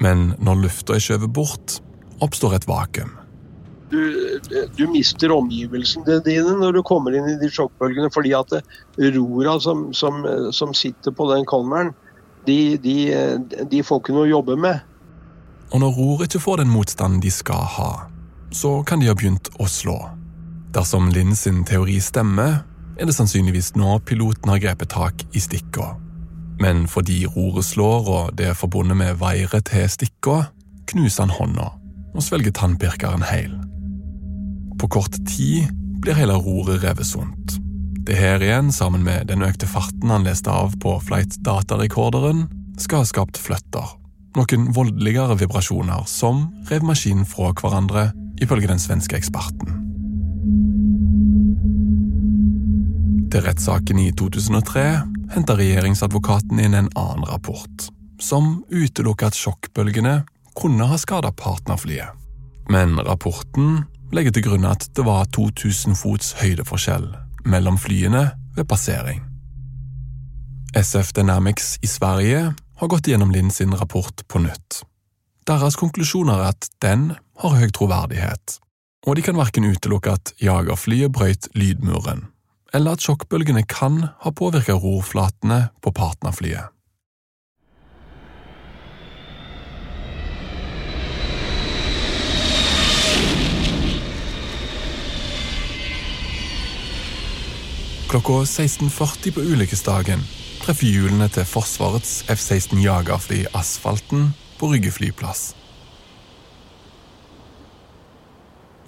Men 0.00 0.32
når 0.40 0.64
lufta 0.64 0.96
er 0.96 1.04
skjøvet 1.04 1.32
bort, 1.36 1.76
oppstår 2.24 2.56
et 2.56 2.68
vakuum. 2.68 3.12
Du, 3.90 4.38
du, 4.76 4.84
mister 4.86 5.32
omgivelsene 5.34 6.20
dine 6.22 6.54
når 6.60 6.78
du 6.78 6.82
kommer 6.86 7.14
inn 7.16 7.26
i 7.32 7.38
de 7.40 7.48
sjokkbølgene, 7.50 8.10
fordi 8.14 8.32
at 8.38 8.54
rora 9.16 9.56
som, 9.62 9.88
som, 9.96 10.22
som 10.54 10.74
sitter 10.76 11.14
på 11.16 11.26
den 11.32 11.46
kolmeren, 11.48 11.90
de, 12.46 12.78
de, 12.78 12.94
de 13.70 13.82
får 13.84 14.00
ikke 14.00 14.14
noe 14.14 14.28
å 14.28 14.30
jobbe 14.30 14.56
med. 14.60 14.86
Og 15.70 15.82
når 15.82 15.98
ror 15.98 16.24
ikke 16.26 16.42
får 16.42 16.62
den 16.62 16.72
motstanden 16.72 17.20
de 17.22 17.30
skal 17.34 17.66
ha, 17.76 17.90
så 18.54 18.80
kan 18.86 19.02
de 19.02 19.10
ha 19.10 19.16
begynt 19.18 19.50
å 19.58 19.66
slå. 19.70 19.98
Dersom 20.74 21.10
Linn 21.14 21.34
sin 21.38 21.64
teori 21.66 21.98
stemmer, 22.02 22.62
er 23.00 23.08
det 23.08 23.16
sannsynligvis 23.16 23.74
nå 23.80 23.98
piloten 24.06 24.52
har 24.52 24.62
grepet 24.62 24.92
tak 24.94 25.26
i 25.34 25.42
stikka. 25.42 25.94
Men 26.60 26.84
fordi 26.90 27.24
roret 27.32 27.64
slår 27.64 28.10
og 28.12 28.34
det 28.38 28.50
er 28.50 28.58
forbundet 28.58 28.98
med 29.00 29.18
veiret 29.22 29.70
til 29.70 29.86
stikka, 29.90 30.50
knuser 30.90 31.26
han 31.26 31.36
hånda 31.38 31.70
og 32.10 32.24
svelger 32.26 32.54
tannpirkeren 32.54 33.22
heil. 33.22 33.54
På 34.80 34.88
kort 34.88 35.16
tid 35.28 35.68
blir 36.00 36.16
hele 36.16 36.38
roret 36.40 36.80
revet 36.82 37.06
sunt. 37.06 37.58
Det 38.08 38.16
her 38.16 38.40
igjen, 38.42 38.72
sammen 38.72 39.04
med 39.04 39.28
den 39.28 39.44
økte 39.44 39.68
farten 39.68 40.10
han 40.10 40.24
leste 40.24 40.50
av 40.50 40.72
på 40.80 40.96
flight 41.04 41.36
datarekorderen, 41.44 42.46
skal 42.80 43.04
ha 43.04 43.08
skapt 43.08 43.36
flytter 43.36 44.00
noen 44.38 44.70
voldeligere 44.74 45.36
vibrasjoner 45.40 46.06
som 46.08 46.48
rev 46.70 46.84
maskinen 46.86 47.26
fra 47.26 47.50
hverandre, 47.56 48.10
ifølge 48.40 48.70
den 48.70 48.82
svenske 48.82 49.18
eksperten. 49.18 49.78
Til 53.30 53.44
rettssaken 53.46 54.00
i 54.02 54.10
2003 54.18 54.84
henta 55.34 55.56
regjeringsadvokaten 55.58 56.62
inn 56.62 56.74
en 56.74 56.90
annen 56.98 57.26
rapport, 57.30 57.90
som 58.20 58.60
utelukka 58.70 59.30
at 59.30 59.38
sjokkbølgene 59.38 60.22
kunne 60.58 60.88
ha 60.90 60.98
skada 60.98 61.30
partnerflyet. 61.36 62.16
Men 62.70 62.98
rapporten 63.02 63.84
legger 64.14 64.34
til 64.34 64.46
grunn 64.48 64.66
at 64.68 64.88
det 64.96 65.04
var 65.06 65.28
2000 65.34 65.98
fots 65.98 66.34
høydeforskjell 66.40 67.08
mellom 67.48 67.78
flyene 67.80 68.30
ved 68.56 68.66
passering. 68.68 69.22
SF 70.76 71.12
Dynamics 71.16 71.78
i 71.82 71.88
Sverige 71.90 72.54
har 72.80 72.88
gått 72.88 73.08
gjennom 73.10 73.32
Linn 73.34 73.50
sin 73.50 73.74
rapport 73.74 74.22
på 74.28 74.42
nytt. 74.42 74.82
Deres 75.48 75.76
konklusjoner 75.80 76.42
er 76.42 76.52
at 76.52 76.68
den 76.84 77.10
har 77.42 77.56
høy 77.58 77.70
troverdighet, 77.74 78.58
og 79.06 79.16
de 79.16 79.24
kan 79.24 79.38
verken 79.38 79.66
utelukke 79.66 80.14
at 80.14 80.34
jagerflyet 80.42 81.12
brøyt 81.12 81.48
lydmuren, 81.58 82.28
eller 82.74 82.94
at 82.94 83.04
sjokkbølgene 83.04 83.64
kan 83.66 84.04
ha 84.22 84.34
påvirket 84.36 84.78
rorflatene 84.82 85.64
på 85.82 85.94
partnerflyet. 85.96 86.70
Klokka 98.10 98.32
16.40 98.32 99.34
på 99.34 99.40
ulykkesdagen 99.40 100.22
treffer 100.64 100.88
hjulene 100.90 101.28
til 101.30 101.44
Forsvarets 101.46 102.24
F-16 102.26 102.80
jagerfly 102.82 103.44
asfalten 103.54 104.32
på 104.58 104.70
Rygge 104.72 104.90
flyplass. 104.90 105.52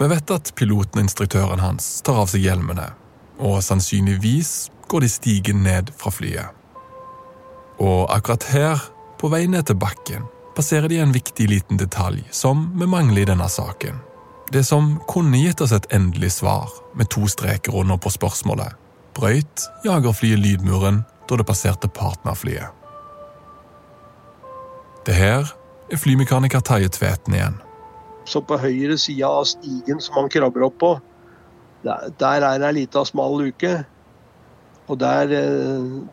Vi 0.01 0.09
vet 0.11 0.35
at 0.35 0.51
piloten 0.59 0.99
og 0.99 1.07
instruktøren 1.07 1.63
hans 1.63 1.87
tar 2.03 2.19
av 2.19 2.35
seg 2.35 2.49
hjelmene, 2.49 2.89
og 3.39 3.63
sannsynligvis 3.63 4.73
går 4.91 5.07
de 5.07 5.13
stigen 5.15 5.63
ned 5.69 5.95
fra 5.95 6.11
flyet. 6.11 6.51
Og 7.79 8.11
akkurat 8.11 8.51
her, 8.51 8.83
på 9.23 9.31
vei 9.31 9.45
ned 9.47 9.71
til 9.71 9.79
bakken, 9.79 10.27
passerer 10.59 10.91
de 10.91 10.99
en 10.99 11.15
viktig 11.15 11.47
liten 11.47 11.79
detalj 11.79 12.27
som 12.35 12.73
vi 12.75 12.91
mangler 12.91 13.23
i 13.23 13.31
denne 13.31 13.47
saken. 13.47 14.03
Det 14.51 14.67
som 14.67 14.97
kunne 15.07 15.47
gitt 15.47 15.63
oss 15.63 15.79
et 15.79 15.93
endelig 15.95 16.41
svar, 16.43 16.67
med 16.99 17.15
to 17.15 17.31
streker 17.31 17.79
under 17.79 18.03
på 18.03 18.11
spørsmålet. 18.11 18.82
Brøyt 19.17 19.67
jagerflyet 19.85 20.41
lydmuren 20.41 21.03
da 21.29 21.37
det 21.37 21.47
passerte 21.47 21.89
partnerflyet. 21.89 22.71
Det 25.07 25.15
her 25.15 25.51
er 25.93 26.01
flymekaniker 26.01 26.61
Terje 26.61 26.89
Tveten 26.89 27.35
igjen. 27.35 27.61
så 28.25 28.39
på 28.41 28.55
høyre 28.55 28.95
side 28.99 29.27
av 29.27 29.45
stigen 29.51 30.01
som 30.01 30.15
han 30.15 30.29
krabber 30.31 30.63
opp 30.69 30.77
på, 30.79 30.91
der, 31.83 32.13
der 32.19 32.45
er 32.47 32.63
ei 32.69 32.73
lita 32.77 33.03
smal 33.05 33.35
luke. 33.41 33.73
Og 34.87 34.99
der, 34.99 35.33
eh, 35.35 36.07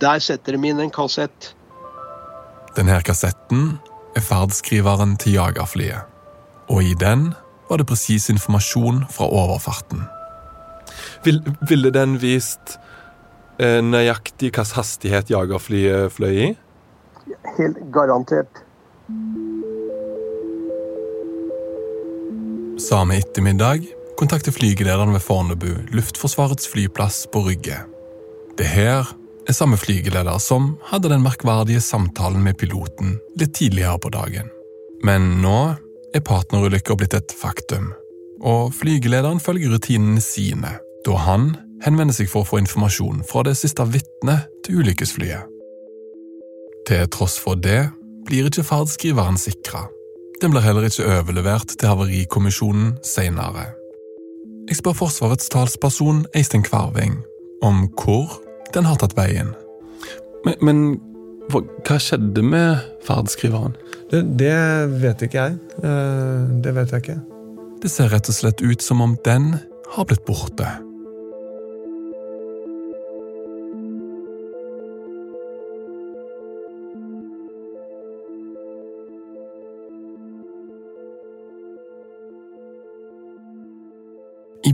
der 0.00 0.18
setter 0.18 0.56
de 0.56 0.68
inn 0.68 0.80
en 0.80 0.90
kassett. 0.90 1.54
Denne 2.74 2.98
kassetten 3.06 3.78
er 4.16 4.20
ferdskriveren 4.20 5.16
til 5.22 5.38
jagerflyet. 5.38 6.10
Og 6.70 6.82
i 6.82 6.94
den 6.98 7.34
var 7.68 7.78
det 7.78 7.86
presis 7.86 8.30
informasjon 8.30 9.04
fra 9.10 9.28
overfarten. 9.30 10.02
Vil, 11.24 11.40
ville 11.68 11.90
den 11.94 12.18
vist 12.20 12.76
eh, 13.58 13.80
nøyaktig 13.80 14.50
hvilken 14.50 14.76
hastighet 14.76 15.32
jagerflyet 15.32 16.12
fløy 16.12 16.34
i? 16.34 16.50
Helt 17.56 17.80
garantert. 17.94 18.62
Samme 22.80 23.16
ettermiddag 23.16 23.86
kontakter 24.18 24.52
flygelederen 24.52 25.12
ved 25.14 25.22
Fornebu 25.22 25.70
Luftforsvarets 25.94 26.68
flyplass 26.68 27.24
på 27.32 27.46
Rygge. 27.46 27.78
Det 28.58 28.66
her 28.66 29.08
er 29.48 29.56
samme 29.56 29.78
flygeleder 29.80 30.38
som 30.42 30.74
hadde 30.90 31.10
den 31.12 31.24
merkverdige 31.24 31.80
samtalen 31.84 32.42
med 32.44 32.58
piloten 32.60 33.18
litt 33.40 33.54
tidligere 33.56 33.98
på 34.02 34.12
dagen. 34.14 34.50
Men 35.04 35.38
nå 35.42 35.58
er 36.14 36.24
partnerulykka 36.24 36.96
blitt 36.98 37.16
et 37.16 37.34
faktum, 37.34 37.92
og 38.44 38.72
flygelederen 38.76 39.42
følger 39.42 39.74
rutinene 39.74 40.22
sine, 40.22 40.76
da 41.04 41.18
han 41.26 41.52
henvender 41.84 42.16
seg 42.16 42.30
for 42.32 42.44
å 42.44 42.48
få 42.48 42.60
informasjon 42.62 43.24
fra 43.28 43.44
det 43.46 43.56
siste 43.60 43.84
vitnet 43.88 44.48
til 44.64 44.82
ulykkesflyet. 44.82 45.50
Til 46.88 47.06
tross 47.12 47.36
for 47.40 47.60
det 47.60 47.88
blir 48.28 48.48
ikke 48.48 48.64
ferdskriveren 48.66 49.38
sikra. 49.40 49.86
Den 50.42 50.52
blir 50.52 50.64
heller 50.64 50.86
ikke 50.88 51.06
overlevert 51.08 51.76
til 51.78 51.88
Havarikommisjonen 51.88 52.96
senere. 53.04 53.70
Jeg 54.68 54.80
spør 54.80 54.96
Forsvarets 54.96 55.50
talsperson 55.52 56.24
Eistein 56.36 56.64
Kvarving 56.64 57.18
om 57.64 57.84
hvor 58.00 58.40
den 58.74 58.88
har 58.88 58.98
tatt 59.00 59.16
veien. 59.16 59.52
Men, 60.44 60.56
men 60.60 60.80
hva, 61.52 61.60
hva 61.84 61.98
skjedde 62.00 62.44
med 62.44 62.80
ferdskriveren? 63.04 63.76
Det, 64.10 64.24
det, 64.40 64.56
vet 65.02 65.24
ikke 65.26 65.46
jeg. 65.46 65.60
Eh, 65.84 66.56
det 66.64 66.74
vet 66.76 66.92
jeg 66.92 67.04
ikke. 67.04 67.20
Det 67.84 67.92
ser 67.92 68.10
rett 68.12 68.28
og 68.32 68.36
slett 68.36 68.64
ut 68.64 68.84
som 68.84 69.04
om 69.04 69.16
den 69.24 69.52
har 69.94 70.08
blitt 70.08 70.24
borte. 70.28 70.68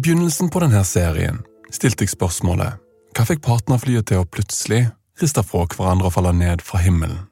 I 0.01 0.03
begynnelsen 0.03 0.49
på 0.49 0.63
denne 0.63 0.81
serien 0.89 1.43
stilte 1.77 2.07
jeg 2.07 2.15
spørsmålet 2.15 2.79
hva 3.13 3.25
fikk 3.29 3.43
partnerflyet 3.45 4.07
til 4.09 4.23
å 4.23 4.29
plutselig 4.33 4.87
riste 5.21 5.43
fra 5.45 5.67
hverandre 5.75 6.09
og 6.09 6.15
falle 6.15 6.31
ned 6.39 6.63
fra 6.65 6.81
himmelen? 6.81 7.27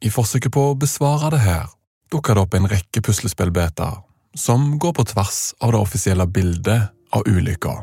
I 0.00 0.08
forsøket 0.08 0.54
på 0.56 0.62
å 0.70 0.78
besvare 0.80 1.28
det 1.34 1.42
her 1.44 1.66
dukka 2.14 2.32
det 2.32 2.44
opp 2.46 2.56
en 2.56 2.70
rekke 2.72 3.02
puslespillbiter 3.04 3.98
som 4.40 4.64
går 4.80 4.94
på 4.96 5.04
tvers 5.12 5.42
av 5.60 5.74
det 5.76 5.82
offisielle 5.82 6.24
bildet 6.38 6.88
av 7.12 7.28
ulykka. 7.28 7.76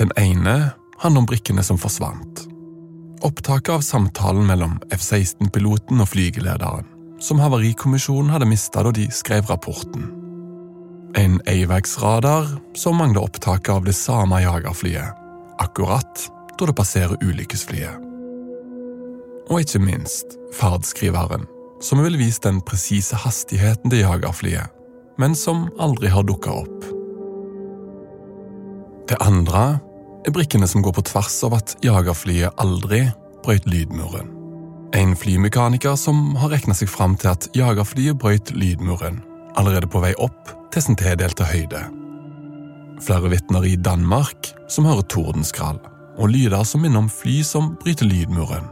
Den 0.00 0.16
ene 0.16 0.56
handler 1.04 1.26
om 1.26 1.28
brikkene 1.28 1.66
som 1.68 1.76
forsvant. 1.76 2.46
Opptaket 3.20 3.74
av 3.76 3.84
samtalen 3.84 4.48
mellom 4.48 4.80
F-16-piloten 4.88 6.00
og 6.00 6.12
flygelederen, 6.14 6.88
som 7.20 7.44
Havarikommisjonen 7.44 8.32
hadde 8.32 8.48
mista 8.48 8.80
da 8.80 8.96
de 8.96 9.10
skrev 9.12 9.52
rapporten. 9.52 10.21
En 11.14 11.40
AVAX-radar 11.46 12.46
som 12.74 12.96
mangler 12.96 13.22
opptaket 13.22 13.68
av 13.68 13.84
det 13.84 13.92
samme 13.92 14.38
jagerflyet, 14.40 15.12
akkurat 15.58 16.28
da 16.58 16.68
det 16.68 16.74
passerer 16.76 17.20
ulykkesflyet. 17.20 17.98
Og 19.50 19.60
ikke 19.60 19.82
minst 19.82 20.38
ferdskriveren, 20.56 21.44
som 21.84 22.00
vil 22.00 22.16
vise 22.16 22.40
den 22.46 22.62
presise 22.64 23.18
hastigheten 23.18 23.92
til 23.92 24.06
jagerflyet, 24.06 24.72
men 25.20 25.36
som 25.36 25.66
aldri 25.76 26.08
har 26.08 26.24
dukka 26.24 26.54
opp. 26.62 26.88
Det 29.12 29.20
andre 29.20 29.82
er 30.24 30.32
brikkene 30.32 30.70
som 30.70 30.80
går 30.80 30.96
på 30.96 31.04
tvers 31.10 31.36
av 31.44 31.58
at 31.58 31.76
jagerflyet 31.84 32.56
aldri 32.62 33.04
brøyt 33.44 33.68
lydmuren. 33.68 34.32
En 34.96 35.12
flymekaniker 35.16 35.96
som 36.00 36.32
har 36.40 36.54
regna 36.56 36.76
seg 36.76 36.88
fram 36.88 37.18
til 37.20 37.34
at 37.34 37.50
jagerflyet 37.56 38.16
brøyt 38.16 38.56
lydmuren 38.56 39.20
allerede 39.60 39.92
på 39.92 40.00
vei 40.00 40.16
opp 40.16 40.61
til 40.72 40.84
sin 40.86 40.98
tildelte 40.98 41.46
høyde. 41.46 41.82
Flere 43.02 43.32
vitner 43.32 43.66
i 43.66 43.76
Danmark 43.76 44.52
som 44.70 44.86
hører 44.88 45.04
tordenskrall, 45.10 45.80
og 46.16 46.30
lyder 46.32 46.64
som 46.68 46.84
minner 46.84 47.04
om 47.04 47.10
fly 47.10 47.40
som 47.46 47.74
bryter 47.80 48.08
lydmuren. 48.08 48.68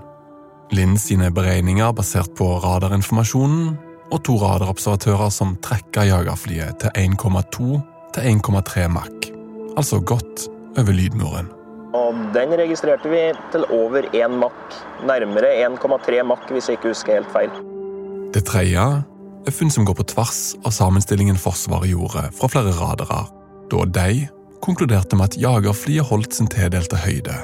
Linn 0.77 0.97
sine 1.03 1.33
beregninger 1.35 1.93
basert 1.97 2.33
på 2.39 2.47
radarinformasjonen, 2.63 3.73
og 4.11 4.23
to 4.27 4.37
radarobservatører 4.43 5.31
som 5.35 5.55
trekker 5.63 6.09
jagerflyet 6.09 6.81
til 6.83 6.95
1,2 6.99 7.81
til 8.15 8.29
1,3 8.33 8.87
Mach, 8.91 9.31
altså 9.77 10.01
godt 10.01 10.47
over 10.79 10.95
lydmuren. 10.95 11.51
Og 11.95 12.15
den 12.35 12.55
registrerte 12.59 13.11
vi 13.11 13.23
til 13.53 13.67
over 13.75 14.07
1 14.15 14.35
Mach, 14.39 14.83
nærmere 15.07 15.57
1,3 15.67 16.23
Mach 16.27 16.51
hvis 16.51 16.71
jeg 16.71 16.79
ikke 16.79 16.95
husker 16.95 17.19
helt 17.19 17.33
feil. 17.35 17.55
Det 18.35 18.45
tredje 18.47 19.03
funn 19.49 19.71
som 19.73 19.85
går 19.89 19.95
på 19.95 20.05
tvers 20.13 20.55
av 20.65 20.75
sammenstillingen 20.77 21.39
Forsvaret 21.41 21.91
gjorde 21.91 22.27
fra 22.37 22.49
flere 22.53 22.75
radarer, 22.77 23.31
da 23.73 23.85
de 23.97 24.27
konkluderte 24.61 25.17
med 25.17 25.31
at 25.31 25.39
jagerflyet 25.41 26.07
holdt 26.11 26.37
sin 26.37 26.51
tildelte 26.51 26.99
høyde. 27.01 27.37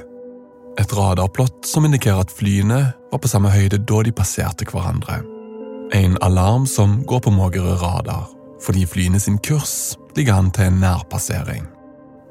Et 0.77 0.93
radarplott 0.93 1.65
som 1.65 1.87
indikerer 1.89 2.21
at 2.27 2.35
flyene 2.37 2.81
var 3.13 3.23
på 3.23 3.31
samme 3.31 3.51
høyde 3.55 3.81
da 3.89 4.03
de 4.05 4.13
passerte 4.13 4.69
hverandre. 4.69 5.23
En 5.97 6.19
alarm 6.21 6.67
som 6.69 7.01
går 7.09 7.25
på 7.25 7.33
Mågerø 7.33 7.79
radar, 7.81 8.27
fordi 8.61 8.85
flyene 8.87 9.21
sin 9.21 9.39
kurs 9.39 9.97
ligger 10.17 10.37
an 10.37 10.51
til 10.53 10.69
en 10.69 10.81
nærpassering. 10.83 11.65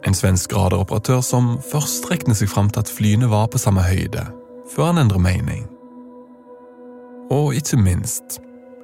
En 0.05 0.13
svensk 0.13 0.53
radaroperatør 0.53 1.21
som 1.25 1.55
først 1.71 2.05
regner 2.11 2.37
seg 2.37 2.51
fram 2.51 2.69
til 2.69 2.83
at 2.83 2.91
flyene 2.91 3.29
var 3.31 3.47
på 3.49 3.61
samme 3.61 3.81
høyde, 3.81 4.27
før 4.75 4.91
han 4.91 5.01
endrer 5.05 5.23
mening. 5.23 5.65
Og 7.33 7.55
ikke 7.57 7.79
minst 7.81 8.37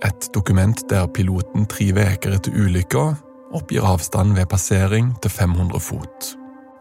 et 0.05 0.29
dokument 0.33 0.83
der 0.89 1.07
piloten 1.13 1.67
tre 1.69 1.91
uker 1.93 2.35
etter 2.37 2.55
ulykka 2.57 3.03
oppgir 3.53 3.85
avstand 3.85 4.35
ved 4.37 4.49
passering 4.49 5.11
til 5.21 5.31
500 5.31 5.79
fot. 5.79 6.35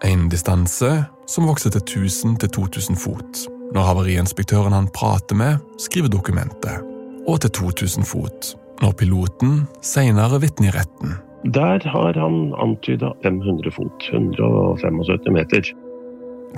En 0.05 0.29
distanse 0.33 0.91
som 1.29 1.49
vokser 1.49 1.75
til 1.75 2.07
1000-2000 2.07 2.97
fot 2.99 3.47
når 3.75 3.87
havariinspektøren 3.87 4.75
han 4.75 4.89
prater 4.95 5.37
med, 5.39 5.61
skriver 5.79 6.11
dokumentet, 6.11 6.81
og 7.29 7.41
til 7.45 7.51
2000 7.51 8.07
fot 8.09 8.55
når 8.83 8.97
piloten 8.99 9.67
senere 9.85 10.41
vitner 10.41 10.71
i 10.71 10.77
retten. 10.79 11.19
Der 11.45 11.85
har 11.89 12.17
han 12.17 12.55
antyda 12.61 13.13
500 13.23 13.73
fot, 13.77 14.09
175 14.13 15.31
meter. 15.37 15.73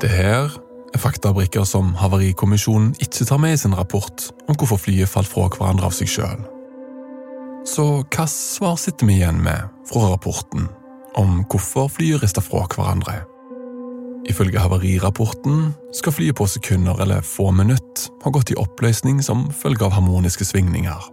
Det 0.00 0.10
her 0.10 0.46
er 0.46 0.71
faktabrikker 1.00 1.64
som 1.68 1.94
Havarikommisjonen 1.96 2.92
ikke 3.00 3.26
tar 3.28 3.40
med 3.40 3.56
i 3.56 3.60
sin 3.60 3.76
rapport 3.76 4.28
om 4.48 4.56
hvorfor 4.58 4.80
flyet 4.80 5.10
falt 5.10 5.30
fra 5.30 5.48
hverandre 5.48 5.88
av 5.88 5.96
seg 5.96 6.10
sjøl. 6.10 6.42
Så 7.68 8.02
hva 8.02 8.26
svar 8.28 8.76
sitter 8.80 9.06
vi 9.08 9.20
igjen 9.20 9.38
med 9.42 9.70
fra 9.88 10.10
rapporten 10.10 10.66
om 11.18 11.42
hvorfor 11.46 11.88
flyet 11.92 12.24
rista 12.24 12.42
fra 12.44 12.66
hverandre? 12.66 13.22
Ifølge 14.30 14.60
havarirapporten 14.62 15.72
skal 15.94 16.14
flyet 16.14 16.38
på 16.38 16.46
sekunder 16.46 17.00
eller 17.02 17.24
få 17.26 17.50
minutt 17.50 18.06
ha 18.22 18.30
gått 18.30 18.52
i 18.52 18.58
oppløsning 18.58 19.22
som 19.22 19.48
følge 19.50 19.86
av 19.86 19.96
harmoniske 19.96 20.46
svingninger. 20.46 21.08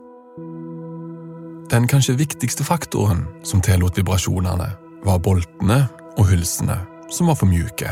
Den 1.70 1.86
kanskje 1.90 2.18
viktigste 2.18 2.66
faktoren 2.66 3.28
som 3.46 3.62
tillot 3.62 3.98
vibrasjonene, 3.98 4.70
var 5.06 5.20
boltene 5.24 5.84
og 6.18 6.26
hylsene, 6.32 6.80
som 7.14 7.30
var 7.30 7.38
for 7.38 7.50
mjuke. 7.50 7.92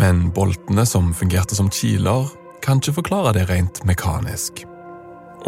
Men 0.00 0.28
boltene 0.34 0.86
som 0.88 1.12
fungerte 1.16 1.56
som 1.58 1.70
kiler, 1.72 2.28
kan 2.62 2.78
ikke 2.78 3.00
forklare 3.00 3.34
det 3.36 3.48
rent 3.50 3.82
mekanisk. 3.88 4.64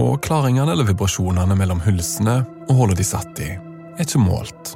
Og 0.03 0.19
klaringene 0.27 0.73
eller 0.75 0.89
vibrasjonene 0.89 1.55
mellom 1.59 1.83
hulsene 1.85 2.41
og 2.67 2.79
hullet 2.81 2.99
de 2.99 3.07
satt 3.07 3.43
i, 3.45 3.53
er 3.55 4.03
ikke 4.03 4.23
målt. 4.23 4.75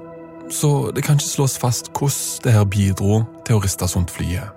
Så 0.50 0.90
det 0.94 1.02
kan 1.04 1.18
ikke 1.18 1.28
slås 1.28 1.58
fast 1.60 1.90
hvordan 1.92 2.44
det 2.44 2.54
her 2.54 2.68
bidro 2.70 3.22
til 3.46 3.58
å 3.58 3.62
riste 3.64 3.88
sånt 3.90 4.12
flyet. 4.14 4.54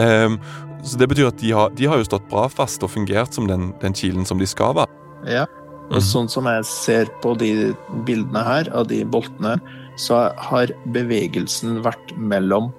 Um, 0.00 0.40
så 0.84 0.98
det 0.98 1.08
betyr 1.08 1.30
at 1.30 1.38
de 1.40 1.52
har, 1.54 1.70
de 1.76 1.86
har, 1.88 2.00
jo 2.00 2.08
stått 2.08 2.26
bra 2.32 2.48
fast 2.50 2.82
og 2.84 2.92
fungert 2.92 3.36
som 3.36 3.46
den, 3.48 3.70
den 3.80 3.94
kilen 3.96 4.26
som 4.28 4.40
de 4.40 4.48
skal 4.48 4.74
være? 4.76 4.90
Ja. 5.28 5.44
Og 5.92 6.00
mm. 6.00 6.06
sånn 6.08 6.30
som 6.32 6.48
jeg 6.48 6.64
ser 6.68 7.12
på 7.22 7.34
de 7.38 7.72
bildene 8.08 8.42
her, 8.44 8.70
av 8.72 8.88
de 8.90 9.02
boltene, 9.04 9.58
så 10.00 10.26
har 10.48 10.72
bevegelsen 10.96 11.82
vært 11.84 12.14
mellom 12.18 12.72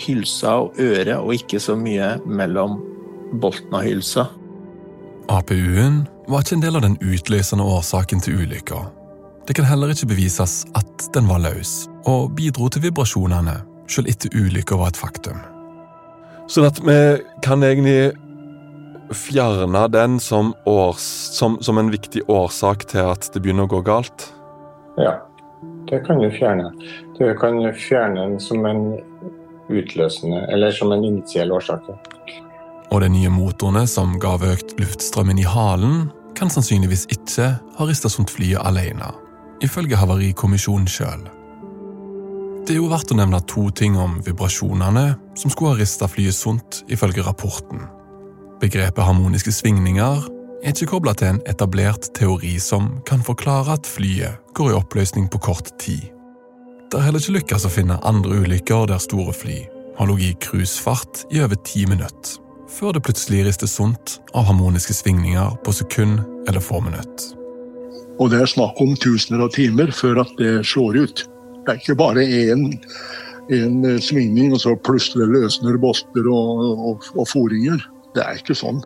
hylsa 0.00 0.56
og 0.64 0.78
øret, 0.80 1.16
og 1.18 1.34
ikke 1.34 1.60
så 1.60 1.76
mye 1.78 2.16
mellom 2.26 2.78
bolten 3.40 3.74
og 3.74 3.84
hylsa. 3.86 4.26
APU-en 5.30 6.06
var 6.28 6.42
ikke 6.42 6.56
en 6.58 6.64
del 6.64 6.78
av 6.78 6.82
den 6.86 6.96
utløsende 7.02 7.64
årsaken 7.64 8.22
til 8.24 8.42
ulykka. 8.42 8.86
Det 9.46 9.56
kan 9.56 9.66
heller 9.66 9.92
ikke 9.92 10.10
bevises 10.10 10.64
at 10.78 11.06
den 11.14 11.28
var 11.30 11.42
løs, 11.42 11.88
og 12.06 12.34
bidro 12.38 12.68
til 12.68 12.84
vibrasjonene, 12.88 13.60
selv 13.90 14.10
etter 14.10 14.34
ulykka 14.34 14.78
var 14.78 14.92
et 14.92 15.00
faktum. 15.00 15.38
Sånn 16.50 16.66
at 16.66 16.80
vi 16.82 16.98
kan 17.46 17.62
egentlig 17.62 18.12
fjerne 19.14 19.86
den 19.90 20.18
som, 20.22 20.52
års, 20.66 21.06
som, 21.38 21.58
som 21.62 21.78
en 21.78 21.90
viktig 21.90 22.22
årsak 22.30 22.86
til 22.90 23.10
at 23.10 23.30
det 23.34 23.42
begynner 23.42 23.66
å 23.66 23.72
gå 23.74 23.82
galt? 23.86 24.28
Ja, 24.98 25.18
det 25.90 26.02
kan 26.06 26.22
du 26.22 26.30
fjerne. 26.34 26.70
Du 27.18 27.24
kan 27.38 27.58
fjerne 27.74 28.28
den 28.28 28.40
som 28.42 28.66
en 28.66 28.84
utløsende, 29.70 30.44
eller 30.52 30.74
som 30.74 30.92
en 30.92 31.04
initiell 31.04 31.52
årsak. 31.52 31.88
Og 32.90 33.02
de 33.02 33.08
nye 33.12 33.30
motorene 33.30 33.86
som 33.86 34.16
gav 34.22 34.42
økt 34.46 34.74
luftstrømmen 34.80 35.38
i 35.38 35.46
halen, 35.46 36.08
kan 36.36 36.50
sannsynligvis 36.50 37.06
ikke 37.12 37.52
ha 37.76 37.86
rista 37.86 38.10
sånt 38.10 38.30
flyet 38.32 38.62
alene, 38.64 39.12
ifølge 39.62 39.98
Havarikommisjonen 39.98 40.88
sjøl. 40.90 41.26
Det 42.66 42.76
er 42.76 42.78
jo 42.78 42.90
verdt 42.90 43.10
å 43.10 43.16
nevne 43.18 43.40
to 43.50 43.66
ting 43.74 43.96
om 43.98 44.18
vibrasjonene 44.24 45.06
som 45.38 45.50
skulle 45.52 45.74
ha 45.74 45.80
rista 45.80 46.06
flyet 46.10 46.36
sunt, 46.36 46.82
ifølge 46.92 47.24
rapporten. 47.26 47.86
Begrepet 48.60 49.06
harmoniske 49.06 49.52
svingninger 49.56 50.26
er 50.60 50.74
ikke 50.74 50.90
kobla 50.92 51.14
til 51.16 51.32
en 51.32 51.42
etablert 51.48 52.10
teori 52.16 52.58
som 52.60 52.98
kan 53.08 53.24
forklare 53.24 53.78
at 53.78 53.88
flyet 53.88 54.52
går 54.54 54.72
i 54.72 54.76
oppløsning 54.76 55.30
på 55.32 55.40
kort 55.42 55.72
tid. 55.80 56.10
Det 56.90 56.98
har 56.98 57.06
heller 57.06 57.22
ikke 57.22 57.38
lykkes 57.38 57.68
å 57.68 57.70
finne 57.70 58.00
andre 58.02 58.40
ulykker 58.42 58.88
der 58.90 58.98
store 59.02 59.34
fly 59.36 59.60
har 60.00 60.08
ligget 60.08 60.30
i 60.30 60.46
cruisefart 60.46 61.26
i 61.30 61.42
over 61.44 61.58
ti 61.64 61.84
minutter, 61.86 62.38
før 62.72 62.94
det 62.96 63.02
plutselig 63.04 63.44
rister 63.46 63.68
sunt 63.68 64.16
av 64.34 64.46
harmoniske 64.48 64.94
svingninger 64.96 65.58
på 65.64 65.74
sekund 65.76 66.22
eller 66.48 66.64
få 66.64 66.80
minutter. 66.80 67.34
Og 68.20 68.32
det 68.32 68.40
er 68.40 68.48
snakk 68.48 68.80
om 68.80 68.94
tusener 68.96 69.44
av 69.44 69.52
timer 69.52 69.92
før 69.92 70.22
at 70.24 70.32
det 70.40 70.62
slår 70.68 71.02
ut. 71.04 71.24
Det 71.66 71.74
er 71.74 71.82
ikke 71.82 71.98
bare 72.00 72.24
én, 72.24 72.64
én 73.52 74.00
svingning, 74.00 74.54
og 74.56 74.64
så 74.64 74.72
plutselig 74.88 75.28
løsner 75.28 75.76
boster 75.80 76.26
og, 76.32 76.64
og, 76.90 77.10
og 77.14 77.28
foringer. 77.28 77.84
Det 78.16 78.24
er 78.24 78.40
ikke 78.40 78.56
sånn. 78.56 78.80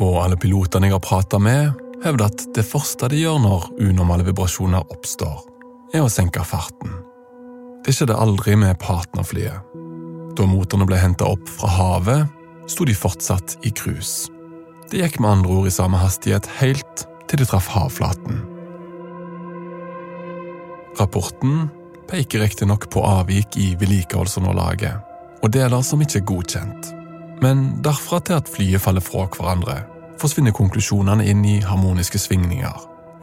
Og 0.00 0.18
alle 0.22 0.36
pilotene 0.40 0.90
jeg 0.90 0.96
har 0.96 1.04
prata 1.04 1.40
med, 1.40 1.72
hevder 2.04 2.28
at 2.28 2.46
det 2.56 2.66
første 2.68 3.08
de 3.08 3.24
gjør 3.24 3.40
når 3.40 3.68
unormale 3.80 4.28
vibrasjoner 4.28 4.92
oppstår, 4.92 5.40
er 5.92 6.04
å 6.04 6.10
senke 6.12 6.44
farten. 6.46 6.92
Det 7.84 7.94
skjedde 7.94 8.16
aldri 8.16 8.54
med 8.56 8.78
partnerflyet. 8.80 9.72
Da 10.36 10.46
motorene 10.48 10.86
ble 10.88 11.00
henta 11.00 11.28
opp 11.28 11.48
fra 11.50 11.68
havet, 11.68 12.30
sto 12.70 12.86
de 12.88 12.94
fortsatt 12.96 13.58
i 13.66 13.72
cruise. 13.74 14.30
Det 14.88 15.02
gikk 15.02 15.18
med 15.20 15.38
andre 15.38 15.58
ord 15.58 15.68
i 15.68 15.74
samme 15.74 16.00
hastighet 16.00 16.48
helt 16.60 17.04
til 17.28 17.42
de 17.42 17.48
traff 17.48 17.68
havflaten. 17.72 18.42
Rapporten 21.00 21.68
peker 22.08 22.44
riktignok 22.44 22.88
på 22.92 23.04
avvik 23.08 23.56
i 23.60 23.72
vedlikeholdsunderlaget 23.80 25.42
og 25.42 25.52
deler 25.52 25.84
som 25.84 26.02
ikke 26.04 26.20
er 26.20 26.28
godkjent. 26.28 26.90
Men 27.42 27.64
derfra 27.82 28.20
til 28.22 28.38
at 28.38 28.50
flyet 28.50 28.84
faller 28.84 29.02
fra 29.02 29.24
hverandre, 29.26 29.80
forsvinner 30.20 30.54
konklusjonene 30.54 31.24
inn 31.26 31.42
i 31.48 31.56
harmoniske 31.64 32.20
svingninger, 32.22 32.76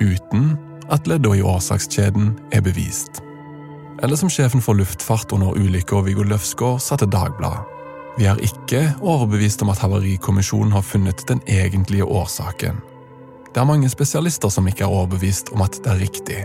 uten 0.03 0.57
at 0.91 1.07
leddene 1.07 1.39
i 1.39 1.45
årsakskjeden 1.45 2.33
er 2.55 2.63
bevist. 2.65 3.21
Eller 4.03 4.15
som 4.15 4.31
sjefen 4.31 4.63
for 4.63 4.77
luftfart 4.79 5.33
under 5.35 5.57
ulykka 5.57 6.01
Viggo 6.05 6.23
Løfsgaard 6.23 6.81
sa 6.83 6.97
til 6.99 7.11
Dagbladet. 7.11 7.65
Vi 8.19 8.27
er 8.27 8.39
ikke 8.43 8.81
overbevist 8.99 9.61
om 9.63 9.69
at 9.71 9.79
Havarikommisjonen 9.79 10.73
har 10.75 10.83
funnet 10.83 11.23
den 11.29 11.39
egentlige 11.47 12.03
årsaken. 12.03 12.81
Det 13.53 13.61
er 13.61 13.67
mange 13.67 13.89
spesialister 13.89 14.51
som 14.51 14.67
ikke 14.67 14.83
er 14.83 14.93
overbevist 14.93 15.53
om 15.55 15.63
at 15.63 15.79
det 15.83 15.93
er 15.93 16.01
riktig. 16.03 16.41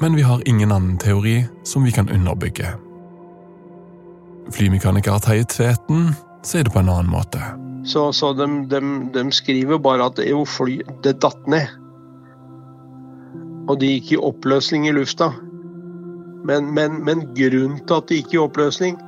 Men 0.00 0.16
vi 0.16 0.22
har 0.26 0.42
ingen 0.46 0.72
annen 0.72 0.98
teori 0.98 1.42
som 1.64 1.84
vi 1.84 1.90
kan 1.90 2.10
underbygge. 2.10 2.70
Flymekaniker 4.52 5.18
Terje 5.22 5.44
Tveten 5.50 6.12
sier 6.46 6.66
det 6.66 6.72
på 6.74 6.82
en 6.82 6.90
annen 6.90 7.10
måte. 7.10 7.40
Så, 7.84 8.12
så 8.14 8.32
de, 8.32 8.46
de, 8.70 8.80
de, 9.14 9.24
skriver 9.34 9.78
bare 9.82 10.06
at 10.10 10.18
jo, 10.22 10.44
fly, 10.46 10.80
det 11.02 11.18
datt 11.22 11.46
ned. 11.50 11.70
Og 13.72 13.78
de 13.80 13.88
gikk 13.94 14.12
i 14.12 14.20
oppløsning 14.20 14.84
i 14.84 14.92
lufta. 14.92 15.30
Men, 16.44 16.72
men, 16.76 17.00
men 17.06 17.28
grunnen 17.32 17.78
til 17.86 17.96
at 17.96 18.10
de 18.10 18.18
gikk 18.20 18.34
i 18.36 18.42
oppløsning, 18.42 18.98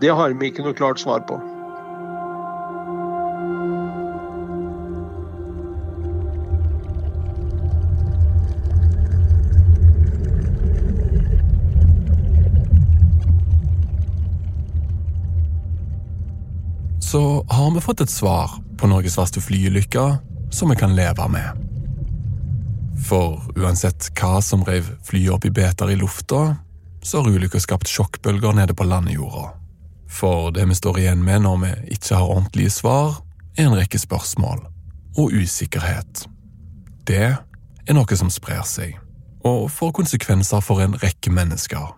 det 0.00 0.14
har 0.16 0.32
vi 0.32 0.48
ikke 0.48 0.64
noe 0.64 0.76
klart 0.78 1.02
svar 1.02 1.26
på. 1.28 1.42
så 17.14 17.44
har 17.48 17.70
vi 17.70 17.80
fått 17.80 18.00
et 18.00 18.10
svar 18.10 18.56
på 18.74 18.88
Norges 18.90 19.14
verste 19.14 19.38
flyulykke 19.38 20.06
som 20.50 20.72
vi 20.72 20.76
kan 20.80 20.96
leve 20.98 21.28
med. 21.30 21.73
For 23.02 23.42
uansett 23.58 24.10
hva 24.18 24.40
som 24.42 24.64
rev 24.64 24.86
flyet 25.04 25.34
opp 25.34 25.44
i 25.44 25.52
beter 25.54 25.90
i 25.90 25.96
lufta, 25.98 26.56
så 27.02 27.20
har 27.20 27.30
ulykka 27.30 27.60
skapt 27.60 27.90
sjokkbølger 27.90 28.54
nede 28.56 28.74
på 28.74 28.86
landjorda. 28.88 29.50
For 30.08 30.50
det 30.54 30.64
vi 30.70 30.76
står 30.78 31.00
igjen 31.02 31.24
med 31.24 31.42
når 31.44 31.58
vi 31.64 31.72
ikke 31.96 32.16
har 32.16 32.30
ordentlige 32.30 32.70
svar, 32.70 33.18
er 33.56 33.66
en 33.66 33.76
rekke 33.76 33.98
spørsmål 33.98 34.62
og 35.18 35.34
usikkerhet. 35.34 36.24
Det 37.06 37.34
er 37.34 37.96
noe 37.96 38.16
som 38.16 38.30
sprer 38.32 38.62
seg, 38.66 38.94
og 39.44 39.68
får 39.70 39.92
konsekvenser 40.00 40.62
for 40.64 40.80
en 40.82 40.96
rekke 41.02 41.32
mennesker. 41.34 41.92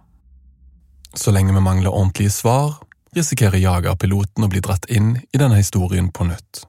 Så 1.16 1.32
lenge 1.32 1.54
vi 1.54 1.62
mangler 1.62 1.94
ordentlige 1.94 2.34
svar, 2.34 2.80
risikerer 3.16 3.62
jagerpiloten 3.62 4.44
å 4.44 4.50
bli 4.52 4.60
dratt 4.60 4.88
inn 4.92 5.14
i 5.32 5.40
denne 5.40 5.60
historien 5.60 6.10
på 6.12 6.26
nytt. 6.28 6.66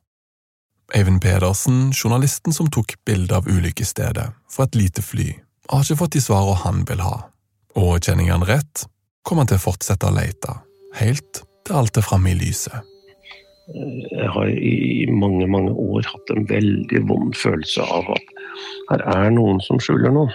Eivind 0.95 1.21
Pedersen, 1.21 1.91
journalisten 1.91 2.53
som 2.55 2.69
tok 2.71 2.93
bilde 3.05 3.35
av 3.35 3.47
ulykkesstedet 3.47 4.29
fra 4.47 4.67
et 4.67 4.75
lite 4.79 5.03
fly, 5.03 5.33
har 5.67 5.83
ikke 5.83 5.99
fått 5.99 6.15
de 6.15 6.21
svarene 6.23 6.61
han 6.61 6.85
vil 6.87 7.01
ha, 7.03 7.17
og 7.75 7.97
kjenner 7.99 8.31
han 8.31 8.45
rett, 8.47 8.85
kommer 9.27 9.43
han 9.43 9.51
til 9.51 9.59
å 9.59 9.65
fortsette 9.65 10.07
å 10.07 10.15
lete, 10.15 10.55
helt 10.95 11.43
til 11.67 11.75
alt 11.81 11.99
er 11.99 12.07
framme 12.07 12.31
i 12.31 12.37
lyset. 12.39 12.87
Jeg 13.75 14.31
har 14.31 14.47
i 14.47 15.11
mange, 15.11 15.43
mange 15.51 15.75
år 15.75 16.07
hatt 16.07 16.31
en 16.31 16.47
veldig 16.47 17.03
vond 17.09 17.35
følelse 17.35 17.83
av 17.83 18.07
at 18.15 18.33
her 18.93 19.03
er 19.17 19.29
noen 19.35 19.59
som 19.65 19.83
skjuler 19.83 20.15
noe. 20.15 20.31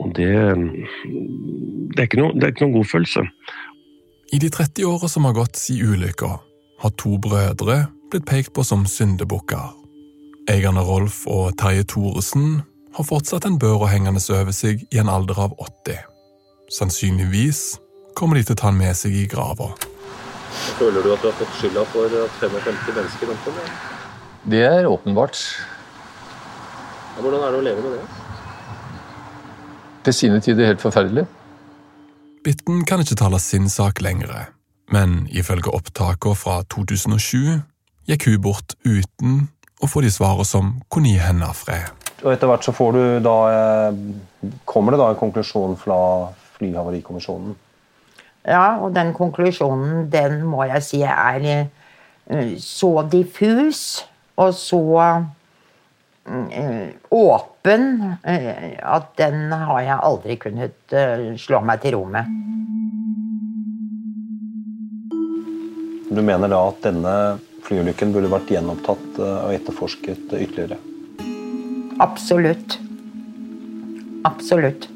Og 0.00 0.14
det, 0.16 0.32
det, 1.92 1.98
er 1.98 2.06
ikke 2.08 2.22
noe, 2.22 2.32
det 2.32 2.46
er 2.46 2.54
ikke 2.54 2.64
noen 2.64 2.78
god 2.78 2.88
følelse. 2.94 3.28
I 4.32 4.40
de 4.40 4.48
30 4.48 4.88
åra 4.88 5.12
som 5.12 5.28
har 5.28 5.36
gått 5.36 5.60
siden 5.60 5.92
ulykka, 5.92 6.38
har 6.80 6.96
to 6.96 7.18
brødre 7.20 7.82
blitt 8.10 8.26
pekt 8.26 8.52
på 8.56 8.64
som 8.66 8.86
syndebukker. 8.86 9.70
Eierne 10.50 10.82
Rolf 10.82 11.22
og 11.30 11.54
Terje 11.60 11.84
Thoresen 11.86 12.62
har 12.96 13.06
fortsatt 13.06 13.46
en 13.46 13.58
børa 13.60 13.90
hengende 13.92 14.22
over 14.34 14.50
seg 14.56 14.82
i 14.90 14.98
en 14.98 15.10
alder 15.12 15.38
av 15.46 15.54
80. 15.62 16.00
Sannsynligvis 16.74 17.78
kommer 18.18 18.38
de 18.38 18.44
til 18.46 18.56
å 18.56 18.60
ta 18.62 18.72
den 18.72 18.80
med 18.80 18.98
seg 18.98 19.14
i 19.14 19.26
grava. 19.30 19.70
Føler 20.78 21.04
du 21.04 21.12
at 21.14 21.22
du 21.22 21.28
har 21.30 21.36
fått 21.38 21.54
skylda 21.60 21.84
for 21.92 22.18
at 22.24 22.40
55 22.42 22.80
mennesker 22.96 23.34
omkom? 23.34 23.60
Det 24.50 24.62
er 24.66 24.88
åpenbart. 24.90 25.38
Ja, 27.14 27.22
hvordan 27.22 27.44
er 27.44 27.54
det 27.54 27.60
å 27.60 27.66
leve 27.68 27.84
med 27.84 27.98
det? 27.98 28.04
Til 30.06 30.16
sine 30.16 30.40
tider 30.42 30.70
helt 30.70 30.82
forferdelig. 30.82 31.26
Bitten 32.44 32.86
kan 32.88 33.02
ikke 33.04 33.18
tale 33.20 33.38
sin 33.38 33.68
sak 33.68 34.00
lenger, 34.00 34.48
men 34.90 35.26
ifølge 35.28 35.70
opptakene 35.76 36.38
fra 36.38 36.62
2007 36.72 37.60
gikk 38.10 38.28
hun 38.28 38.42
bort 38.44 38.76
uten 38.84 39.40
å 39.80 39.88
få 39.88 40.02
de 40.04 40.12
svarene 40.12 40.46
som 40.48 40.74
kunne 40.92 41.14
gi 41.14 41.22
henne 41.22 41.48
fred. 41.56 41.88
Og 42.20 42.34
Etter 42.34 42.50
hvert 42.50 42.66
så 42.66 42.74
får 42.76 42.92
du 42.96 43.02
da, 43.24 43.36
eh, 43.54 44.52
kommer 44.68 44.92
det 44.92 45.00
da 45.00 45.08
en 45.10 45.20
konklusjon 45.20 45.78
fra 45.80 45.98
Flyhavarikommisjonen? 46.58 47.54
Ja, 48.44 48.80
og 48.80 48.92
den 48.96 49.14
konklusjonen 49.16 50.10
den 50.12 50.42
må 50.48 50.66
jeg 50.68 50.82
si 50.84 51.02
er 51.04 51.44
eh, 51.46 52.56
så 52.60 53.00
diffus 53.08 54.04
og 54.40 54.52
så 54.56 54.82
Eh, 56.30 56.88
åpen 57.10 58.14
at 58.82 59.06
den 59.18 59.52
har 59.52 59.80
jeg 59.82 60.02
aldri 60.04 60.36
kunnet 60.38 60.94
slå 61.40 61.58
meg 61.66 61.80
til 61.82 61.96
ro 61.96 62.04
med. 62.06 62.28
Du 66.10 66.20
mener 66.22 66.50
da 66.52 66.60
at 66.68 66.78
denne 66.84 67.14
flyulykken 67.66 68.14
burde 68.14 68.30
vært 68.32 68.52
gjenopptatt 68.54 69.20
og 69.20 69.52
etterforsket 69.54 70.32
ytterligere? 70.36 70.78
Absolutt. 72.00 72.78
Absolutt. 74.28 74.88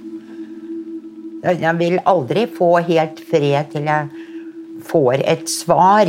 Jeg 1.44 1.76
vil 1.76 1.98
aldri 2.08 2.46
få 2.48 2.70
helt 2.86 3.20
fred 3.28 3.72
til 3.74 3.90
jeg 3.90 4.08
får 4.84 5.24
et 5.28 5.50
svar. 5.50 6.08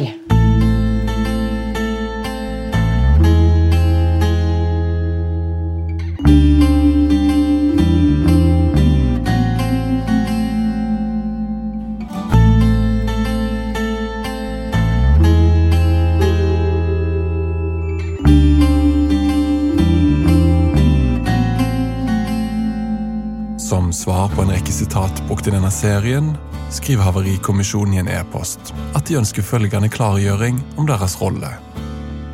I 25.48 25.54
denne 25.54 25.70
serien, 25.72 26.34
skriver 26.74 27.06
Havarikommisjonen 27.06 27.94
i 27.94 28.00
en 28.02 28.10
e-post 28.10 28.74
at 28.98 29.06
de 29.08 29.18
ønsker 29.20 29.46
følgende 29.46 29.90
klargjøring 29.94 30.58
om 30.80 30.88
deres 30.90 31.18
rolle. 31.22 31.52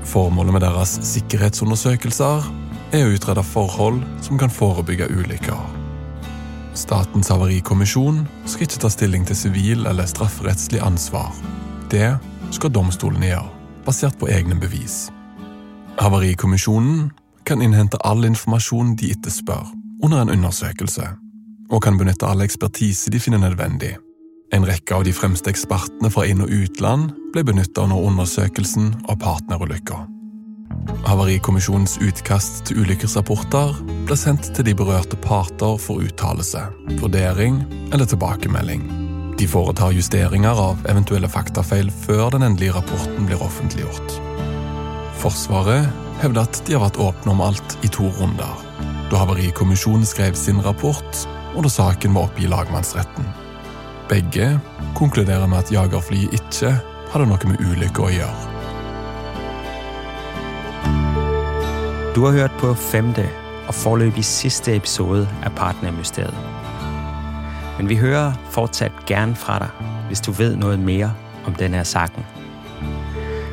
Formålet 0.08 0.56
med 0.56 0.64
deres 0.64 0.98
sikkerhetsundersøkelser 1.10 2.48
er 2.96 3.06
å 3.06 3.14
utrede 3.16 3.44
forhold 3.46 4.02
som 4.24 4.40
kan 4.40 4.52
forebygge 4.52 5.10
ulykker. 5.12 5.62
Statens 6.78 7.32
havarikommisjon 7.32 8.22
skal 8.46 8.68
ikke 8.68 8.84
ta 8.84 8.92
stilling 8.92 9.26
til 9.28 9.40
sivil 9.40 9.88
eller 9.90 10.08
strafferettslig 10.08 10.80
ansvar. 10.84 11.34
Det 11.92 12.14
skal 12.56 12.72
domstolene 12.72 13.34
gjøre, 13.34 13.50
basert 13.88 14.16
på 14.20 14.30
egne 14.32 14.56
bevis. 14.60 15.10
Havarikommisjonen 16.00 17.10
kan 17.48 17.64
innhente 17.64 18.00
all 18.08 18.24
informasjon 18.28 18.96
de 19.00 19.12
etterspør 19.16 19.68
under 20.04 20.24
en 20.24 20.32
undersøkelse, 20.38 21.10
og 21.72 21.82
kan 21.84 21.98
benytte 22.00 22.28
all 22.28 22.44
ekspertise 22.44 23.12
de 23.12 23.20
finner 23.20 23.42
nødvendig. 23.42 23.96
En 24.52 24.66
rekke 24.68 24.96
av 24.96 25.06
de 25.08 25.14
fremste 25.16 25.50
ekspertene 25.52 26.12
fra 26.12 26.26
inn- 26.28 26.44
og 26.44 26.52
utland 26.52 27.14
ble 27.32 27.44
benyttet 27.48 27.80
under 27.80 28.04
undersøkelsen 28.10 28.92
av 29.08 29.22
partnerulykker. 29.24 30.10
Havarikommisjonens 31.06 31.98
utkast 32.04 32.66
til 32.68 32.84
ulykkesrapporter 32.84 33.78
ble 34.08 34.18
sendt 34.20 34.52
til 34.56 34.68
de 34.68 34.76
berørte 34.76 35.20
parter 35.24 35.78
for 35.80 36.04
uttalelse, 36.04 36.64
vurdering 37.00 37.62
eller 37.94 38.10
tilbakemelding. 38.10 38.84
De 39.40 39.48
foretar 39.50 39.96
justeringer 39.96 40.60
av 40.68 40.84
eventuelle 40.92 41.30
faktafeil 41.32 41.90
før 42.04 42.36
den 42.36 42.46
endelige 42.50 42.76
rapporten 42.76 43.28
blir 43.30 43.42
offentliggjort. 43.42 44.18
Forsvaret 45.22 45.88
hevder 46.22 46.44
at 46.44 46.60
de 46.68 46.76
har 46.76 46.84
vært 46.84 47.00
åpne 47.02 47.34
om 47.34 47.44
alt 47.46 47.78
i 47.86 47.90
to 47.94 48.10
runder, 48.20 48.66
da 49.12 49.24
Havarikommisjonen 49.24 50.06
skrev 50.08 50.36
sin 50.40 50.62
rapport 50.64 51.26
og 51.56 51.64
da 51.66 51.72
saken 51.72 52.14
var 52.16 52.30
oppe 52.30 52.44
i 52.44 52.50
lagmannsretten. 52.50 53.28
Begge 54.10 54.60
konkluderer 54.96 55.48
med 55.48 55.58
at 55.64 55.72
jagerflyet 55.72 56.34
ikke 56.36 56.74
hadde 57.12 57.28
noe 57.28 57.52
med 57.52 57.62
ulykke 57.64 58.08
å 58.08 58.12
gjøre. 58.12 58.48
Du 62.16 62.26
har 62.26 62.36
hørt 62.36 62.56
på 62.60 62.74
femte 62.76 63.24
og 63.68 63.76
foreløpig 63.76 64.26
siste 64.28 64.76
episode 64.76 65.24
av 65.46 65.56
Partnermysteriet. 65.56 66.36
Men 67.78 67.88
vi 67.90 67.96
hører 67.96 68.36
fortsatt 68.52 69.06
gerne 69.08 69.36
fra 69.36 69.62
deg 69.64 69.88
hvis 70.10 70.24
du 70.26 70.32
vet 70.36 70.60
noe 70.60 70.76
mer 70.78 71.14
om 71.48 71.56
denne 71.56 71.86
saken. 71.88 72.28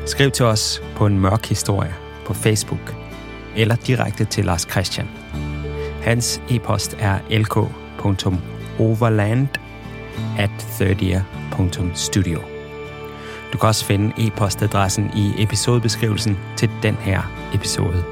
Skriv 0.05 0.31
til 0.35 0.49
oss 0.49 0.81
på 0.97 1.07
en 1.07 1.19
mørk 1.19 1.47
historie 1.53 1.95
på 2.27 2.33
Facebook 2.33 2.93
eller 3.55 3.79
direkte 3.87 4.25
til 4.25 4.45
Lars 4.45 4.67
Christian. 4.71 5.07
Hans 6.03 6.41
e-post 6.49 6.95
er 6.99 7.19
lk.overland 7.99 9.47
at 10.37 10.49
30.studio. 10.49 12.39
Du 13.53 13.57
kan 13.57 13.67
også 13.67 13.85
finde 13.85 14.13
e-postadressen 14.17 15.11
i 15.15 15.43
episodebeskrivelsen 15.43 16.37
til 16.57 16.69
den 16.83 16.95
her 16.95 17.21
episode. 17.53 18.03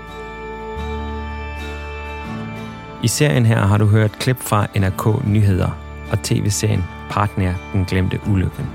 I 3.04 3.08
serien 3.08 3.46
her 3.46 3.66
har 3.66 3.78
du 3.78 3.86
hørt 3.86 4.20
klip 4.20 4.38
fra 4.40 4.68
NRK 4.76 5.28
Nyheder 5.28 5.70
og 6.12 6.24
tv-serien 6.24 6.84
Partner 7.10 7.54
den 7.74 7.86
glemte 7.86 8.20
ulykken. 8.30 8.66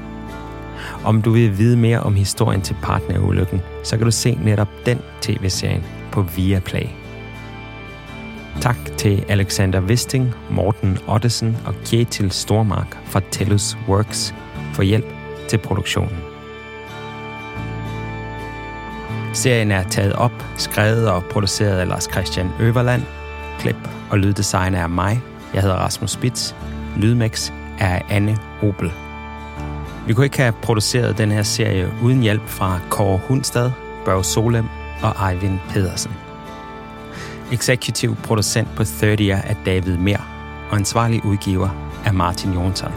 Om 1.04 1.22
du 1.22 1.30
vil 1.30 1.58
vide 1.58 1.76
mere 1.76 2.00
om 2.00 2.14
historien 2.14 2.62
til 2.62 2.76
partnerulykken, 2.82 3.60
så 3.84 3.96
kan 3.96 4.04
du 4.04 4.10
se 4.10 4.38
netop 4.42 4.68
den 4.86 4.98
tv-serien 5.20 5.84
på 6.12 6.22
Viaplay. 6.22 7.01
Tak 8.60 8.76
til 8.96 9.24
Alexander 9.28 9.80
Visting, 9.80 10.34
Morten 10.50 10.98
Ottesen 11.08 11.56
og 11.66 11.74
Kjetil 11.84 12.30
Stormark 12.30 12.98
fra 13.04 13.20
Tellus 13.30 13.76
Works 13.88 14.34
for 14.74 14.82
hjelp 14.82 15.06
til 15.48 15.58
produktionen. 15.58 16.18
Serien 19.32 19.70
er 19.70 19.82
taget 19.82 20.12
op, 20.12 20.44
skrevet 20.56 21.10
og 21.10 21.24
produceret 21.24 21.78
af 21.78 21.88
Lars 21.88 22.08
Christian 22.12 22.50
Øverland. 22.60 23.02
Klip 23.58 23.88
og 24.10 24.18
lyddesign 24.18 24.74
er 24.74 24.86
mig. 24.86 25.22
Jeg 25.54 25.62
hedder 25.62 25.76
Rasmus 25.76 26.10
Spitz. 26.10 26.54
Lydmix 26.96 27.52
er 27.78 28.00
Anne 28.10 28.38
Obel. 28.62 28.92
Vi 30.06 30.14
kunne 30.14 30.26
ikke 30.26 30.40
have 30.40 30.52
produceret 30.62 31.18
den 31.18 31.32
her 31.32 31.42
serie 31.42 31.90
uden 32.02 32.20
hjælp 32.20 32.46
fra 32.46 32.80
Kåre 32.90 33.20
Hundstad, 33.28 33.70
Børge 34.04 34.24
Solem 34.24 34.66
og 35.02 35.30
Eivind 35.30 35.58
Pedersen. 35.70 36.12
Executive 37.52 38.16
producent 38.16 38.68
på 38.76 38.84
30 38.84 39.32
er 39.32 39.54
David 39.66 39.96
Mer, 39.96 40.18
og 40.70 40.76
ansvarlig 40.76 41.24
udgiver 41.24 41.68
er 42.04 42.12
Martin 42.12 42.52
Jonsson. 42.52 42.92